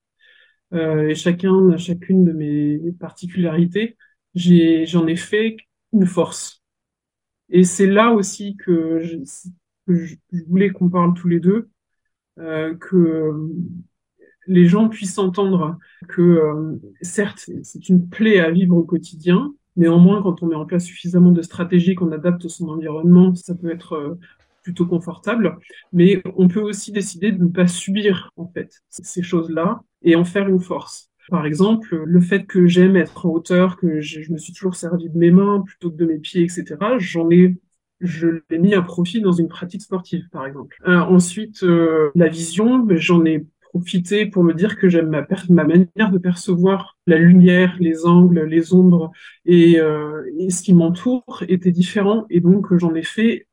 et 0.74 1.14
chacun, 1.14 1.76
chacune 1.76 2.24
de 2.24 2.32
mes 2.32 2.80
particularités, 2.98 3.96
j'en 4.34 5.06
ai, 5.06 5.16
fait 5.16 5.56
une 5.92 6.06
force. 6.06 6.62
Et 7.48 7.64
c'est 7.64 7.86
là 7.86 8.12
aussi 8.12 8.56
que 8.56 9.00
je, 9.00 10.16
voulais 10.46 10.70
qu'on 10.70 10.88
parle 10.88 11.14
tous 11.14 11.28
les 11.28 11.40
deux, 11.40 11.68
euh, 12.38 12.74
que 12.76 13.32
les 14.46 14.66
gens 14.66 14.88
puissent 14.88 15.18
entendre 15.18 15.78
que 16.08 16.22
euh, 16.22 16.76
certes, 17.02 17.50
c'est 17.62 17.88
une 17.88 18.08
plaie 18.08 18.40
à 18.40 18.50
vivre 18.50 18.76
au 18.76 18.84
quotidien, 18.84 19.54
néanmoins, 19.76 20.22
quand 20.22 20.42
on 20.42 20.46
met 20.46 20.54
en 20.54 20.66
place 20.66 20.84
suffisamment 20.84 21.30
de 21.32 21.42
stratégies, 21.42 21.94
qu'on 21.94 22.12
adapte 22.12 22.48
son 22.48 22.68
environnement, 22.68 23.34
ça 23.34 23.54
peut 23.54 23.70
être 23.70 23.94
euh, 23.94 24.18
plutôt 24.62 24.86
confortable, 24.86 25.58
mais 25.92 26.22
on 26.36 26.48
peut 26.48 26.60
aussi 26.60 26.92
décider 26.92 27.32
de 27.32 27.44
ne 27.44 27.48
pas 27.48 27.66
subir 27.66 28.30
en 28.36 28.46
fait 28.48 28.82
ces 28.90 29.22
choses-là 29.22 29.80
et 30.02 30.16
en 30.16 30.24
faire 30.24 30.48
une 30.48 30.60
force. 30.60 31.09
Par 31.28 31.46
exemple, 31.46 32.02
le 32.04 32.20
fait 32.20 32.44
que 32.44 32.66
j'aime 32.66 32.96
être 32.96 33.26
en 33.26 33.30
hauteur, 33.30 33.76
que 33.76 34.00
je, 34.00 34.32
me 34.32 34.38
suis 34.38 34.52
toujours 34.52 34.74
servi 34.74 35.08
de 35.08 35.18
mes 35.18 35.30
mains 35.30 35.62
plutôt 35.64 35.90
que 35.90 35.96
de 35.96 36.06
mes 36.06 36.18
pieds, 36.18 36.42
etc., 36.42 36.76
j'en 36.98 37.30
ai 37.30 37.56
je 38.00 38.28
l'ai 38.48 38.58
mis 38.58 38.74
à 38.74 38.80
profit 38.80 39.20
dans 39.20 39.32
une 39.32 39.48
pratique 39.48 39.82
sportive, 39.82 40.26
par 40.32 40.46
exemple. 40.46 40.74
Euh, 40.88 41.00
ensuite, 41.00 41.62
euh, 41.64 42.10
la 42.14 42.28
vision, 42.28 42.78
ben, 42.78 42.96
j'en 42.96 43.26
ai 43.26 43.46
profité 43.70 44.26
pour 44.26 44.42
me 44.42 44.52
dire 44.52 44.76
que 44.76 44.88
j'aime 44.88 45.08
ma, 45.08 45.26
ma, 45.48 45.64
manière 45.64 46.10
de 46.10 46.18
percevoir 46.18 46.98
la 47.06 47.18
lumière, 47.18 47.76
les 47.78 48.04
angles, 48.06 48.44
les 48.44 48.74
ombres 48.74 49.12
et, 49.44 49.78
euh, 49.78 50.22
et 50.38 50.50
ce 50.50 50.62
qui 50.62 50.74
m'entoure 50.74 51.44
était 51.46 51.70
différent 51.70 52.26
et 52.30 52.40
donc 52.40 52.76
j'en 52.76 52.94
ai 52.94 53.04
fait 53.04 53.46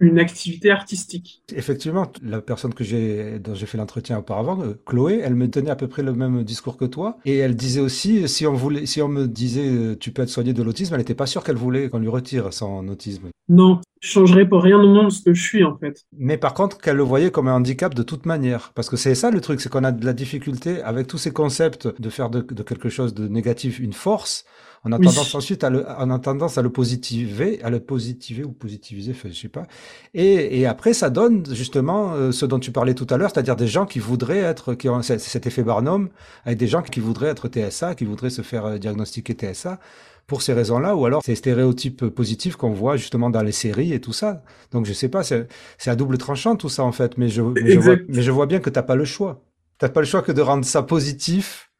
une 0.00 0.18
activité 0.18 0.70
artistique. 0.70 1.42
Effectivement, 1.54 2.10
la 2.22 2.40
personne 2.40 2.74
que 2.74 2.84
j'ai, 2.84 3.38
dont 3.38 3.54
j'ai 3.54 3.66
fait 3.66 3.78
l'entretien 3.78 4.18
auparavant, 4.18 4.60
euh, 4.62 4.80
Chloé, 4.86 5.20
elle 5.22 5.34
me 5.34 5.48
tenait 5.50 5.70
à 5.70 5.76
peu 5.76 5.88
près 5.88 6.02
le 6.02 6.14
même 6.14 6.42
discours 6.42 6.76
que 6.76 6.86
toi, 6.86 7.18
et 7.26 7.36
elle 7.36 7.54
disait 7.54 7.80
aussi, 7.80 8.26
si 8.28 8.46
on 8.46 8.54
voulait, 8.54 8.86
si 8.86 9.02
on 9.02 9.08
me 9.08 9.26
disait, 9.26 9.68
euh, 9.68 9.96
tu 9.98 10.10
peux 10.10 10.22
être 10.22 10.30
soigné 10.30 10.52
de 10.54 10.62
l'autisme, 10.62 10.94
elle 10.94 11.00
n'était 11.00 11.14
pas 11.14 11.26
sûre 11.26 11.44
qu'elle 11.44 11.56
voulait 11.56 11.90
qu'on 11.90 11.98
lui 11.98 12.08
retire 12.08 12.52
son 12.52 12.88
autisme. 12.88 13.28
Non, 13.48 13.80
je 14.00 14.08
changerais 14.08 14.48
pour 14.48 14.62
rien 14.62 14.78
au 14.78 14.88
monde 14.88 15.10
ce 15.12 15.22
que 15.22 15.34
je 15.34 15.42
suis 15.42 15.64
en 15.64 15.76
fait. 15.76 16.04
Mais 16.16 16.38
par 16.38 16.54
contre, 16.54 16.78
qu'elle 16.78 16.96
le 16.96 17.02
voyait 17.02 17.30
comme 17.30 17.48
un 17.48 17.54
handicap 17.54 17.94
de 17.94 18.02
toute 18.02 18.24
manière, 18.24 18.72
parce 18.74 18.88
que 18.88 18.96
c'est 18.96 19.14
ça 19.14 19.30
le 19.30 19.40
truc, 19.40 19.60
c'est 19.60 19.68
qu'on 19.68 19.84
a 19.84 19.92
de 19.92 20.06
la 20.06 20.14
difficulté 20.14 20.82
avec 20.82 21.08
tous 21.08 21.18
ces 21.18 21.32
concepts 21.32 21.88
de 22.00 22.10
faire 22.10 22.30
de, 22.30 22.40
de 22.40 22.62
quelque 22.62 22.88
chose 22.88 23.12
de 23.12 23.28
négatif 23.28 23.78
une 23.78 23.92
force 23.92 24.44
on 24.84 24.92
a 24.92 24.98
tendance 24.98 25.34
ensuite 25.34 25.62
à 25.62 25.68
le, 25.68 25.84
on 25.98 26.10
a 26.10 26.18
tendance 26.18 26.56
à 26.56 26.62
le 26.62 26.70
positiver, 26.70 27.62
à 27.62 27.68
le 27.68 27.80
positiver 27.80 28.44
ou 28.44 28.52
positiviser, 28.52 29.14
je 29.24 29.32
sais 29.32 29.48
pas. 29.48 29.66
Et, 30.14 30.58
et 30.60 30.66
après, 30.66 30.94
ça 30.94 31.10
donne 31.10 31.44
justement 31.54 32.14
euh, 32.14 32.32
ce 32.32 32.46
dont 32.46 32.58
tu 32.58 32.72
parlais 32.72 32.94
tout 32.94 33.06
à 33.10 33.18
l'heure, 33.18 33.30
c'est-à-dire 33.30 33.56
des 33.56 33.66
gens 33.66 33.84
qui 33.84 33.98
voudraient 33.98 34.38
être, 34.38 34.72
qui 34.74 34.88
ont 34.88 35.02
cet 35.02 35.46
effet 35.46 35.62
Barnum, 35.62 36.08
avec 36.46 36.58
des 36.58 36.66
gens 36.66 36.80
qui 36.80 37.00
voudraient 37.00 37.28
être 37.28 37.48
TSA, 37.48 37.94
qui 37.94 38.06
voudraient 38.06 38.30
se 38.30 38.40
faire 38.40 38.64
euh, 38.64 38.78
diagnostiquer 38.78 39.34
TSA 39.34 39.78
pour 40.26 40.40
ces 40.40 40.54
raisons-là, 40.54 40.96
ou 40.96 41.04
alors 41.04 41.22
ces 41.22 41.34
stéréotypes 41.34 42.06
positifs 42.06 42.56
qu'on 42.56 42.72
voit 42.72 42.96
justement 42.96 43.28
dans 43.28 43.42
les 43.42 43.52
séries 43.52 43.92
et 43.92 44.00
tout 44.00 44.12
ça. 44.14 44.42
Donc 44.70 44.86
je 44.86 44.94
sais 44.94 45.08
pas, 45.08 45.22
c'est 45.24 45.46
à 45.86 45.96
double 45.96 46.16
tranchant 46.16 46.56
tout 46.56 46.68
ça 46.70 46.84
en 46.84 46.92
fait, 46.92 47.18
mais 47.18 47.28
je, 47.28 47.42
mais 47.42 47.72
je, 47.72 47.80
vois, 47.80 47.96
mais 48.08 48.22
je 48.22 48.30
vois 48.30 48.46
bien 48.46 48.60
que 48.60 48.70
t'as 48.70 48.84
pas 48.84 48.94
le 48.94 49.04
choix. 49.04 49.44
T'as 49.78 49.88
pas 49.88 50.00
le 50.00 50.06
choix 50.06 50.22
que 50.22 50.32
de 50.32 50.40
rendre 50.40 50.64
ça 50.64 50.82
positif 50.82 51.70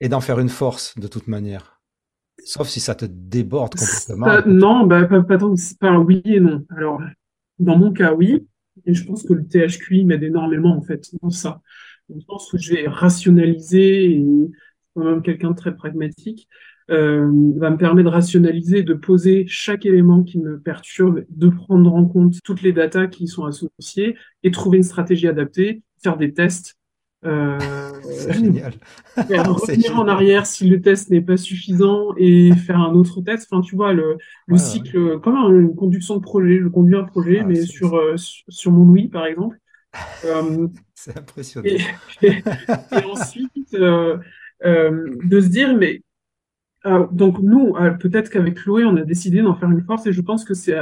et 0.00 0.08
d'en 0.08 0.20
faire 0.20 0.40
une 0.40 0.48
force 0.48 0.98
de 0.98 1.06
toute 1.06 1.28
manière. 1.28 1.77
Sauf 2.48 2.68
si 2.68 2.80
ça 2.80 2.94
te 2.94 3.04
déborde 3.04 3.74
complètement. 3.74 4.26
non, 4.46 4.86
bah, 4.86 5.04
pas, 5.04 5.22
pas, 5.22 5.36
pas 5.36 5.88
un 5.90 5.98
oui 5.98 6.22
et 6.24 6.40
non. 6.40 6.64
Alors, 6.74 7.02
dans 7.58 7.76
mon 7.76 7.92
cas, 7.92 8.14
oui. 8.14 8.46
Et 8.86 8.94
je 8.94 9.04
pense 9.04 9.22
que 9.22 9.34
le 9.34 9.46
THQI 9.46 10.06
m'aide 10.06 10.22
énormément, 10.22 10.74
en 10.74 10.80
fait, 10.80 11.10
dans 11.20 11.28
ça. 11.28 11.60
Je 12.08 12.24
pense 12.24 12.50
que 12.50 12.56
je 12.56 12.72
vais 12.72 12.88
rationaliser, 12.88 14.12
et 14.12 14.26
quand 14.94 15.04
même 15.04 15.20
quelqu'un 15.20 15.50
de 15.50 15.56
très 15.56 15.76
pragmatique, 15.76 16.48
euh, 16.90 17.30
va 17.58 17.68
me 17.68 17.76
permettre 17.76 18.08
de 18.08 18.14
rationaliser, 18.14 18.82
de 18.82 18.94
poser 18.94 19.44
chaque 19.46 19.84
élément 19.84 20.22
qui 20.22 20.38
me 20.38 20.58
perturbe, 20.58 21.26
de 21.28 21.50
prendre 21.50 21.94
en 21.94 22.06
compte 22.06 22.36
toutes 22.42 22.62
les 22.62 22.72
datas 22.72 23.08
qui 23.08 23.26
sont 23.26 23.44
associées 23.44 24.16
et 24.42 24.50
trouver 24.50 24.78
une 24.78 24.84
stratégie 24.84 25.28
adaptée, 25.28 25.82
faire 26.02 26.16
des 26.16 26.32
tests 26.32 26.77
c'est 27.22 28.32
génial. 28.32 28.74
revenir 29.16 29.98
en 29.98 30.06
arrière 30.06 30.46
si 30.46 30.68
le 30.68 30.80
test 30.80 31.10
n'est 31.10 31.20
pas 31.20 31.36
suffisant 31.36 32.14
et 32.16 32.52
faire 32.54 32.78
un 32.78 32.92
autre 32.92 33.20
test. 33.22 33.48
Enfin, 33.50 33.60
tu 33.62 33.74
vois, 33.76 33.92
le, 33.92 34.18
le 34.46 34.56
cycle, 34.56 35.18
comme 35.20 35.36
une 35.36 35.74
conduction 35.74 36.16
de 36.16 36.22
projet. 36.22 36.60
Je 36.62 36.68
conduis 36.68 36.96
un 36.96 37.04
projet, 37.04 37.42
mais 37.44 37.62
sur, 37.62 37.96
euh, 37.96 38.14
sur 38.16 38.72
mon 38.72 38.84
Wii, 38.84 39.08
par 39.08 39.26
exemple. 39.26 39.58
Euh, 40.26 40.68
c'est 40.94 41.16
impressionnant. 41.16 41.66
Et, 41.66 42.42
ensuite, 43.06 43.74
euh, 43.74 44.18
de 44.60 45.40
se 45.40 45.48
dire, 45.48 45.74
mais 45.74 46.02
donc 47.10 47.38
nous, 47.38 47.72
peut-être 47.98 48.28
qu'avec 48.28 48.56
Chloé, 48.56 48.84
on 48.84 48.96
a 48.96 49.02
décidé 49.02 49.40
d'en 49.40 49.54
faire 49.54 49.70
une 49.70 49.82
force 49.82 50.06
et 50.06 50.12
je 50.12 50.20
pense 50.20 50.44
que 50.44 50.52
c'est 50.52 50.76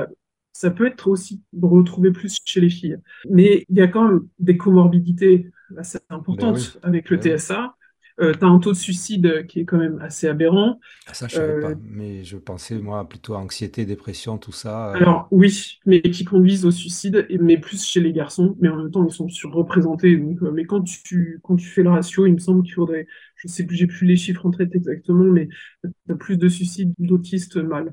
ça 0.52 0.70
peut 0.70 0.86
être 0.86 1.08
aussi 1.08 1.42
retrouvé 1.62 2.10
plus 2.10 2.38
chez 2.44 2.60
les 2.60 2.68
filles. 2.70 2.98
Mais 3.30 3.64
il 3.68 3.76
y 3.76 3.80
a 3.80 3.88
quand 3.88 4.08
même 4.08 4.26
des 4.38 4.56
comorbidités 4.56 5.50
assez 5.76 5.98
importantes 6.10 6.78
ben 6.82 6.88
avec 6.88 7.10
le 7.10 7.16
ben 7.16 7.36
TSA. 7.38 7.74
Euh, 8.18 8.32
tu 8.32 8.44
as 8.46 8.48
un 8.48 8.58
taux 8.58 8.72
de 8.72 8.76
suicide 8.76 9.46
qui 9.46 9.60
est 9.60 9.64
quand 9.66 9.76
même 9.76 9.98
assez 10.00 10.26
aberrant. 10.26 10.80
Ah, 11.06 11.12
ça, 11.12 11.28
je 11.28 11.34
savais 11.34 11.52
euh, 11.52 11.60
pas, 11.60 11.80
mais 11.82 12.24
je 12.24 12.38
pensais, 12.38 12.76
moi, 12.76 13.06
plutôt 13.06 13.34
à 13.34 13.38
anxiété, 13.38 13.84
dépression, 13.84 14.38
tout 14.38 14.52
ça. 14.52 14.88
Euh. 14.88 14.94
Alors, 14.94 15.28
oui, 15.30 15.80
mais 15.84 16.00
qui 16.00 16.24
conduisent 16.24 16.64
au 16.64 16.70
suicide, 16.70 17.26
mais 17.40 17.58
plus 17.58 17.84
chez 17.84 18.00
les 18.00 18.14
garçons, 18.14 18.56
mais 18.58 18.70
en 18.70 18.76
même 18.76 18.90
temps, 18.90 19.06
ils 19.06 19.12
sont 19.12 19.28
surreprésentés. 19.28 20.16
Donc, 20.16 20.40
mais 20.40 20.64
quand 20.64 20.82
tu, 20.82 21.40
quand 21.42 21.56
tu 21.56 21.66
fais 21.66 21.82
le 21.82 21.90
ratio, 21.90 22.24
il 22.24 22.32
me 22.32 22.38
semble 22.38 22.62
qu'il 22.62 22.72
faudrait, 22.72 23.06
je 23.36 23.48
sais 23.48 23.66
plus, 23.66 23.76
j'ai 23.76 23.86
plus 23.86 24.06
les 24.06 24.16
chiffres 24.16 24.46
en 24.46 24.50
tête 24.50 24.74
exactement, 24.74 25.24
mais 25.24 25.48
tu 25.84 26.12
as 26.12 26.14
plus 26.14 26.38
de 26.38 26.48
suicides 26.48 26.94
d'autistes 26.98 27.56
mâles 27.56 27.92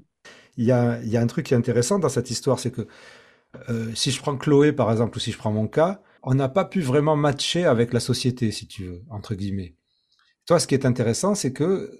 il 0.57 0.65
y 0.65 0.71
a, 0.71 1.01
y 1.03 1.17
a, 1.17 1.21
un 1.21 1.27
truc 1.27 1.47
qui 1.47 1.53
est 1.53 1.57
intéressant 1.57 1.99
dans 1.99 2.09
cette 2.09 2.29
histoire, 2.29 2.59
c'est 2.59 2.71
que 2.71 2.87
euh, 3.69 3.91
si 3.95 4.11
je 4.11 4.19
prends 4.19 4.37
Chloé 4.37 4.71
par 4.71 4.91
exemple, 4.91 5.17
ou 5.17 5.19
si 5.19 5.31
je 5.31 5.37
prends 5.37 5.51
mon 5.51 5.67
cas, 5.67 6.01
on 6.23 6.33
n'a 6.33 6.49
pas 6.49 6.65
pu 6.65 6.81
vraiment 6.81 7.15
matcher 7.15 7.65
avec 7.65 7.93
la 7.93 7.99
société, 7.99 8.51
si 8.51 8.67
tu 8.67 8.85
veux, 8.85 9.03
entre 9.09 9.35
guillemets. 9.35 9.75
Toi, 10.45 10.59
ce 10.59 10.67
qui 10.67 10.73
est 10.73 10.85
intéressant, 10.85 11.35
c'est 11.35 11.53
que 11.53 11.91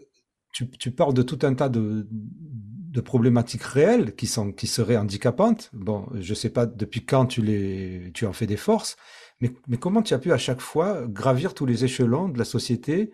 tu, 0.51 0.91
parles 0.91 1.13
de 1.13 1.23
tout 1.23 1.39
un 1.43 1.53
tas 1.55 1.69
de, 1.69 2.07
problématiques 3.03 3.63
réelles 3.63 4.15
qui 4.15 4.27
sont 4.27 4.51
qui 4.51 4.67
seraient 4.67 4.97
handicapantes. 4.97 5.69
Bon, 5.73 6.07
je 6.19 6.33
sais 6.33 6.49
pas 6.49 6.65
depuis 6.65 7.05
quand 7.05 7.25
tu 7.25 7.41
les 7.41 8.12
tu 8.13 8.25
en 8.25 8.33
fais 8.33 8.45
des 8.47 8.57
forces, 8.57 8.95
mais, 9.41 9.51
mais 9.67 9.77
comment 9.77 10.01
tu 10.01 10.13
as 10.13 10.19
pu 10.19 10.31
à 10.31 10.38
chaque 10.38 10.62
fois 10.62 11.05
gravir 11.07 11.53
tous 11.53 11.65
les 11.65 11.86
échelons 11.86 12.29
de 12.29 12.38
la 12.38 12.45
société 12.45 13.13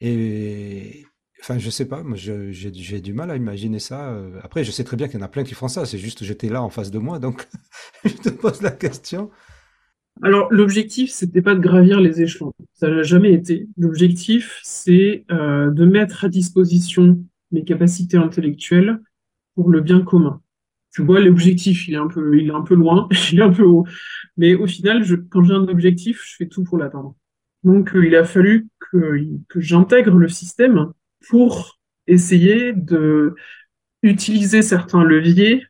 et, 0.00 1.04
Enfin, 1.40 1.58
je 1.58 1.70
sais 1.70 1.84
pas, 1.84 2.02
moi 2.02 2.16
j'ai 2.16 3.00
du 3.00 3.12
mal 3.12 3.30
à 3.30 3.36
imaginer 3.36 3.78
ça. 3.78 4.10
Euh. 4.10 4.40
Après, 4.42 4.64
je 4.64 4.70
sais 4.72 4.84
très 4.84 4.96
bien 4.96 5.06
qu'il 5.06 5.20
y 5.20 5.22
en 5.22 5.26
a 5.26 5.28
plein 5.28 5.44
qui 5.44 5.54
font 5.54 5.68
ça, 5.68 5.86
c'est 5.86 5.98
juste 5.98 6.24
j'étais 6.24 6.48
là 6.48 6.62
en 6.62 6.68
face 6.68 6.90
de 6.90 6.98
moi, 6.98 7.18
donc 7.20 7.46
je 8.04 8.14
te 8.14 8.28
pose 8.28 8.60
la 8.60 8.72
question. 8.72 9.30
Alors, 10.22 10.52
l'objectif, 10.52 11.10
c'était 11.10 11.42
pas 11.42 11.54
de 11.54 11.60
gravir 11.60 12.00
les 12.00 12.22
échelons, 12.22 12.52
ça 12.74 12.90
n'a 12.90 13.02
jamais 13.02 13.32
été. 13.32 13.68
L'objectif, 13.76 14.60
c'est 14.62 15.24
euh, 15.30 15.70
de 15.70 15.84
mettre 15.84 16.24
à 16.24 16.28
disposition 16.28 17.18
mes 17.52 17.64
capacités 17.64 18.16
intellectuelles 18.16 19.00
pour 19.54 19.70
le 19.70 19.80
bien 19.80 20.00
commun. 20.00 20.40
Tu 20.92 21.02
vois, 21.02 21.20
l'objectif, 21.20 21.86
il 21.86 21.94
est 21.94 21.98
un 21.98 22.08
peu, 22.08 22.20
loin, 22.20 23.08
il 23.32 23.38
est 23.38 23.42
un 23.42 23.52
peu 23.52 23.62
haut, 23.62 23.86
mais 24.36 24.54
au 24.54 24.66
final, 24.66 25.04
je, 25.04 25.14
quand 25.14 25.44
j'ai 25.44 25.54
un 25.54 25.68
objectif, 25.68 26.22
je 26.24 26.36
fais 26.36 26.46
tout 26.48 26.64
pour 26.64 26.78
l'atteindre. 26.78 27.14
Donc, 27.62 27.94
euh, 27.94 28.06
il 28.06 28.16
a 28.16 28.24
fallu 28.24 28.68
que, 28.78 29.24
que 29.48 29.60
j'intègre 29.60 30.16
le 30.16 30.28
système 30.28 30.92
pour 31.28 31.78
essayer 32.06 32.72
de 32.72 33.34
utiliser 34.02 34.62
certains 34.62 35.04
leviers 35.04 35.64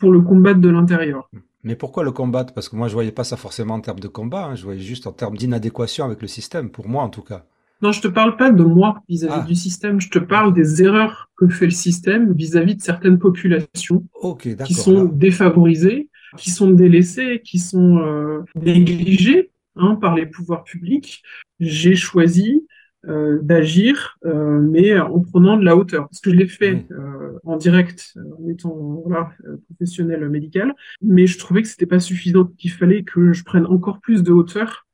pour 0.00 0.10
le 0.10 0.20
combattre 0.20 0.60
de 0.60 0.68
l'intérieur. 0.68 1.30
Mais 1.64 1.76
pourquoi 1.76 2.04
le 2.04 2.12
combattre 2.12 2.52
Parce 2.52 2.68
que 2.68 2.76
moi, 2.76 2.88
je 2.88 2.92
voyais 2.92 3.12
pas 3.12 3.24
ça 3.24 3.36
forcément 3.36 3.74
en 3.74 3.80
termes 3.80 4.00
de 4.00 4.08
combat, 4.08 4.44
hein. 4.44 4.54
je 4.54 4.64
voyais 4.64 4.80
juste 4.80 5.06
en 5.06 5.12
termes 5.12 5.36
d'inadéquation 5.36 6.04
avec 6.04 6.20
le 6.20 6.28
système, 6.28 6.70
pour 6.70 6.88
moi 6.88 7.02
en 7.02 7.08
tout 7.08 7.22
cas. 7.22 7.46
Non, 7.82 7.90
je 7.90 8.00
te 8.00 8.08
parle 8.08 8.36
pas 8.36 8.50
de 8.50 8.62
moi 8.62 9.02
vis-à-vis 9.08 9.34
ah. 9.42 9.46
du 9.46 9.54
système, 9.54 10.00
je 10.00 10.08
te 10.08 10.18
parle 10.18 10.54
des 10.54 10.82
erreurs 10.82 11.30
que 11.36 11.48
fait 11.48 11.64
le 11.64 11.70
système 11.70 12.32
vis-à-vis 12.32 12.76
de 12.76 12.82
certaines 12.82 13.18
populations 13.18 14.04
qui 14.64 14.74
sont 14.74 15.04
défavorisées, 15.04 16.08
qui 16.36 16.50
sont 16.50 16.70
délaissées, 16.70 17.42
qui 17.44 17.58
sont 17.58 17.98
euh, 17.98 18.42
négligées 18.54 19.50
hein, 19.76 19.96
par 20.00 20.14
les 20.14 20.26
pouvoirs 20.26 20.64
publics. 20.64 21.22
J'ai 21.60 21.96
choisi 21.96 22.66
euh, 23.08 23.38
d'agir, 23.42 24.18
euh, 24.24 24.60
mais 24.60 24.98
en 24.98 25.20
prenant 25.20 25.56
de 25.56 25.64
la 25.64 25.76
hauteur. 25.76 26.08
Parce 26.08 26.20
que 26.20 26.30
je 26.30 26.36
l'ai 26.36 26.46
fait 26.46 26.86
euh, 26.90 27.38
en 27.44 27.56
direct 27.56 28.16
en 28.38 28.48
étant 28.48 29.02
voilà, 29.04 29.30
professionnel 29.68 30.28
médical, 30.28 30.74
mais 31.02 31.26
je 31.26 31.38
trouvais 31.38 31.62
que 31.62 31.68
c'était 31.68 31.86
pas 31.86 32.00
suffisant, 32.00 32.44
qu'il 32.44 32.72
fallait 32.72 33.02
que 33.02 33.32
je 33.32 33.44
prenne 33.44 33.66
encore 33.66 34.00
plus 34.00 34.22
de 34.22 34.32
hauteur 34.32 34.86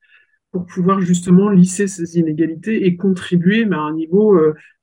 pour 0.51 0.67
pouvoir 0.67 1.01
justement 1.01 1.51
lisser 1.51 1.87
ces 1.87 2.19
inégalités 2.19 2.85
et 2.87 2.97
contribuer 2.97 3.65
mais 3.65 3.77
à 3.77 3.81
un 3.81 3.95
niveau 3.95 4.37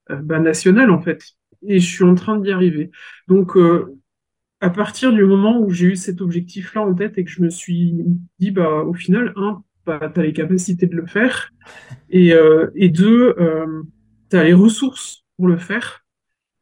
bah, 0.09 0.39
national 0.39 0.89
en 0.89 1.01
fait. 1.01 1.23
Et 1.65 1.79
je 1.79 1.85
suis 1.85 2.05
en 2.05 2.15
train 2.15 2.39
d'y 2.39 2.51
arriver. 2.51 2.91
Donc 3.27 3.57
à 4.61 4.69
partir 4.69 5.13
du 5.13 5.23
moment 5.23 5.59
où 5.59 5.69
j'ai 5.69 5.87
eu 5.87 5.95
cet 5.95 6.21
objectif-là 6.21 6.81
en 6.81 6.93
tête 6.93 7.17
et 7.17 7.23
que 7.23 7.29
je 7.29 7.41
me 7.41 7.49
suis 7.49 7.95
dit, 8.39 8.51
bah, 8.51 8.83
au 8.83 8.93
final, 8.93 9.33
un, 9.35 9.63
bah, 9.87 10.11
tu 10.13 10.19
as 10.19 10.23
les 10.23 10.33
capacités 10.33 10.85
de 10.85 10.95
le 10.95 11.07
faire, 11.07 11.51
et, 12.09 12.33
euh, 12.33 12.69
et 12.75 12.89
deux, 12.89 13.33
euh, 13.39 13.83
tu 14.29 14.37
as 14.37 14.43
les 14.43 14.53
ressources 14.53 15.23
pour 15.37 15.47
le 15.47 15.57
faire, 15.57 16.05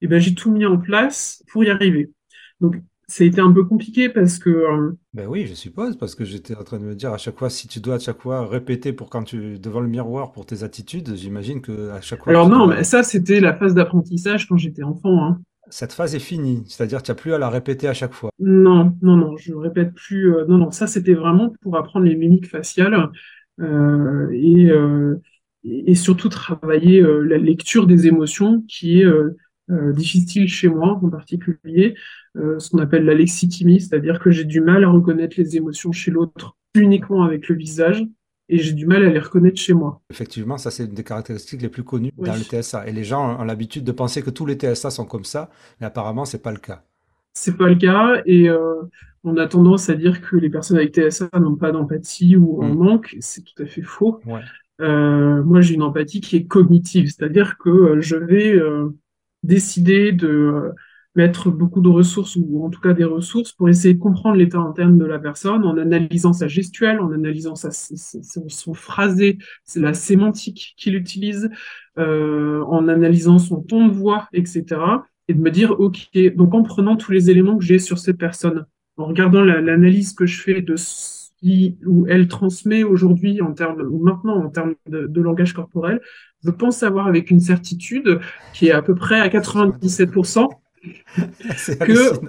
et 0.02 0.08
ben 0.08 0.20
j'ai 0.20 0.36
tout 0.36 0.52
mis 0.52 0.66
en 0.66 0.78
place 0.78 1.44
pour 1.52 1.64
y 1.64 1.70
arriver. 1.70 2.12
Donc, 2.62 2.78
ça 3.08 3.24
a 3.24 3.28
été 3.28 3.40
un 3.40 3.52
peu 3.52 3.64
compliqué 3.64 4.10
parce 4.10 4.40
que. 4.40 4.50
Euh, 4.50 4.98
ben 5.14 5.28
oui, 5.28 5.46
je 5.48 5.54
suppose, 5.54 5.98
parce 5.98 6.16
que 6.16 6.26
j'étais 6.26 6.56
en 6.56 6.64
train 6.64 6.80
de 6.80 6.86
me 6.86 6.96
dire 6.96 7.14
à 7.14 7.18
chaque 7.18 7.38
fois, 7.38 7.50
si 7.50 7.68
tu 7.68 7.80
dois 7.80 7.96
à 7.96 8.00
chaque 8.00 8.22
fois 8.22 8.48
répéter 8.48 8.94
pour 8.94 9.10
quand 9.10 9.24
tu 9.24 9.60
devant 9.60 9.82
le 9.82 9.88
miroir 9.88 10.32
pour 10.32 10.46
tes 10.46 10.64
attitudes, 10.64 11.16
j'imagine 11.16 11.62
que 11.62 11.90
à 11.90 12.02
chaque 12.02 12.24
fois. 12.24 12.32
Alors 12.32 12.50
non, 12.50 12.68
mais 12.68 12.84
ça 12.84 13.04
c'était 13.04 13.40
la 13.40 13.56
phase 13.56 13.74
d'apprentissage 13.74 14.48
quand 14.48 14.58
j'étais 14.58 14.84
enfant. 14.84 15.24
Hein 15.24 15.42
cette 15.70 15.94
phase 15.94 16.16
est 16.16 16.20
finie, 16.20 16.64
c'est-à-dire 16.68 17.02
tu 17.02 17.12
n'as 17.12 17.16
plus 17.16 17.34
à 17.34 17.38
la 17.38 17.50
répéter 17.50 17.88
à 17.88 17.94
chaque 17.94 18.14
fois. 18.14 18.32
Non, 18.40 18.96
non, 19.02 19.18
non, 19.18 19.38
je 19.38 19.54
répète 19.54 19.94
plus. 19.94 20.34
Euh, 20.34 20.46
non, 20.48 20.58
non, 20.58 20.72
ça 20.72 20.88
c'était 20.88 21.14
vraiment 21.14 21.54
pour 21.62 21.78
apprendre 21.78 22.06
les 22.06 22.16
mimiques 22.16 22.50
faciales 22.50 23.10
euh, 23.60 24.30
et, 24.32 24.70
euh, 24.70 25.16
et, 25.64 25.96
surtout 25.96 26.30
travailler 26.30 27.02
la 27.02 27.38
lecture 27.38 27.88
des 27.88 28.08
émotions 28.08 28.64
qui 28.68 29.02
est 29.02 29.08
difficile 29.70 30.48
chez 30.48 30.68
moi 30.68 31.00
en 31.02 31.10
particulier, 31.10 31.96
ce 32.36 32.70
qu'on 32.70 32.78
appelle 32.78 33.06
la 33.06 33.16
lexitimie, 33.16 33.82
c'est-à-dire 33.82 34.20
que 34.20 34.30
j'ai 34.30 34.44
du 34.44 34.62
mal 34.62 34.84
à 34.84 34.90
reconnaître 34.90 35.36
les 35.40 35.58
émotions 35.58 35.92
chez 35.92 36.12
l'autre 36.12 36.56
uniquement 36.76 37.24
avec 37.24 37.48
le 37.48 37.56
visage 37.56 38.06
et 38.48 38.58
j'ai 38.60 38.74
du 38.74 38.86
mal 38.86 39.06
à 39.06 39.10
les 39.10 39.20
reconnaître 39.20 39.60
chez 39.60 39.74
moi. 39.74 40.02
Effectivement, 40.10 40.58
ça 40.58 40.72
c'est 40.72 40.86
une 40.86 40.94
des 40.94 41.04
caractéristiques 41.04 41.62
les 41.62 41.70
plus 41.70 41.84
connues 41.84 42.12
dans 42.18 42.36
le 42.36 42.42
TSA. 42.42 42.88
Et 42.88 42.92
les 42.92 43.04
gens 43.04 43.40
ont 43.40 43.44
l'habitude 43.44 43.84
de 43.84 43.92
penser 43.92 44.22
que 44.22 44.30
tous 44.30 44.46
les 44.46 44.56
TSA 44.56 44.90
sont 44.90 45.06
comme 45.06 45.26
ça, 45.26 45.50
mais 45.80 45.88
apparemment 45.88 46.26
c'est 46.26 46.42
pas 46.42 46.52
le 46.52 46.60
cas. 46.60 46.84
C'est 47.34 47.58
pas 47.58 47.68
le 47.68 47.76
cas 47.76 48.22
et 48.26 48.50
euh, 48.50 48.82
on 49.24 49.38
a 49.38 49.48
tendance 49.48 49.90
à 49.90 49.96
dire 49.96 50.22
que 50.22 50.36
les 50.38 50.50
personnes 50.50 50.78
avec 50.78 50.96
TSA 50.96 51.30
n'ont 51.40 51.56
pas 51.56 51.72
d'empathie 51.72 52.38
ou 52.38 52.62
en 52.62 52.70
mm. 52.70 52.78
manque. 52.78 53.18
C'est 53.20 53.44
tout 53.44 53.62
à 53.62 53.66
fait 53.66 53.82
faux. 53.82 54.22
Euh, 54.82 55.44
moi, 55.44 55.62
j'ai 55.62 55.74
une 55.74 55.84
empathie 55.84 56.22
qui 56.22 56.36
est 56.36 56.46
cognitive, 56.46 57.08
c'est-à-dire 57.08 57.58
que 57.58 57.70
euh, 57.70 58.02
je 58.02 58.16
vais 58.16 58.62
décider 59.44 60.12
de 60.12 60.72
mettre 61.16 61.50
beaucoup 61.50 61.82
de 61.82 61.90
ressources, 61.90 62.36
ou 62.36 62.66
en 62.66 62.70
tout 62.70 62.82
cas 62.82 62.94
des 62.94 63.04
ressources, 63.04 63.52
pour 63.54 63.70
essayer 63.70 63.94
de 63.94 64.00
comprendre 64.00 64.36
l'état 64.36 64.60
interne 64.60 64.98
de 64.98 65.06
la 65.06 65.20
personne 65.20 65.64
en 65.64 65.78
analysant 65.78 66.34
sa 66.34 66.48
gestuelle, 66.48 67.00
en 67.00 67.12
analysant 67.12 67.56
sa, 67.56 67.72
son, 67.72 68.74
phrasé, 68.74 69.38
c'est 69.64 69.80
la 69.80 69.94
sémantique 69.94 70.74
qu'il 70.78 70.96
utilise, 70.96 71.50
euh, 71.98 72.62
en 72.64 72.88
analysant 72.88 73.40
son 73.40 73.62
ton 73.62 73.88
de 73.88 73.94
voix, 73.94 74.28
etc. 74.34 74.66
Et 75.28 75.34
de 75.34 75.40
me 75.40 75.52
dire, 75.52 75.80
OK, 75.80 76.18
donc 76.36 76.54
en 76.54 76.64
prenant 76.64 76.98
tous 76.98 77.12
les 77.12 77.30
éléments 77.30 77.58
que 77.58 77.64
j'ai 77.64 77.80
sur 77.80 77.98
cette 77.98 78.18
personne, 78.18 78.66
en 78.98 79.06
regardant 79.06 79.44
l'analyse 79.44 80.14
que 80.14 80.26
je 80.26 80.42
fais 80.42 80.62
de 80.62 80.76
ce 80.76 81.26
où 81.86 82.08
elle 82.08 82.28
transmet 82.28 82.84
aujourd'hui 82.84 83.42
en 83.42 83.54
termes 83.54 83.82
ou 83.82 84.04
maintenant 84.04 84.44
en 84.44 84.50
termes 84.50 84.74
de, 84.88 85.06
de, 85.06 85.22
langage 85.22 85.54
corporel, 85.54 86.02
je 86.44 86.50
pense 86.50 86.78
savoir 86.78 87.08
avec 87.08 87.30
une 87.30 87.40
certitude 87.40 88.20
qui 88.54 88.68
est 88.68 88.72
à 88.72 88.82
peu 88.82 88.96
près 88.96 89.20
à 89.20 89.28
97% 89.28 90.50
que, 91.80 92.20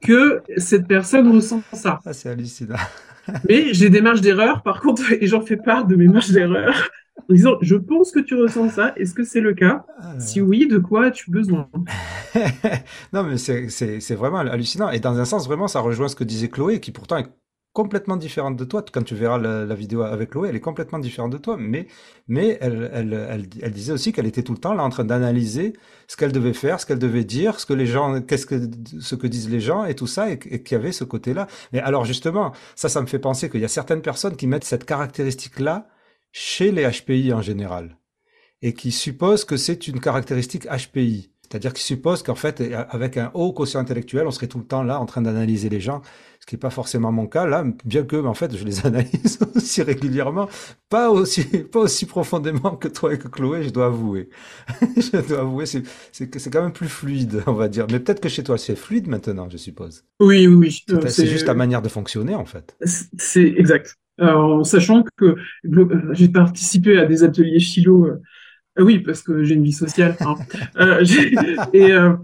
que 0.00 0.42
cette 0.56 0.86
personne 0.86 1.30
ressent 1.32 1.62
ça. 1.72 2.00
Ah, 2.04 2.12
c'est 2.12 2.28
hallucinant. 2.30 2.76
Mais 3.48 3.72
j'ai 3.72 3.88
des 3.88 4.00
marges 4.00 4.20
d'erreur, 4.20 4.62
par 4.62 4.80
contre, 4.80 5.12
et 5.12 5.26
j'en 5.26 5.40
fais 5.42 5.56
part 5.56 5.86
de 5.86 5.94
mes 5.96 6.08
marges 6.08 6.30
d'erreur 6.30 6.90
en 7.28 7.34
disant 7.34 7.56
Je 7.60 7.76
pense 7.76 8.10
que 8.10 8.20
tu 8.20 8.34
ressens 8.34 8.70
ça, 8.70 8.92
est-ce 8.96 9.14
que 9.14 9.24
c'est 9.24 9.40
le 9.40 9.54
cas? 9.54 9.84
Ah, 10.00 10.18
Si 10.18 10.40
oui, 10.40 10.66
de 10.66 10.78
quoi 10.78 11.06
as-tu 11.06 11.30
besoin? 11.30 11.68
Non, 13.12 13.22
mais 13.24 13.36
c'est 13.38 14.14
vraiment 14.14 14.38
hallucinant. 14.38 14.90
Et 14.90 15.00
dans 15.00 15.18
un 15.18 15.24
sens, 15.24 15.46
vraiment, 15.46 15.68
ça 15.68 15.80
rejoint 15.80 16.08
ce 16.08 16.16
que 16.16 16.24
disait 16.24 16.48
Chloé, 16.48 16.80
qui 16.80 16.90
pourtant 16.92 17.18
est 17.18 17.26
complètement 17.72 18.16
différente 18.16 18.56
de 18.56 18.64
toi. 18.64 18.84
Quand 18.92 19.02
tu 19.02 19.14
verras 19.14 19.38
la, 19.38 19.74
vidéo 19.74 20.02
avec 20.02 20.30
Chloé, 20.30 20.50
elle 20.50 20.56
est 20.56 20.60
complètement 20.60 20.98
différente 20.98 21.32
de 21.32 21.38
toi, 21.38 21.56
mais, 21.58 21.86
mais 22.28 22.58
elle, 22.60 22.90
elle, 22.92 23.48
elle, 23.62 23.72
disait 23.72 23.92
aussi 23.92 24.12
qu'elle 24.12 24.26
était 24.26 24.42
tout 24.42 24.52
le 24.52 24.58
temps 24.58 24.74
là 24.74 24.84
en 24.84 24.90
train 24.90 25.04
d'analyser 25.04 25.72
ce 26.06 26.16
qu'elle 26.16 26.32
devait 26.32 26.52
faire, 26.52 26.80
ce 26.80 26.86
qu'elle 26.86 26.98
devait 26.98 27.24
dire, 27.24 27.58
ce 27.58 27.66
que 27.66 27.72
les 27.72 27.86
gens, 27.86 28.20
qu'est-ce 28.20 28.46
que, 28.46 28.60
ce 29.00 29.14
que 29.14 29.26
disent 29.26 29.50
les 29.50 29.60
gens 29.60 29.84
et 29.84 29.94
tout 29.94 30.06
ça, 30.06 30.30
et, 30.30 30.38
qu'il 30.38 30.72
y 30.72 30.74
avait 30.74 30.92
ce 30.92 31.04
côté-là. 31.04 31.46
Mais 31.72 31.80
alors 31.80 32.04
justement, 32.04 32.52
ça, 32.76 32.88
ça 32.88 33.00
me 33.00 33.06
fait 33.06 33.18
penser 33.18 33.48
qu'il 33.48 33.60
y 33.60 33.64
a 33.64 33.68
certaines 33.68 34.02
personnes 34.02 34.36
qui 34.36 34.46
mettent 34.46 34.64
cette 34.64 34.84
caractéristique-là 34.84 35.88
chez 36.30 36.72
les 36.72 36.88
HPI 36.88 37.32
en 37.32 37.42
général, 37.42 37.98
et 38.60 38.74
qui 38.74 38.92
supposent 38.92 39.44
que 39.44 39.56
c'est 39.56 39.88
une 39.88 40.00
caractéristique 40.00 40.66
HPI. 40.66 41.31
C'est-à-dire 41.52 41.74
qu'ils 41.74 41.84
supposent 41.84 42.22
qu'en 42.22 42.34
fait, 42.34 42.62
avec 42.88 43.18
un 43.18 43.30
haut 43.34 43.52
quotient 43.52 43.80
intellectuel, 43.80 44.26
on 44.26 44.30
serait 44.30 44.46
tout 44.46 44.58
le 44.58 44.64
temps 44.64 44.82
là 44.82 44.98
en 44.98 45.04
train 45.04 45.20
d'analyser 45.20 45.68
les 45.68 45.80
gens 45.80 46.00
ce 46.42 46.46
qui 46.46 46.56
n'est 46.56 46.60
pas 46.60 46.70
forcément 46.70 47.12
mon 47.12 47.28
cas 47.28 47.46
là, 47.46 47.64
bien 47.84 48.02
que 48.02 48.16
en 48.16 48.34
fait 48.34 48.56
je 48.56 48.64
les 48.64 48.80
analyse 48.86 49.38
aussi 49.54 49.80
régulièrement, 49.82 50.48
pas 50.88 51.08
aussi 51.08 51.44
pas 51.72 51.78
aussi 51.78 52.04
profondément 52.04 52.74
que 52.74 52.88
toi 52.88 53.14
et 53.14 53.18
que 53.18 53.28
Chloé, 53.28 53.62
je 53.62 53.70
dois 53.70 53.86
avouer. 53.86 54.28
je 54.96 55.24
dois 55.28 55.40
avouer, 55.40 55.66
c'est 55.66 56.50
quand 56.50 56.62
même 56.62 56.72
plus 56.72 56.88
fluide, 56.88 57.44
on 57.46 57.52
va 57.52 57.68
dire. 57.68 57.86
Mais 57.92 58.00
peut-être 58.00 58.20
que 58.20 58.28
chez 58.28 58.42
toi 58.42 58.58
c'est 58.58 58.74
fluide 58.74 59.06
maintenant, 59.06 59.48
je 59.48 59.56
suppose. 59.56 60.04
Oui, 60.18 60.48
oui, 60.48 60.82
oui. 60.88 61.08
C'est 61.10 61.26
juste 61.26 61.46
ta 61.46 61.54
manière 61.54 61.80
de 61.80 61.88
fonctionner 61.88 62.34
en 62.34 62.44
fait. 62.44 62.76
C'est 62.84 63.54
exact. 63.56 63.94
en 64.20 64.64
sachant 64.64 65.04
que 65.16 65.36
j'ai 66.10 66.28
participé 66.28 66.98
à 66.98 67.06
des 67.06 67.22
ateliers 67.22 67.60
philo. 67.60 68.08
Euh, 68.78 68.84
oui, 68.84 69.00
parce 69.00 69.22
que 69.22 69.42
j'ai 69.44 69.54
une 69.54 69.64
vie 69.64 69.72
sociale. 69.72 70.16
Hein. 70.20 70.34
euh, 70.76 71.04
et 71.72 71.92
euh, 71.92 72.16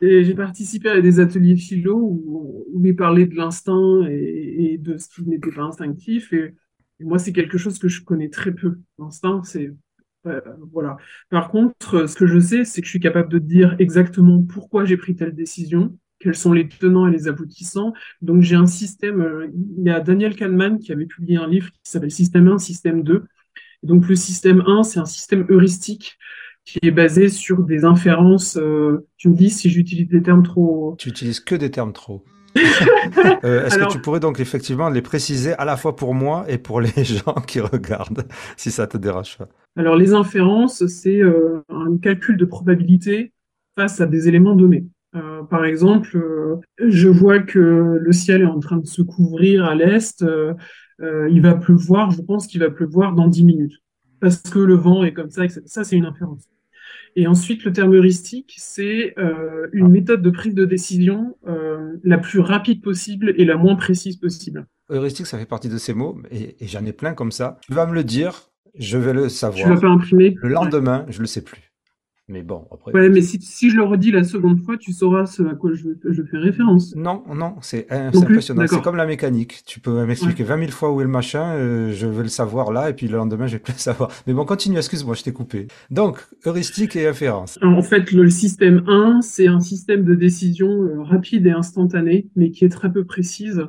j'ai 0.00 0.34
participé 0.34 0.88
à 0.88 1.00
des 1.00 1.20
ateliers 1.20 1.56
philo 1.56 1.98
où, 1.98 2.66
on 2.74 2.82
on 2.86 2.94
parlait 2.94 3.26
de 3.26 3.34
l'instinct 3.34 4.04
et, 4.08 4.78
de 4.78 4.96
ce 4.98 5.08
qui 5.08 5.28
n'était 5.28 5.50
pas 5.50 5.62
instinctif. 5.62 6.32
Et, 6.32 6.54
moi, 7.00 7.18
c'est 7.18 7.32
quelque 7.32 7.58
chose 7.58 7.78
que 7.78 7.88
je 7.88 8.02
connais 8.02 8.28
très 8.28 8.52
peu. 8.52 8.78
L'instinct, 8.98 9.42
c'est 9.42 9.72
euh, 10.26 10.40
voilà. 10.72 10.96
Par 11.28 11.50
contre, 11.50 12.08
ce 12.08 12.14
que 12.14 12.26
je 12.26 12.38
sais, 12.38 12.64
c'est 12.64 12.80
que 12.80 12.86
je 12.86 12.90
suis 12.90 13.00
capable 13.00 13.30
de 13.30 13.38
dire 13.38 13.76
exactement 13.78 14.42
pourquoi 14.42 14.84
j'ai 14.84 14.96
pris 14.96 15.14
telle 15.14 15.34
décision, 15.34 15.98
quels 16.18 16.34
sont 16.34 16.52
les 16.52 16.68
tenants 16.68 17.06
et 17.08 17.10
les 17.10 17.28
aboutissants. 17.28 17.92
Donc, 18.22 18.42
j'ai 18.42 18.56
un 18.56 18.66
système. 18.66 19.50
Il 19.78 19.84
y 19.84 19.90
a 19.90 20.00
Daniel 20.00 20.34
Kahneman 20.36 20.78
qui 20.78 20.92
avait 20.92 21.06
publié 21.06 21.36
un 21.36 21.48
livre 21.48 21.70
qui 21.70 21.90
s'appelle 21.90 22.10
Système 22.10 22.48
1, 22.48 22.58
Système 22.58 23.02
2. 23.02 23.24
Donc, 23.84 24.08
le 24.08 24.16
système 24.16 24.62
1, 24.66 24.82
c'est 24.82 24.98
un 24.98 25.04
système 25.04 25.46
heuristique 25.50 26.18
qui 26.64 26.78
est 26.82 26.90
basé 26.90 27.28
sur 27.28 27.62
des 27.62 27.84
inférences. 27.84 28.56
Euh, 28.56 29.06
tu 29.18 29.28
me 29.28 29.36
dis 29.36 29.50
si 29.50 29.68
j'utilise 29.68 30.08
des 30.08 30.22
termes 30.22 30.42
trop. 30.42 30.96
Tu 30.98 31.10
utilises 31.10 31.40
que 31.40 31.54
des 31.54 31.70
termes 31.70 31.92
trop. 31.92 32.24
euh, 33.44 33.66
Est-ce 33.66 33.78
que 33.78 33.90
tu 33.90 33.98
pourrais 33.98 34.20
donc 34.20 34.40
effectivement 34.40 34.88
les 34.88 35.02
préciser 35.02 35.52
à 35.54 35.64
la 35.64 35.76
fois 35.76 35.96
pour 35.96 36.14
moi 36.14 36.44
et 36.48 36.56
pour 36.56 36.80
les 36.80 36.92
gens 37.04 37.34
qui 37.46 37.60
regardent, 37.60 38.26
si 38.56 38.70
ça 38.70 38.86
te 38.86 38.96
dérange 38.96 39.36
pas? 39.36 39.48
Alors 39.76 39.96
les 39.96 40.14
inférences, 40.14 40.86
c'est 40.86 41.20
euh, 41.20 41.62
un 41.68 41.98
calcul 41.98 42.36
de 42.36 42.44
probabilité 42.44 43.32
face 43.76 44.00
à 44.00 44.06
des 44.06 44.28
éléments 44.28 44.54
donnés. 44.54 44.86
Par 45.48 45.64
exemple, 45.64 46.18
je 46.80 47.08
vois 47.08 47.38
que 47.38 47.98
le 48.00 48.12
ciel 48.12 48.42
est 48.42 48.46
en 48.46 48.58
train 48.58 48.78
de 48.78 48.86
se 48.86 49.00
couvrir 49.00 49.64
à 49.64 49.76
l'est, 49.76 50.24
euh, 51.00 51.28
il 51.30 51.42
va 51.42 51.54
pleuvoir, 51.54 52.10
je 52.10 52.22
pense 52.22 52.46
qu'il 52.46 52.60
va 52.60 52.70
pleuvoir 52.70 53.14
dans 53.14 53.28
10 53.28 53.44
minutes, 53.44 53.82
parce 54.20 54.38
que 54.38 54.58
le 54.58 54.74
vent 54.74 55.04
est 55.04 55.12
comme 55.12 55.30
ça, 55.30 55.42
ça 55.66 55.84
c'est 55.84 55.96
une 55.96 56.06
inférence. 56.06 56.44
Et 57.16 57.26
ensuite, 57.26 57.64
le 57.64 57.72
terme 57.72 57.94
heuristique, 57.94 58.54
c'est 58.58 59.14
euh, 59.18 59.68
une 59.72 59.88
méthode 59.88 60.20
de 60.20 60.30
prise 60.30 60.54
de 60.54 60.64
décision 60.64 61.36
euh, 61.46 61.92
la 62.02 62.18
plus 62.18 62.40
rapide 62.40 62.82
possible 62.82 63.34
et 63.36 63.44
la 63.44 63.56
moins 63.56 63.76
précise 63.76 64.16
possible. 64.16 64.66
Heuristique, 64.90 65.26
ça 65.26 65.38
fait 65.38 65.46
partie 65.46 65.68
de 65.68 65.78
ces 65.78 65.94
mots, 65.94 66.20
et, 66.30 66.56
j'en 66.62 66.84
ai 66.84 66.92
plein 66.92 67.14
comme 67.14 67.30
ça. 67.30 67.58
Tu 67.62 67.72
vas 67.72 67.86
me 67.86 67.94
le 67.94 68.04
dire, 68.04 68.50
je 68.76 68.98
vais 68.98 69.12
le 69.12 69.28
savoir. 69.28 69.64
Tu 69.64 69.74
vas 69.74 69.80
pas 69.80 69.88
imprimer? 69.88 70.34
Le 70.42 70.48
lendemain, 70.48 71.06
je 71.08 71.20
le 71.20 71.26
sais 71.26 71.42
plus. 71.42 71.73
Mais 72.26 72.42
bon, 72.42 72.66
après. 72.72 72.92
Ouais, 72.92 73.10
mais 73.10 73.20
si, 73.20 73.38
si, 73.42 73.68
je 73.68 73.76
le 73.76 73.82
redis 73.82 74.10
la 74.10 74.24
seconde 74.24 74.58
fois, 74.62 74.78
tu 74.78 74.92
sauras 74.92 75.26
ce 75.26 75.42
à 75.42 75.54
quoi 75.54 75.72
je, 75.74 75.90
je 76.04 76.22
fais 76.22 76.38
référence. 76.38 76.96
Non, 76.96 77.22
non, 77.34 77.56
c'est 77.60 77.86
impressionnant. 77.90 78.64
C'est 78.66 78.80
comme 78.80 78.96
la 78.96 79.04
mécanique. 79.04 79.62
Tu 79.66 79.78
peux 79.78 80.06
m'expliquer 80.06 80.42
20 80.42 80.58
000 80.60 80.70
fois 80.70 80.90
où 80.90 81.02
est 81.02 81.04
le 81.04 81.10
machin, 81.10 81.54
euh, 81.54 81.92
je 81.92 82.06
vais 82.06 82.22
le 82.22 82.28
savoir 82.28 82.72
là, 82.72 82.88
et 82.88 82.94
puis 82.94 83.08
le 83.08 83.18
lendemain, 83.18 83.46
je 83.46 83.56
vais 83.56 83.58
plus 83.58 83.74
le 83.74 83.78
savoir. 83.78 84.10
Mais 84.26 84.32
bon, 84.32 84.46
continue, 84.46 84.78
excuse-moi, 84.78 85.14
je 85.14 85.22
t'ai 85.22 85.32
coupé. 85.32 85.66
Donc, 85.90 86.24
heuristique 86.46 86.96
et 86.96 87.06
inférence. 87.06 87.58
En 87.62 87.82
fait, 87.82 88.10
le 88.10 88.30
système 88.30 88.84
1, 88.88 89.20
c'est 89.20 89.46
un 89.46 89.60
système 89.60 90.04
de 90.04 90.14
décision 90.14 90.68
euh, 90.68 91.02
rapide 91.02 91.46
et 91.46 91.50
instantané, 91.50 92.28
mais 92.36 92.50
qui 92.50 92.64
est 92.64 92.70
très 92.70 92.90
peu 92.90 93.04
précise 93.04 93.66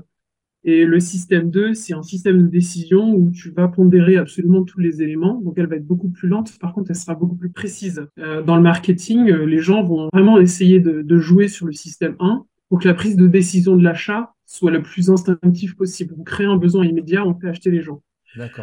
Et 0.67 0.83
le 0.83 0.99
système 0.99 1.51
2, 1.51 1.75
c'est 1.75 1.93
un 1.93 2.01
système 2.01 2.41
de 2.41 2.47
décision 2.47 3.13
où 3.13 3.29
tu 3.29 3.51
vas 3.51 3.67
pondérer 3.67 4.17
absolument 4.17 4.63
tous 4.63 4.79
les 4.79 5.03
éléments. 5.03 5.39
Donc, 5.41 5.53
elle 5.57 5.67
va 5.67 5.75
être 5.75 5.85
beaucoup 5.85 6.09
plus 6.09 6.27
lente. 6.27 6.57
Par 6.57 6.73
contre, 6.73 6.89
elle 6.89 6.95
sera 6.95 7.13
beaucoup 7.13 7.35
plus 7.35 7.51
précise. 7.51 8.07
Euh, 8.17 8.41
dans 8.41 8.55
le 8.55 8.63
marketing, 8.63 9.29
euh, 9.29 9.45
les 9.45 9.59
gens 9.59 9.83
vont 9.83 10.09
vraiment 10.11 10.39
essayer 10.39 10.79
de, 10.79 11.03
de, 11.03 11.17
jouer 11.19 11.47
sur 11.49 11.67
le 11.67 11.71
système 11.71 12.15
1 12.19 12.45
pour 12.69 12.79
que 12.79 12.87
la 12.87 12.95
prise 12.95 13.15
de 13.15 13.27
décision 13.27 13.75
de 13.75 13.83
l'achat 13.83 14.33
soit 14.47 14.71
la 14.71 14.79
plus 14.79 15.11
instinctive 15.11 15.75
possible. 15.75 16.15
On 16.17 16.23
crée 16.23 16.45
un 16.45 16.57
besoin 16.57 16.83
immédiat, 16.83 17.23
on 17.23 17.35
fait 17.35 17.47
acheter 17.47 17.69
les 17.69 17.83
gens. 17.83 18.01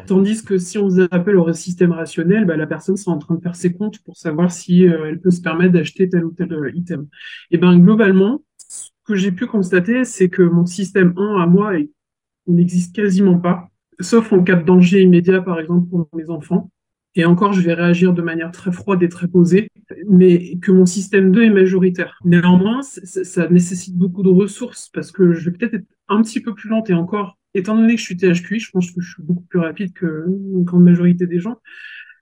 Tandis 0.07 0.45
que 0.45 0.59
si 0.59 0.79
on 0.79 0.89
vous 0.89 1.01
appelle 1.01 1.37
au 1.37 1.53
système 1.53 1.93
rationnel, 1.93 2.45
bah, 2.45 2.57
la 2.57 2.67
personne 2.67 2.97
sera 2.97 3.13
en 3.13 3.19
train 3.19 3.37
de 3.37 3.41
faire 3.41 3.57
ses 3.57 3.73
comptes 3.73 4.01
pour 4.01 4.17
savoir 4.17 4.51
si 4.51 4.87
euh, 4.87 5.07
elle 5.09 5.21
peut 5.21 5.31
se 5.31 5.41
permettre 5.41 5.73
d'acheter 5.73 6.09
tel 6.09 6.25
ou 6.25 6.33
tel 6.33 6.51
item. 6.75 7.07
Et 7.51 7.59
ben 7.59 7.79
globalement, 7.79 8.43
que 9.05 9.15
j'ai 9.15 9.33
pu 9.33 9.47
constater, 9.47 10.05
c'est 10.05 10.29
que 10.29 10.43
mon 10.43 10.67
système 10.67 11.13
1 11.17 11.43
à 11.43 11.47
moi 11.47 11.73
n'existe 12.47 12.95
quasiment 12.95 13.39
pas, 13.39 13.69
sauf 14.01 14.33
en 14.33 14.43
cas 14.43 14.57
de 14.57 14.65
danger 14.65 15.03
immédiat, 15.03 15.43
par 15.43 15.61
exemple, 15.61 15.89
pour 15.89 16.09
mes 16.15 16.31
enfants. 16.31 16.71
Et 17.15 17.27
encore, 17.27 17.53
je 17.53 17.61
vais 17.61 17.75
réagir 17.75 18.15
de 18.15 18.23
manière 18.23 18.51
très 18.53 18.73
froide 18.73 19.03
et 19.03 19.09
très 19.09 19.29
posée, 19.29 19.69
mais 20.09 20.57
que 20.57 20.73
mon 20.73 20.87
système 20.87 21.31
2 21.31 21.43
est 21.43 21.51
majoritaire. 21.51 22.19
Néanmoins, 22.25 22.81
ça 22.83 23.49
nécessite 23.49 23.97
beaucoup 23.97 24.23
de 24.23 24.31
ressources 24.31 24.89
parce 24.89 25.13
que 25.13 25.35
je 25.35 25.51
vais 25.51 25.57
peut-être 25.57 25.75
être 25.75 25.87
un 26.09 26.23
petit 26.23 26.41
peu 26.41 26.55
plus 26.55 26.71
lente 26.71 26.89
et 26.89 26.95
encore, 26.95 27.39
étant 27.53 27.77
donné 27.77 27.95
que 27.95 28.01
je 28.01 28.07
suis 28.07 28.17
THQI, 28.17 28.61
je 28.61 28.71
pense 28.71 28.91
que 28.91 29.03
je 29.03 29.13
suis 29.13 29.23
beaucoup 29.23 29.45
plus 29.45 29.59
rapide 29.59 29.93
que 29.93 30.25
une 30.27 30.65
grande 30.65 30.85
majorité 30.85 31.27
des 31.27 31.39
gens. 31.39 31.59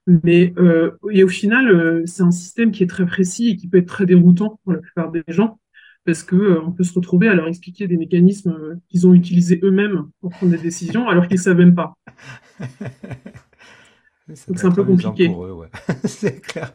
Mais 0.07 0.53
euh, 0.57 0.91
et 1.11 1.23
au 1.23 1.27
final, 1.29 1.69
euh, 1.69 2.03
c'est 2.05 2.23
un 2.23 2.31
système 2.31 2.71
qui 2.71 2.83
est 2.83 2.87
très 2.87 3.05
précis 3.05 3.49
et 3.51 3.55
qui 3.55 3.69
peut 3.69 3.77
être 3.77 3.87
très 3.87 4.05
déroutant 4.05 4.59
pour 4.63 4.73
la 4.73 4.79
plupart 4.79 5.11
des 5.11 5.23
gens 5.29 5.60
parce 6.05 6.23
que 6.23 6.35
euh, 6.35 6.61
on 6.65 6.71
peut 6.71 6.83
se 6.83 6.93
retrouver 6.93 7.27
à 7.27 7.35
leur 7.35 7.47
expliquer 7.47 7.87
des 7.87 7.97
mécanismes 7.97 8.51
euh, 8.51 8.75
qu'ils 8.89 9.07
ont 9.07 9.13
utilisés 9.13 9.59
eux-mêmes 9.63 10.09
pour 10.19 10.31
prendre 10.31 10.51
des 10.51 10.57
décisions 10.57 11.07
alors 11.07 11.27
qu'ils 11.27 11.37
ne 11.37 11.41
savent 11.41 11.57
même 11.57 11.75
pas. 11.75 11.93
C'est 14.33 14.63
un 14.63 14.71
peu 14.71 14.85
compliqué. 14.85 15.29
c'est 16.05 16.39
clair. 16.39 16.73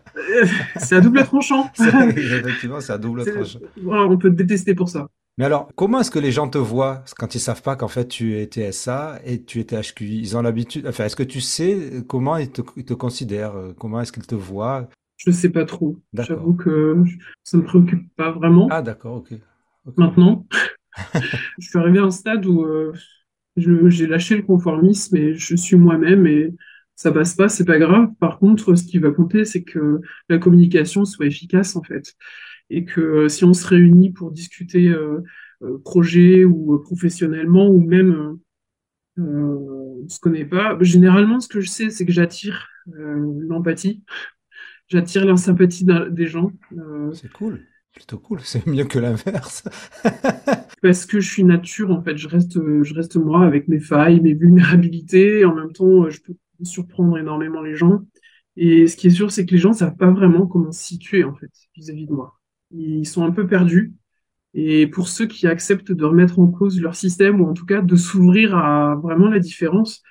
c'est 0.76 0.96
à 0.96 1.00
double 1.00 1.24
tranchant. 1.24 1.70
Effectivement, 1.78 2.82
c'est 2.82 2.92
à 2.92 2.98
double 2.98 3.24
tranchant. 3.24 3.60
on 3.82 4.18
peut 4.18 4.28
te 4.28 4.34
détester 4.34 4.74
pour 4.74 4.90
ça. 4.90 5.08
Mais 5.38 5.46
alors, 5.46 5.70
comment 5.74 6.00
est-ce 6.00 6.10
que 6.10 6.18
les 6.18 6.32
gens 6.32 6.48
te 6.48 6.58
voient 6.58 7.02
quand 7.16 7.34
ils 7.34 7.40
savent 7.40 7.62
pas 7.62 7.74
qu'en 7.74 7.88
fait 7.88 8.08
tu 8.08 8.36
es 8.36 8.44
TSA 8.44 9.20
et 9.24 9.42
tu 9.42 9.60
es 9.60 9.64
THQI 9.64 10.18
Ils 10.18 10.36
ont 10.36 10.42
l'habitude. 10.42 10.86
Enfin, 10.86 11.06
est-ce 11.06 11.16
que 11.16 11.22
tu 11.22 11.40
sais 11.40 12.02
comment 12.06 12.36
ils 12.36 12.50
te, 12.50 12.60
ils 12.76 12.84
te 12.84 12.92
considèrent? 12.92 13.54
Comment 13.78 14.02
est-ce 14.02 14.12
qu'ils 14.12 14.26
te 14.26 14.34
voient? 14.34 14.90
Je 15.16 15.30
sais 15.30 15.50
pas 15.50 15.64
trop. 15.64 15.98
J'avoue 16.12 16.54
que 16.54 17.02
ça 17.42 17.56
me 17.56 17.64
préoccupe 17.64 18.14
pas 18.16 18.32
vraiment. 18.32 18.68
Ah 18.70 18.82
d'accord, 18.82 19.16
ok. 19.16 19.34
Maintenant, 19.96 20.46
je 21.58 21.68
suis 21.68 21.78
arrivé 21.78 21.98
à 21.98 22.04
un 22.04 22.10
stade 22.10 22.44
où 22.46 22.62
euh, 22.64 22.92
j'ai 23.56 24.06
lâché 24.06 24.36
le 24.36 24.42
conformisme 24.42 25.16
et 25.16 25.34
je 25.34 25.56
suis 25.56 25.76
moi-même 25.76 26.26
et 26.26 26.54
ça 26.94 27.12
passe 27.12 27.34
pas, 27.34 27.48
c'est 27.48 27.64
pas 27.64 27.78
grave. 27.78 28.08
Par 28.20 28.38
contre, 28.38 28.74
ce 28.74 28.84
qui 28.84 28.98
va 28.98 29.10
compter, 29.10 29.44
c'est 29.44 29.62
que 29.62 30.00
la 30.28 30.38
communication 30.38 31.04
soit 31.04 31.26
efficace 31.26 31.76
en 31.76 31.82
fait 31.82 32.14
et 32.68 32.84
que 32.84 33.00
euh, 33.00 33.28
si 33.28 33.44
on 33.44 33.54
se 33.54 33.66
réunit 33.66 34.10
pour 34.10 34.32
discuter 34.32 34.88
euh, 34.88 35.22
projet 35.84 36.44
ou 36.44 36.78
professionnellement 36.80 37.68
ou 37.68 37.80
même 37.80 38.38
on 39.18 40.06
se 40.08 40.20
connaît 40.20 40.44
pas, 40.44 40.76
généralement 40.82 41.40
ce 41.40 41.48
que 41.48 41.60
je 41.60 41.70
sais, 41.70 41.88
c'est 41.88 42.04
que 42.04 42.12
j'attire 42.12 42.68
l'empathie 42.86 44.04
j'attire 44.88 45.24
la 45.24 45.36
sympathie 45.36 45.86
des 46.10 46.26
gens. 46.26 46.52
Euh, 46.76 47.12
c'est 47.12 47.32
cool, 47.32 47.62
plutôt 47.92 48.18
cool, 48.18 48.40
c'est 48.42 48.66
mieux 48.66 48.84
que 48.84 48.98
l'inverse. 48.98 49.64
parce 50.82 51.06
que 51.06 51.20
je 51.20 51.28
suis 51.28 51.44
nature, 51.44 51.90
en 51.90 52.02
fait, 52.02 52.16
je 52.16 52.28
reste, 52.28 52.58
je 52.82 52.94
reste 52.94 53.16
moi 53.16 53.44
avec 53.44 53.68
mes 53.68 53.80
failles, 53.80 54.20
mes 54.20 54.34
vulnérabilités, 54.34 55.44
en 55.44 55.54
même 55.54 55.72
temps, 55.72 56.08
je 56.08 56.20
peux 56.20 56.34
surprendre 56.62 57.18
énormément 57.18 57.62
les 57.62 57.74
gens. 57.74 58.00
Et 58.56 58.86
ce 58.86 58.96
qui 58.96 59.08
est 59.08 59.10
sûr, 59.10 59.30
c'est 59.30 59.44
que 59.44 59.52
les 59.52 59.58
gens 59.58 59.70
ne 59.70 59.74
savent 59.74 59.96
pas 59.96 60.10
vraiment 60.10 60.46
comment 60.46 60.72
se 60.72 60.82
situer, 60.82 61.24
en 61.24 61.34
fait, 61.34 61.50
vis-à-vis 61.76 62.06
de 62.06 62.12
moi. 62.12 62.40
Ils 62.70 63.06
sont 63.06 63.24
un 63.24 63.30
peu 63.30 63.46
perdus. 63.46 63.92
Et 64.54 64.86
pour 64.86 65.08
ceux 65.08 65.26
qui 65.26 65.46
acceptent 65.46 65.92
de 65.92 66.04
remettre 66.04 66.38
en 66.38 66.46
cause 66.46 66.80
leur 66.80 66.94
système, 66.94 67.40
ou 67.40 67.46
en 67.46 67.52
tout 67.52 67.66
cas 67.66 67.82
de 67.82 67.96
s'ouvrir 67.96 68.56
à 68.56 68.96
vraiment 68.96 69.28
la 69.28 69.38
différence, 69.38 70.02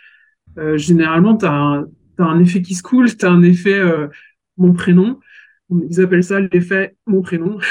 euh, 0.60 0.78
généralement, 0.78 1.36
tu 1.36 1.46
as, 1.46 1.84
un 2.20 2.40
effet 2.40 2.62
qui 2.62 2.76
se 2.76 2.84
coule, 2.84 3.14
tu 3.16 3.26
as 3.26 3.32
un 3.32 3.42
effet 3.42 3.74
euh, 3.74 4.08
mon 4.58 4.74
prénom. 4.74 5.20
Ils 5.72 6.00
appellent 6.00 6.24
ça 6.24 6.40
l'effet 6.40 6.96
mon 7.08 7.22
prénom. 7.22 7.58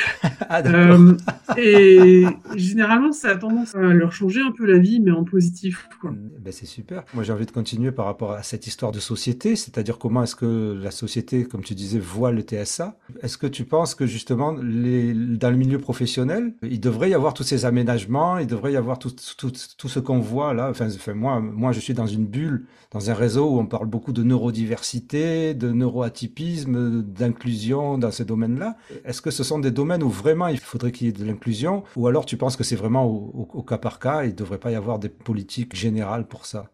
Ah, 0.46 0.62
euh, 0.66 1.16
et 1.56 2.24
généralement, 2.54 3.12
ça 3.12 3.30
a 3.30 3.36
tendance 3.36 3.74
à 3.74 3.80
leur 3.80 4.12
changer 4.12 4.40
un 4.42 4.52
peu 4.52 4.66
la 4.66 4.78
vie, 4.78 5.00
mais 5.00 5.10
en 5.10 5.24
positif. 5.24 5.88
Mm, 6.02 6.10
ben 6.38 6.52
c'est 6.52 6.66
super. 6.66 7.02
Moi, 7.14 7.24
j'ai 7.24 7.32
envie 7.32 7.46
de 7.46 7.50
continuer 7.50 7.92
par 7.92 8.04
rapport 8.04 8.32
à 8.32 8.42
cette 8.42 8.66
histoire 8.66 8.92
de 8.92 9.00
société, 9.00 9.56
c'est-à-dire 9.56 9.98
comment 9.98 10.22
est-ce 10.22 10.36
que 10.36 10.78
la 10.80 10.90
société, 10.90 11.44
comme 11.44 11.62
tu 11.62 11.74
disais, 11.74 11.98
voit 11.98 12.30
le 12.30 12.42
TSA. 12.42 12.98
Est-ce 13.22 13.38
que 13.38 13.46
tu 13.46 13.64
penses 13.64 13.94
que 13.94 14.06
justement, 14.06 14.52
les, 14.52 15.14
dans 15.14 15.50
le 15.50 15.56
milieu 15.56 15.78
professionnel, 15.78 16.54
il 16.62 16.78
devrait 16.78 17.10
y 17.10 17.14
avoir 17.14 17.32
tous 17.32 17.42
ces 17.42 17.64
aménagements, 17.64 18.38
il 18.38 18.46
devrait 18.46 18.72
y 18.72 18.76
avoir 18.76 18.98
tout, 18.98 19.12
tout, 19.38 19.52
tout 19.78 19.88
ce 19.88 19.98
qu'on 19.98 20.20
voit 20.20 20.52
là? 20.52 20.68
Enfin, 20.70 20.88
enfin, 20.88 21.14
moi, 21.14 21.40
moi, 21.40 21.72
je 21.72 21.80
suis 21.80 21.94
dans 21.94 22.06
une 22.06 22.26
bulle, 22.26 22.66
dans 22.90 23.10
un 23.10 23.14
réseau 23.14 23.48
où 23.48 23.58
on 23.58 23.66
parle 23.66 23.86
beaucoup 23.86 24.12
de 24.12 24.22
neurodiversité, 24.22 25.54
de 25.54 25.72
neuroatypisme, 25.72 27.02
d'inclusion 27.02 27.83
dans 27.98 28.10
ces 28.10 28.24
domaines-là. 28.24 28.76
Est-ce 29.04 29.22
que 29.22 29.30
ce 29.30 29.44
sont 29.44 29.58
des 29.58 29.70
domaines 29.70 30.02
où 30.02 30.08
vraiment 30.08 30.48
il 30.48 30.58
faudrait 30.58 30.92
qu'il 30.92 31.06
y 31.06 31.10
ait 31.10 31.12
de 31.12 31.24
l'inclusion 31.24 31.84
ou 31.96 32.06
alors 32.06 32.26
tu 32.26 32.36
penses 32.36 32.56
que 32.56 32.64
c'est 32.64 32.76
vraiment 32.76 33.06
au, 33.06 33.62
cas 33.62 33.78
par 33.78 33.98
cas 33.98 34.24
et 34.24 34.28
il 34.28 34.32
ne 34.32 34.36
devrait 34.36 34.58
pas 34.58 34.70
y 34.70 34.74
avoir 34.74 34.98
des 34.98 35.08
politiques 35.08 35.74
générales 35.76 36.26
pour 36.26 36.46
ça? 36.46 36.70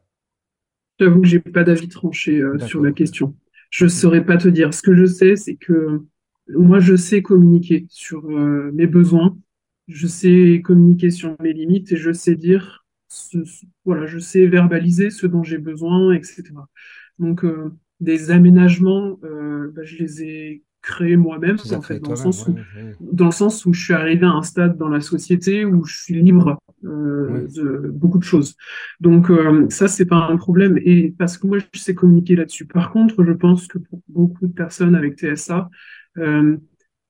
J'avoue 0.99 1.23
que 1.23 1.29
j'ai 1.29 1.41
pas 1.41 1.65
d'avis 1.65 1.89
tranché 1.89 2.41
euh, 2.41 2.59
sur 2.59 2.83
la 2.83 2.93
question. 2.93 3.35
Je 3.71 3.85
ne 3.85 3.91
saurais 3.91 4.25
pas 4.25 4.37
te 4.37 4.49
dire. 4.49 4.75
Ce 4.75 4.83
que 4.83 4.95
je 4.95 5.07
sais, 5.07 5.37
c'est 5.37 5.57
que 5.57 6.03
moi, 6.49 6.79
je 6.79 6.95
sais 6.95 7.23
communiquer 7.23 7.87
sur 7.89 8.29
euh, 8.29 8.71
mes 8.75 8.87
besoins, 8.87 9.37
je 9.89 10.07
sais 10.07 10.61
communiquer 10.63 11.11
sur 11.11 11.37
mes 11.41 11.53
limites 11.53 11.91
et 11.93 11.97
je 11.97 12.13
sais 12.13 12.35
dire, 12.35 12.85
voilà, 13.85 14.07
je 14.07 14.19
sais 14.19 14.47
verbaliser 14.47 15.11
ce 15.11 15.27
dont 15.27 15.43
j'ai 15.43 15.59
besoin, 15.59 16.13
etc. 16.13 16.43
Donc, 17.19 17.45
euh, 17.45 17.73
des 18.01 18.31
aménagements, 18.31 19.19
bah, 19.23 19.85
je 19.85 19.97
les 19.97 20.23
ai 20.23 20.65
créé 20.83 21.17
moi-même, 21.17 21.57
en 21.73 21.83
fait, 21.83 22.01
dans 22.01 22.11
le, 22.11 22.17
sens 22.17 22.47
où, 22.47 22.55
dans 23.01 23.27
le 23.27 23.31
sens 23.31 23.67
où 23.67 23.73
je 23.73 23.85
suis 23.85 23.95
arrivé 23.95 24.27
à 24.27 24.31
un 24.31 24.43
stade 24.43 24.77
dans 24.79 24.89
la 24.89 25.01
société 25.01 25.65
où 25.65 25.85
je 25.85 25.97
suis 25.97 26.21
libre 26.21 26.59
euh, 26.85 27.47
de 27.55 27.91
beaucoup 27.93 28.19
de 28.19 28.25
choses. 28.25 28.57
Donc 29.01 29.31
euh, 29.31 29.67
ça, 29.69 29.89
c'est 29.89 30.07
pas 30.07 30.17
un 30.17 30.37
problème, 30.37 30.79
et 30.85 31.15
parce 31.19 31.37
que 31.39 31.47
moi, 31.47 31.59
je 31.59 31.79
sais 31.79 31.95
communiquer 31.95 32.37
là-dessus. 32.37 32.67
Par 32.67 32.91
contre, 32.91 33.23
je 33.25 33.33
pense 33.33 33.67
que 33.67 33.79
pour 33.79 34.01
beaucoup 34.09 34.47
de 34.47 34.53
personnes 34.53 34.95
avec 34.95 35.19
TSA, 35.19 35.69
euh, 36.19 36.57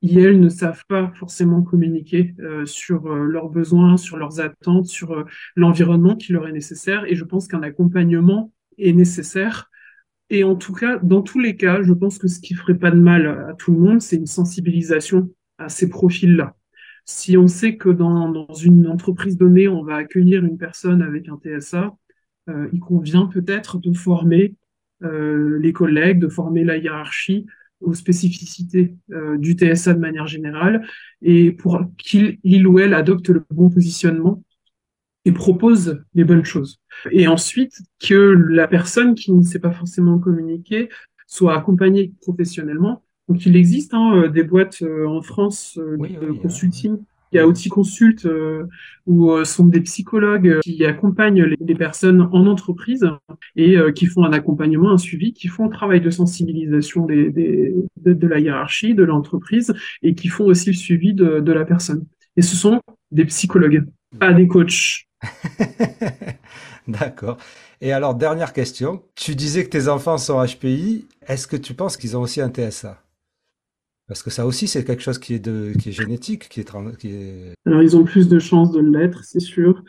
elles 0.02 0.40
ne 0.40 0.48
savent 0.48 0.84
pas 0.88 1.12
forcément 1.14 1.62
communiquer 1.62 2.34
euh, 2.40 2.64
sur 2.64 3.06
euh, 3.06 3.24
leurs 3.26 3.50
besoins, 3.50 3.96
sur 3.96 4.16
leurs 4.16 4.40
attentes, 4.40 4.86
sur 4.86 5.24
l'environnement 5.56 6.16
qui 6.16 6.32
leur 6.32 6.48
est 6.48 6.52
nécessaire, 6.52 7.04
et 7.06 7.14
je 7.14 7.24
pense 7.24 7.48
qu'un 7.48 7.62
accompagnement 7.62 8.52
est 8.78 8.92
nécessaire 8.92 9.69
et 10.30 10.44
en 10.44 10.54
tout 10.54 10.72
cas, 10.72 10.98
dans 11.02 11.22
tous 11.22 11.40
les 11.40 11.56
cas, 11.56 11.82
je 11.82 11.92
pense 11.92 12.18
que 12.18 12.28
ce 12.28 12.40
qui 12.40 12.54
ferait 12.54 12.78
pas 12.78 12.92
de 12.92 13.00
mal 13.00 13.26
à 13.26 13.54
tout 13.54 13.72
le 13.72 13.78
monde, 13.78 14.00
c'est 14.00 14.16
une 14.16 14.26
sensibilisation 14.26 15.28
à 15.58 15.68
ces 15.68 15.88
profils-là. 15.88 16.56
Si 17.04 17.36
on 17.36 17.48
sait 17.48 17.76
que 17.76 17.88
dans, 17.88 18.28
dans, 18.28 18.54
une 18.54 18.86
entreprise 18.86 19.36
donnée, 19.36 19.66
on 19.66 19.82
va 19.82 19.96
accueillir 19.96 20.44
une 20.44 20.56
personne 20.56 21.02
avec 21.02 21.28
un 21.28 21.36
TSA, 21.36 21.96
euh, 22.48 22.68
il 22.72 22.78
convient 22.78 23.26
peut-être 23.26 23.78
de 23.78 23.92
former 23.92 24.54
euh, 25.02 25.58
les 25.58 25.72
collègues, 25.72 26.20
de 26.20 26.28
former 26.28 26.62
la 26.62 26.76
hiérarchie 26.76 27.46
aux 27.80 27.94
spécificités 27.94 28.94
euh, 29.12 29.36
du 29.38 29.52
TSA 29.52 29.94
de 29.94 29.98
manière 29.98 30.26
générale 30.26 30.86
et 31.22 31.50
pour 31.50 31.80
qu'il 31.98 32.66
ou 32.66 32.78
elle 32.78 32.94
adopte 32.94 33.30
le 33.30 33.44
bon 33.50 33.70
positionnement 33.70 34.44
et 35.24 35.32
propose 35.32 36.02
les 36.14 36.24
bonnes 36.24 36.44
choses. 36.44 36.80
Et 37.10 37.26
ensuite, 37.26 37.80
que 38.00 38.14
la 38.14 38.66
personne 38.66 39.14
qui 39.14 39.32
ne 39.32 39.42
sait 39.42 39.58
pas 39.58 39.72
forcément 39.72 40.18
communiquer 40.18 40.88
soit 41.30 41.56
accompagnée 41.56 42.12
professionnellement. 42.20 43.04
Donc, 43.28 43.46
il 43.46 43.56
existe 43.56 43.94
hein, 43.94 44.24
euh, 44.24 44.28
des 44.28 44.42
boîtes 44.42 44.82
euh, 44.82 45.06
en 45.06 45.22
France 45.22 45.78
euh, 45.78 45.96
de 45.96 46.32
consulting. 46.32 46.98
Il 47.32 47.36
y 47.36 47.38
a 47.38 47.46
Outil 47.46 47.68
Consult 47.68 48.26
où 49.06 49.44
sont 49.44 49.66
des 49.66 49.80
psychologues 49.82 50.58
qui 50.64 50.84
accompagnent 50.84 51.44
les, 51.60 51.74
personnes 51.76 52.22
en 52.32 52.44
entreprise 52.48 53.08
et 53.54 53.76
qui 53.94 54.06
font 54.06 54.24
un 54.24 54.32
accompagnement, 54.32 54.90
un 54.90 54.98
suivi, 54.98 55.32
qui 55.32 55.46
font 55.46 55.66
un 55.66 55.68
travail 55.68 56.00
de 56.00 56.10
sensibilisation 56.10 57.06
des, 57.06 57.30
des, 57.30 57.72
de, 58.04 58.26
la 58.26 58.40
hiérarchie, 58.40 58.96
de 58.96 59.04
l'entreprise 59.04 59.72
et 60.02 60.16
qui 60.16 60.26
font 60.26 60.46
aussi 60.46 60.70
le 60.70 60.76
suivi 60.76 61.14
de, 61.14 61.38
de 61.38 61.52
la 61.52 61.64
personne. 61.64 62.04
Et 62.36 62.42
ce 62.42 62.56
sont 62.56 62.80
des 63.12 63.26
psychologues, 63.26 63.86
pas 64.18 64.32
des 64.32 64.48
coachs. 64.48 65.06
D'accord. 66.88 67.36
Et 67.80 67.92
alors, 67.92 68.14
dernière 68.14 68.52
question. 68.52 69.02
Tu 69.14 69.34
disais 69.34 69.64
que 69.64 69.70
tes 69.70 69.88
enfants 69.88 70.18
sont 70.18 70.44
HPI. 70.44 71.06
Est-ce 71.26 71.46
que 71.46 71.56
tu 71.56 71.74
penses 71.74 71.96
qu'ils 71.96 72.16
ont 72.16 72.22
aussi 72.22 72.40
un 72.40 72.50
TSA 72.50 73.02
Parce 74.06 74.22
que 74.22 74.30
ça 74.30 74.46
aussi, 74.46 74.68
c'est 74.68 74.84
quelque 74.84 75.02
chose 75.02 75.18
qui 75.18 75.34
est, 75.34 75.38
de, 75.38 75.72
qui 75.78 75.90
est 75.90 75.92
génétique, 75.92 76.48
qui 76.48 76.60
est, 76.60 76.96
qui 76.98 77.54
Alors, 77.66 77.82
ils 77.82 77.96
ont 77.96 78.04
plus 78.04 78.28
de 78.28 78.38
chances 78.38 78.72
de 78.72 78.80
l'être, 78.80 79.24
c'est 79.24 79.40
sûr. 79.40 79.82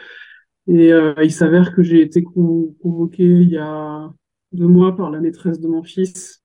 Et 0.68 0.94
euh, 0.94 1.14
il 1.24 1.32
s'avère 1.32 1.74
que 1.74 1.82
j'ai 1.82 2.02
été 2.02 2.24
convoqué 2.24 3.24
il 3.24 3.50
y 3.50 3.58
a 3.58 4.12
deux 4.52 4.68
mois 4.68 4.96
par 4.96 5.10
la 5.10 5.20
maîtresse 5.20 5.60
de 5.60 5.68
mon 5.68 5.84
fils 5.84 6.44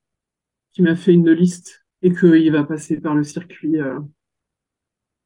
qui 0.73 0.83
m'a 0.83 0.97
fait 0.97 1.13
une 1.13 1.31
liste 1.31 1.87
et 2.03 2.13
qu'il 2.15 2.51
va 2.53 2.65
passer 2.65 3.01
par 3.01 3.15
le 3.15 3.25
circuit. 3.25 3.79
Euh, 3.81 3.99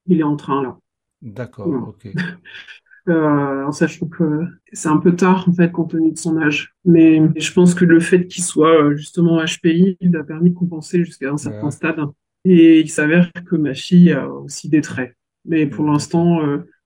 il 0.06 0.20
est 0.20 0.24
en 0.24 0.36
train 0.36 0.62
là. 0.62 0.78
D'accord, 1.22 1.88
ok. 1.88 2.08
Euh, 3.08 3.64
en 3.64 3.72
sachant 3.72 4.06
que 4.06 4.44
c'est 4.72 4.88
un 4.88 4.98
peu 4.98 5.16
tard 5.16 5.48
en 5.48 5.52
fait 5.54 5.72
compte 5.72 5.92
tenu 5.92 6.12
de 6.12 6.18
son 6.18 6.36
âge. 6.36 6.74
Mais 6.84 7.20
je 7.36 7.52
pense 7.52 7.74
que 7.74 7.84
le 7.84 8.00
fait 8.00 8.26
qu'il 8.26 8.44
soit 8.44 8.94
justement 8.94 9.42
HPI, 9.42 9.96
il 10.00 10.16
a 10.16 10.24
permis 10.24 10.50
de 10.50 10.54
compenser 10.54 11.04
jusqu'à 11.04 11.30
un 11.30 11.36
certain 11.36 11.70
stade. 11.70 12.00
Et 12.44 12.80
il 12.80 12.90
s'avère 12.90 13.30
que 13.46 13.56
ma 13.56 13.74
fille 13.74 14.12
a 14.12 14.28
aussi 14.28 14.68
des 14.68 14.80
traits. 14.80 15.14
Mais 15.44 15.66
pour 15.66 15.86
l'instant, 15.86 16.40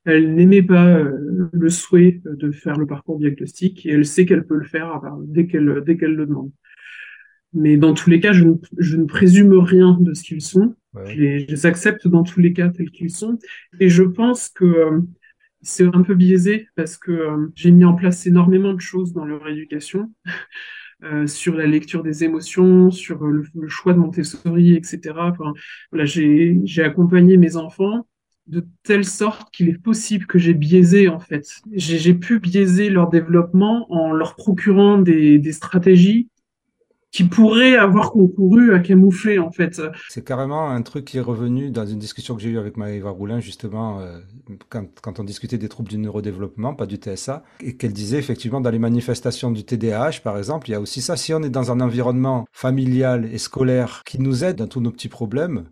elle 0.04 0.34
n'aimait 0.34 0.62
pas 0.62 0.98
euh, 0.98 1.48
le 1.52 1.68
souhait 1.70 2.20
de 2.24 2.50
faire 2.50 2.76
le 2.76 2.86
parcours 2.86 3.18
diagnostique 3.18 3.86
et 3.86 3.92
elle 3.92 4.06
sait 4.06 4.26
qu'elle 4.26 4.44
peut 4.46 4.56
le 4.56 4.64
faire 4.64 5.00
dès 5.26 5.46
qu'elle 5.46 5.82
dès 5.84 5.96
qu'elle 5.96 6.14
le 6.14 6.26
demande. 6.26 6.50
Mais 7.54 7.76
dans 7.76 7.94
tous 7.94 8.10
les 8.10 8.20
cas, 8.20 8.32
je 8.32 8.44
ne, 8.44 8.54
je 8.78 8.96
ne 8.96 9.04
présume 9.04 9.56
rien 9.58 9.96
de 10.00 10.12
ce 10.12 10.24
qu'ils 10.24 10.42
sont. 10.42 10.74
Je, 11.06 11.20
les, 11.20 11.66
accepte 11.66 12.06
dans 12.08 12.24
tous 12.24 12.40
les 12.40 12.52
cas 12.52 12.68
tels 12.68 12.90
qu'ils 12.90 13.10
sont. 13.10 13.38
Et 13.80 13.88
je 13.88 14.02
pense 14.02 14.48
que 14.48 14.64
euh, 14.64 15.00
c'est 15.64 15.84
un 15.84 16.02
peu 16.02 16.14
biaisé 16.14 16.68
parce 16.76 16.96
que 16.96 17.12
euh, 17.12 17.52
j'ai 17.54 17.70
mis 17.70 17.84
en 17.84 17.94
place 17.94 18.26
énormément 18.26 18.74
de 18.74 18.80
choses 18.80 19.12
dans 19.12 19.24
leur 19.24 19.46
éducation. 19.48 20.12
sur 21.26 21.54
la 21.54 21.66
lecture 21.66 22.02
des 22.02 22.24
émotions, 22.24 22.90
sur 22.90 23.22
le, 23.26 23.44
choix 23.68 23.92
de 23.92 23.98
Montessori, 23.98 24.72
etc. 24.72 25.00
Enfin, 25.18 25.52
voilà, 25.92 26.06
j'ai 26.06 26.82
accompagné 26.82 27.36
mes 27.36 27.56
enfants 27.56 28.06
de 28.46 28.66
telle 28.82 29.04
sorte 29.04 29.52
qu'il 29.52 29.68
est 29.68 29.82
possible 29.82 30.26
que 30.26 30.38
j'ai 30.38 30.54
biaisé 30.54 31.08
en 31.08 31.18
fait. 31.18 31.46
J'ai 31.72 32.14
pu 32.14 32.38
biaiser 32.38 32.88
leur 32.88 33.10
développement 33.10 33.86
en 33.92 34.12
leur 34.12 34.34
procurant 34.34 34.96
des, 34.96 35.38
des 35.38 35.52
stratégies 35.52 36.28
qui 37.14 37.22
pourraient 37.22 37.76
avoir 37.76 38.10
concouru 38.10 38.74
à 38.74 38.80
camoufler 38.80 39.38
en 39.38 39.52
fait. 39.52 39.80
C'est 40.08 40.24
carrément 40.24 40.68
un 40.68 40.82
truc 40.82 41.04
qui 41.04 41.18
est 41.18 41.20
revenu 41.20 41.70
dans 41.70 41.86
une 41.86 42.00
discussion 42.00 42.34
que 42.34 42.42
j'ai 42.42 42.48
eue 42.48 42.58
avec 42.58 42.76
Maëva 42.76 43.10
Roulin 43.10 43.38
justement 43.38 44.00
euh, 44.00 44.18
quand, 44.68 44.86
quand, 45.00 45.20
on 45.20 45.24
discutait 45.24 45.56
des 45.56 45.68
troubles 45.68 45.88
du 45.88 45.96
neurodéveloppement, 45.96 46.74
pas 46.74 46.86
du 46.86 46.96
TSA, 46.96 47.44
et 47.60 47.76
qu'elle 47.76 47.92
disait 47.92 48.18
effectivement 48.18 48.60
dans 48.60 48.70
les 48.70 48.80
manifestations 48.80 49.52
du 49.52 49.62
TDAH 49.62 50.22
par 50.24 50.36
exemple, 50.36 50.68
il 50.68 50.72
y 50.72 50.74
a 50.74 50.80
aussi 50.80 51.00
ça. 51.00 51.16
Si 51.16 51.32
on 51.32 51.44
est 51.44 51.50
dans 51.50 51.70
un 51.70 51.80
environnement 51.80 52.46
familial 52.50 53.26
et 53.32 53.38
scolaire 53.38 54.02
qui 54.04 54.20
nous 54.20 54.42
aide 54.42 54.56
dans 54.56 54.66
tous 54.66 54.80
nos 54.80 54.90
petits 54.90 55.08
problèmes, 55.08 55.66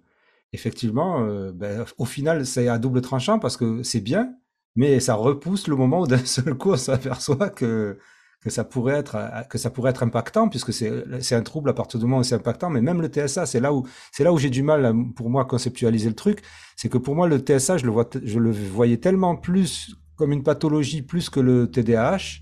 effectivement, 0.52 1.24
euh, 1.24 1.50
ben, 1.52 1.84
au 1.98 2.04
final, 2.04 2.46
c'est 2.46 2.68
à 2.68 2.78
double 2.78 3.00
tranchant 3.00 3.40
parce 3.40 3.56
que 3.56 3.82
c'est 3.82 4.00
bien, 4.00 4.32
mais 4.76 5.00
ça 5.00 5.14
repousse 5.14 5.66
le 5.66 5.74
moment 5.74 6.02
où 6.02 6.06
d'un 6.06 6.24
seul 6.24 6.54
coup 6.54 6.70
on 6.70 6.76
s'aperçoit 6.76 7.50
que, 7.50 7.98
que, 8.42 8.50
ça 8.50 8.64
pourrait 8.64 8.94
être, 8.94 9.16
que 9.48 9.56
ça 9.56 9.70
pourrait 9.70 9.90
être 9.90 10.02
impactant, 10.02 10.48
puisque 10.48 10.72
c'est 10.72 11.34
un 11.34 11.42
trouble 11.42 11.70
à 11.70 11.72
partir 11.72 12.00
du 12.00 12.06
moment 12.06 12.18
où 12.18 12.22
c'est 12.22 12.34
impactant, 12.34 12.70
mais 12.70 12.80
même 12.80 13.00
le 13.00 13.08
TSA, 13.08 13.46
c'est 13.46 13.60
là 13.60 13.72
où, 13.72 13.86
c'est 14.10 14.24
là 14.24 14.32
où 14.32 14.38
j'ai 14.38 14.50
du 14.50 14.62
mal 14.62 14.94
pour 15.14 15.30
moi 15.30 15.42
à 15.42 15.44
conceptualiser 15.44 16.08
le 16.08 16.14
truc, 16.14 16.42
c'est 16.76 16.88
que 16.88 16.98
pour 16.98 17.14
moi 17.14 17.28
le 17.28 17.38
TSA, 17.38 17.78
je 17.78 17.84
le, 17.84 17.92
vois, 17.92 18.08
je 18.22 18.38
le 18.38 18.50
voyais 18.50 18.96
tellement 18.96 19.36
plus 19.36 19.96
comme 20.16 20.32
une 20.32 20.42
pathologie 20.42 21.02
plus 21.02 21.30
que 21.30 21.40
le 21.40 21.70
TDAH, 21.70 22.40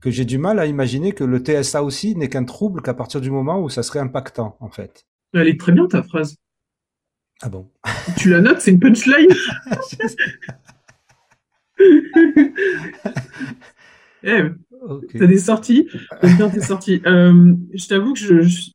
que 0.00 0.10
j'ai 0.10 0.24
du 0.24 0.38
mal 0.38 0.58
à 0.58 0.66
imaginer 0.66 1.12
que 1.12 1.24
le 1.24 1.38
TSA 1.38 1.82
aussi 1.82 2.16
n'est 2.16 2.28
qu'un 2.28 2.44
trouble 2.44 2.82
qu'à 2.82 2.94
partir 2.94 3.20
du 3.20 3.30
moment 3.30 3.60
où 3.60 3.68
ça 3.68 3.82
serait 3.82 4.00
impactant, 4.00 4.56
en 4.60 4.70
fait. 4.70 5.06
Elle 5.32 5.48
est 5.48 5.60
très 5.60 5.72
bien 5.72 5.86
ta 5.86 6.02
phrase. 6.02 6.36
Ah 7.42 7.48
bon? 7.48 7.70
Tu 8.16 8.30
la 8.30 8.40
notes, 8.40 8.60
c'est 8.60 8.72
une 8.72 8.80
punchline 8.80 9.28
Eh, 14.22 14.42
t'as 15.18 15.26
des 15.26 15.38
sorties 15.38 15.88
Bien, 16.22 16.50
t'es 16.50 16.60
sorti. 16.60 17.00
Euh, 17.06 17.54
je 17.74 17.86
t'avoue 17.86 18.12
que 18.12 18.18
je, 18.18 18.70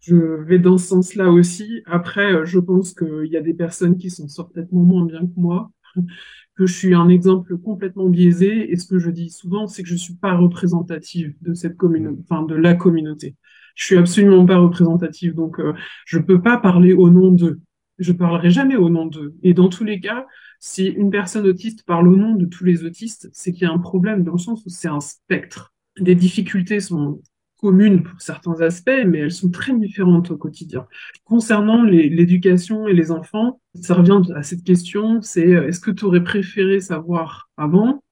je, 0.00 0.14
vais 0.14 0.58
dans 0.58 0.78
ce 0.78 0.86
sens-là 0.86 1.30
aussi. 1.30 1.82
Après, 1.86 2.32
euh, 2.32 2.44
je 2.44 2.58
pense 2.58 2.94
qu'il 2.94 3.26
y 3.30 3.36
a 3.36 3.40
des 3.40 3.54
personnes 3.54 3.96
qui 3.96 4.10
sortent 4.10 4.52
peut-être 4.52 4.72
moins 4.72 5.04
bien 5.04 5.20
que 5.20 5.32
moi, 5.36 5.70
que 6.56 6.66
je 6.66 6.72
suis 6.72 6.94
un 6.94 7.08
exemple 7.08 7.56
complètement 7.58 8.08
biaisé. 8.08 8.70
Et 8.70 8.76
ce 8.76 8.86
que 8.86 8.98
je 8.98 9.10
dis 9.10 9.30
souvent, 9.30 9.66
c'est 9.66 9.82
que 9.82 9.88
je 9.88 9.96
suis 9.96 10.14
pas 10.14 10.36
représentative 10.36 11.34
de 11.42 11.54
cette 11.54 11.76
communauté, 11.76 12.22
enfin 12.28 12.42
de 12.42 12.54
la 12.54 12.74
communauté. 12.74 13.34
Je 13.74 13.84
suis 13.84 13.96
absolument 13.96 14.46
pas 14.46 14.56
représentative, 14.56 15.34
donc 15.34 15.60
euh, 15.60 15.74
je 16.06 16.18
peux 16.18 16.40
pas 16.40 16.56
parler 16.56 16.94
au 16.94 17.10
nom 17.10 17.30
d'eux 17.30 17.60
je 17.98 18.12
parlerai 18.12 18.50
jamais 18.50 18.76
au 18.76 18.88
nom 18.88 19.06
d'eux. 19.06 19.34
Et 19.42 19.54
dans 19.54 19.68
tous 19.68 19.84
les 19.84 20.00
cas, 20.00 20.26
si 20.60 20.86
une 20.86 21.10
personne 21.10 21.46
autiste 21.46 21.84
parle 21.84 22.08
au 22.08 22.16
nom 22.16 22.34
de 22.34 22.46
tous 22.46 22.64
les 22.64 22.84
autistes, 22.84 23.28
c'est 23.32 23.52
qu'il 23.52 23.62
y 23.62 23.70
a 23.70 23.72
un 23.72 23.78
problème 23.78 24.24
dans 24.24 24.32
le 24.32 24.38
sens 24.38 24.64
où 24.66 24.68
c'est 24.68 24.88
un 24.88 25.00
spectre. 25.00 25.74
Des 25.98 26.14
difficultés 26.14 26.80
sont 26.80 27.22
communes 27.58 28.02
pour 28.02 28.20
certains 28.20 28.60
aspects, 28.60 29.04
mais 29.06 29.18
elles 29.18 29.32
sont 29.32 29.50
très 29.50 29.74
différentes 29.74 30.30
au 30.30 30.36
quotidien. 30.36 30.86
Concernant 31.24 31.82
l'éducation 31.82 32.86
et 32.86 32.92
les 32.92 33.10
enfants, 33.10 33.60
ça 33.74 33.94
revient 33.94 34.20
à 34.34 34.42
cette 34.42 34.62
question, 34.62 35.22
c'est 35.22 35.54
euh, 35.54 35.68
est-ce 35.68 35.80
que 35.80 35.90
tu 35.90 36.04
aurais 36.04 36.22
préféré 36.22 36.80
savoir 36.80 37.48
avant 37.56 38.02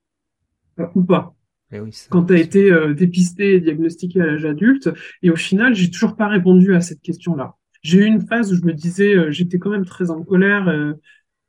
euh, 0.81 0.87
ou 0.95 1.05
pas? 1.05 1.35
Eh 1.73 1.81
quand 2.11 2.27
tu 2.27 2.35
as 2.35 2.39
été 2.39 2.71
euh, 2.71 2.95
dépisté 2.95 3.55
et 3.55 3.61
diagnostiqué 3.61 4.21
à 4.21 4.27
l'âge 4.27 4.45
adulte. 4.45 4.91
Et 5.23 5.31
au 5.31 5.37
final, 5.37 5.75
j'ai 5.75 5.91
toujours 5.91 6.17
pas 6.17 6.29
répondu 6.29 6.75
à 6.75 6.81
cette 6.81 7.01
question-là. 7.01 7.55
J'ai 7.83 7.99
eu 7.99 8.05
une 8.05 8.27
phase 8.27 8.53
où 8.53 8.57
je 8.57 8.63
me 8.63 8.73
disais, 8.73 9.15
euh, 9.15 9.31
j'étais 9.31 9.59
quand 9.59 9.71
même 9.71 9.85
très 9.85 10.11
en 10.11 10.23
colère 10.23 10.95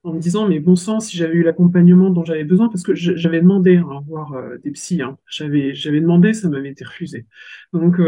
en 0.06 0.14
me 0.14 0.20
disant, 0.20 0.48
mais 0.48 0.60
bon 0.60 0.76
sang, 0.76 1.00
si 1.00 1.18
j'avais 1.18 1.34
eu 1.34 1.44
l'accompagnement 1.44 2.10
dont 2.10 2.24
j'avais 2.24 2.44
besoin, 2.44 2.70
parce 2.70 2.84
que 2.84 2.96
j'avais 2.96 3.42
demandé 3.42 3.78
à 3.78 4.00
voir 4.08 4.34
euh, 4.34 4.58
des 4.64 4.72
psys, 4.72 5.02
hein. 5.02 5.18
j'avais 5.28 6.02
demandé, 6.02 6.34
ça 6.34 6.50
m'avait 6.50 6.70
été 6.70 6.86
refusé. 6.86 7.26
Donc 7.74 8.00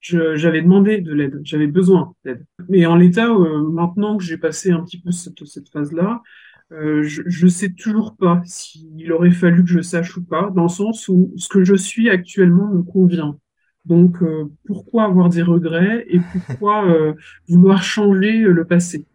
j'avais 0.00 0.62
demandé 0.62 1.00
de 1.00 1.12
l'aide, 1.14 1.40
j'avais 1.44 1.66
besoin 1.66 2.14
d'aide. 2.24 2.44
Mais 2.68 2.86
en 2.86 2.96
l'état, 2.96 3.28
maintenant 3.70 4.16
que 4.16 4.24
j'ai 4.24 4.38
passé 4.38 4.70
un 4.70 4.80
petit 4.84 5.00
peu 5.00 5.10
cette, 5.10 5.44
cette 5.44 5.68
phase-là, 5.70 6.22
je 6.70 7.44
ne 7.44 7.50
sais 7.50 7.70
toujours 7.70 8.16
pas 8.16 8.42
s'il 8.44 9.12
aurait 9.12 9.30
fallu 9.30 9.64
que 9.64 9.70
je 9.70 9.80
sache 9.80 10.16
ou 10.16 10.24
pas, 10.24 10.50
dans 10.50 10.64
le 10.64 10.68
sens 10.68 11.08
où 11.08 11.32
ce 11.36 11.48
que 11.48 11.64
je 11.64 11.74
suis 11.74 12.10
actuellement 12.10 12.68
me 12.68 12.82
convient. 12.82 13.38
Donc, 13.84 14.22
euh, 14.22 14.50
pourquoi 14.66 15.04
avoir 15.04 15.28
des 15.28 15.42
regrets 15.42 16.06
et 16.08 16.20
pourquoi 16.32 16.88
euh, 16.88 17.12
vouloir 17.48 17.82
changer 17.82 18.38
le 18.38 18.64
passé? 18.64 19.06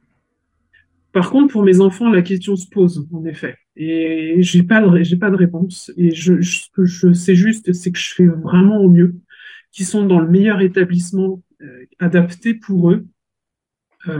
Par 1.19 1.31
contre, 1.31 1.51
pour 1.51 1.63
mes 1.63 1.81
enfants, 1.81 2.09
la 2.09 2.21
question 2.21 2.55
se 2.55 2.69
pose, 2.69 3.05
en 3.11 3.25
effet. 3.25 3.57
Et 3.75 4.37
j'ai 4.39 4.63
pas 4.63 4.79
de, 4.79 5.15
pas 5.17 5.29
de 5.29 5.35
réponse. 5.35 5.91
Et 5.97 6.15
je, 6.15 6.41
ce 6.41 6.69
que 6.73 6.85
je 6.85 7.11
sais 7.11 7.35
juste, 7.35 7.73
c'est 7.73 7.91
que 7.91 7.99
je 7.99 8.13
fais 8.13 8.25
vraiment 8.25 8.77
au 8.77 8.89
mieux, 8.89 9.15
qu'ils 9.73 9.85
sont 9.85 10.05
dans 10.05 10.21
le 10.21 10.29
meilleur 10.29 10.61
établissement 10.61 11.43
euh, 11.61 11.83
adapté 11.99 12.53
pour 12.53 12.91
eux. 12.91 13.05
qui 14.05 14.11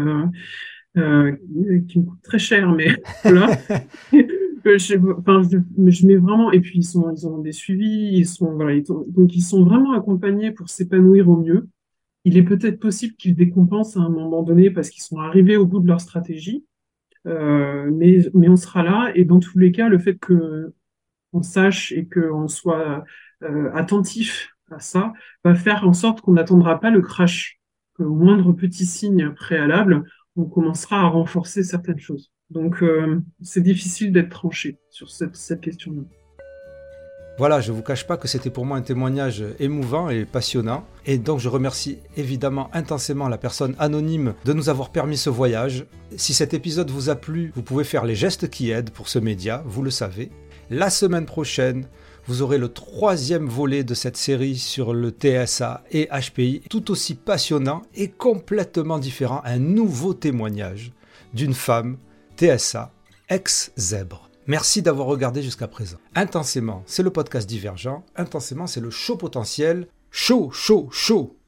me 2.00 2.04
coûte 2.04 2.22
très 2.22 2.38
cher, 2.38 2.70
mais 2.74 2.89
voilà. 3.24 3.58
je, 4.66 6.06
mets 6.06 6.18
vraiment, 6.18 6.52
et 6.52 6.60
puis 6.60 6.80
ils 6.80 6.84
sont, 6.84 7.16
ils 7.16 7.26
ont 7.26 7.38
des 7.38 7.54
suivis, 7.54 8.10
ils 8.12 8.28
sont, 8.28 8.56
voilà, 8.56 8.78
donc 8.82 9.34
ils 9.34 9.41
sont 9.41 9.64
vraiment 9.64 9.93
accompagnés 9.93 10.52
pour 10.52 10.68
s'épanouir 10.68 11.30
au 11.30 11.38
mieux. 11.38 11.70
Il 12.26 12.36
est 12.36 12.43
peut-être 12.43 12.78
possible 12.78 13.16
qu'ils 13.16 13.36
décompensent 13.36 13.95
à 13.95 14.02
un 14.02 14.10
moment 14.10 14.43
donné 14.43 14.70
parce 14.70 14.89
qu'ils 14.89 15.04
sont 15.04 15.20
arrivés 15.20 15.56
au 15.56 15.66
bout 15.66 15.80
de 15.80 15.88
leur 15.88 16.02
stratégie, 16.02 16.58
euh, 16.58 16.68
mais, 17.26 18.20
mais 18.34 18.49
on 18.49 18.55
sera 18.55 18.84
là. 18.84 19.11
Et 19.15 19.26
dans 19.26 19.39
tous 19.39 19.57
les 19.57 19.72
cas, 19.72 19.89
le 19.89 19.99
fait 19.99 20.15
que 20.15 20.74
on 21.34 21.41
sache 21.41 21.91
et 21.91 22.07
qu'on 22.07 22.47
soit 22.47 23.03
euh, 23.43 23.72
attentif 23.74 24.49
à 24.72 24.80
ça 24.80 25.13
va 25.43 25.55
faire 25.55 25.88
en 25.88 25.93
sorte 25.93 26.22
qu'on 26.22 26.34
n'attendra 26.34 26.80
pas 26.80 26.89
le 26.89 27.01
crash. 27.01 27.59
Au 27.97 28.13
moindre 28.13 28.53
petit 28.53 28.86
signe 28.86 29.32
préalable, 29.32 30.03
on 30.36 30.45
commencera 30.45 31.01
à 31.01 31.07
renforcer 31.07 31.63
certaines 31.63 31.99
choses. 31.99 32.32
Donc 32.49 32.82
euh, 32.82 33.22
c'est 33.41 33.61
difficile 33.61 34.11
d'être 34.11 34.30
tranché 34.30 34.78
sur 34.89 35.09
cette, 35.09 35.36
cette 35.36 35.61
question-là. 35.61 36.03
Voilà, 37.39 37.61
je 37.61 37.71
ne 37.71 37.77
vous 37.77 37.83
cache 37.83 38.05
pas 38.05 38.17
que 38.17 38.27
c'était 38.27 38.49
pour 38.49 38.65
moi 38.65 38.75
un 38.75 38.81
témoignage 38.81 39.45
émouvant 39.59 40.09
et 40.09 40.25
passionnant. 40.25 40.83
Et 41.05 41.17
donc 41.17 41.39
je 41.39 41.47
remercie 41.47 41.99
évidemment 42.17 42.69
intensément 42.73 43.29
la 43.29 43.37
personne 43.37 43.77
anonyme 43.79 44.33
de 44.43 44.51
nous 44.51 44.67
avoir 44.67 44.89
permis 44.89 45.15
ce 45.15 45.29
voyage. 45.29 45.85
Si 46.17 46.33
cet 46.33 46.53
épisode 46.53 46.91
vous 46.91 47.09
a 47.09 47.15
plu, 47.15 47.53
vous 47.55 47.61
pouvez 47.61 47.85
faire 47.85 48.03
les 48.03 48.13
gestes 48.13 48.49
qui 48.49 48.71
aident 48.71 48.89
pour 48.89 49.07
ce 49.07 49.19
média, 49.19 49.63
vous 49.65 49.81
le 49.81 49.89
savez. 49.89 50.31
La 50.69 50.89
semaine 50.89 51.25
prochaine, 51.25 51.85
vous 52.27 52.41
aurez 52.41 52.57
le 52.57 52.73
troisième 52.73 53.47
volet 53.47 53.85
de 53.85 53.93
cette 53.93 54.17
série 54.17 54.57
sur 54.57 54.93
le 54.93 55.09
TSA 55.09 55.85
et 55.91 56.09
HPI, 56.11 56.63
tout 56.69 56.91
aussi 56.91 57.15
passionnant 57.15 57.83
et 57.95 58.09
complètement 58.09 58.99
différent, 58.99 59.41
un 59.45 59.59
nouveau 59.59 60.13
témoignage 60.13 60.91
d'une 61.33 61.53
femme 61.53 61.99
TSA, 62.37 62.91
ex-zèbre. 63.29 64.28
Merci 64.50 64.82
d'avoir 64.82 65.06
regardé 65.06 65.43
jusqu'à 65.43 65.68
présent. 65.68 65.97
Intensément, 66.16 66.82
c'est 66.88 67.04
le 67.04 67.12
podcast 67.12 67.47
divergent. 67.47 68.04
Intensément, 68.16 68.66
c'est 68.66 68.80
le 68.80 68.89
show 68.89 69.16
potentiel. 69.16 69.88
Chaud, 70.10 70.50
chaud, 70.50 70.89
chaud 70.91 71.38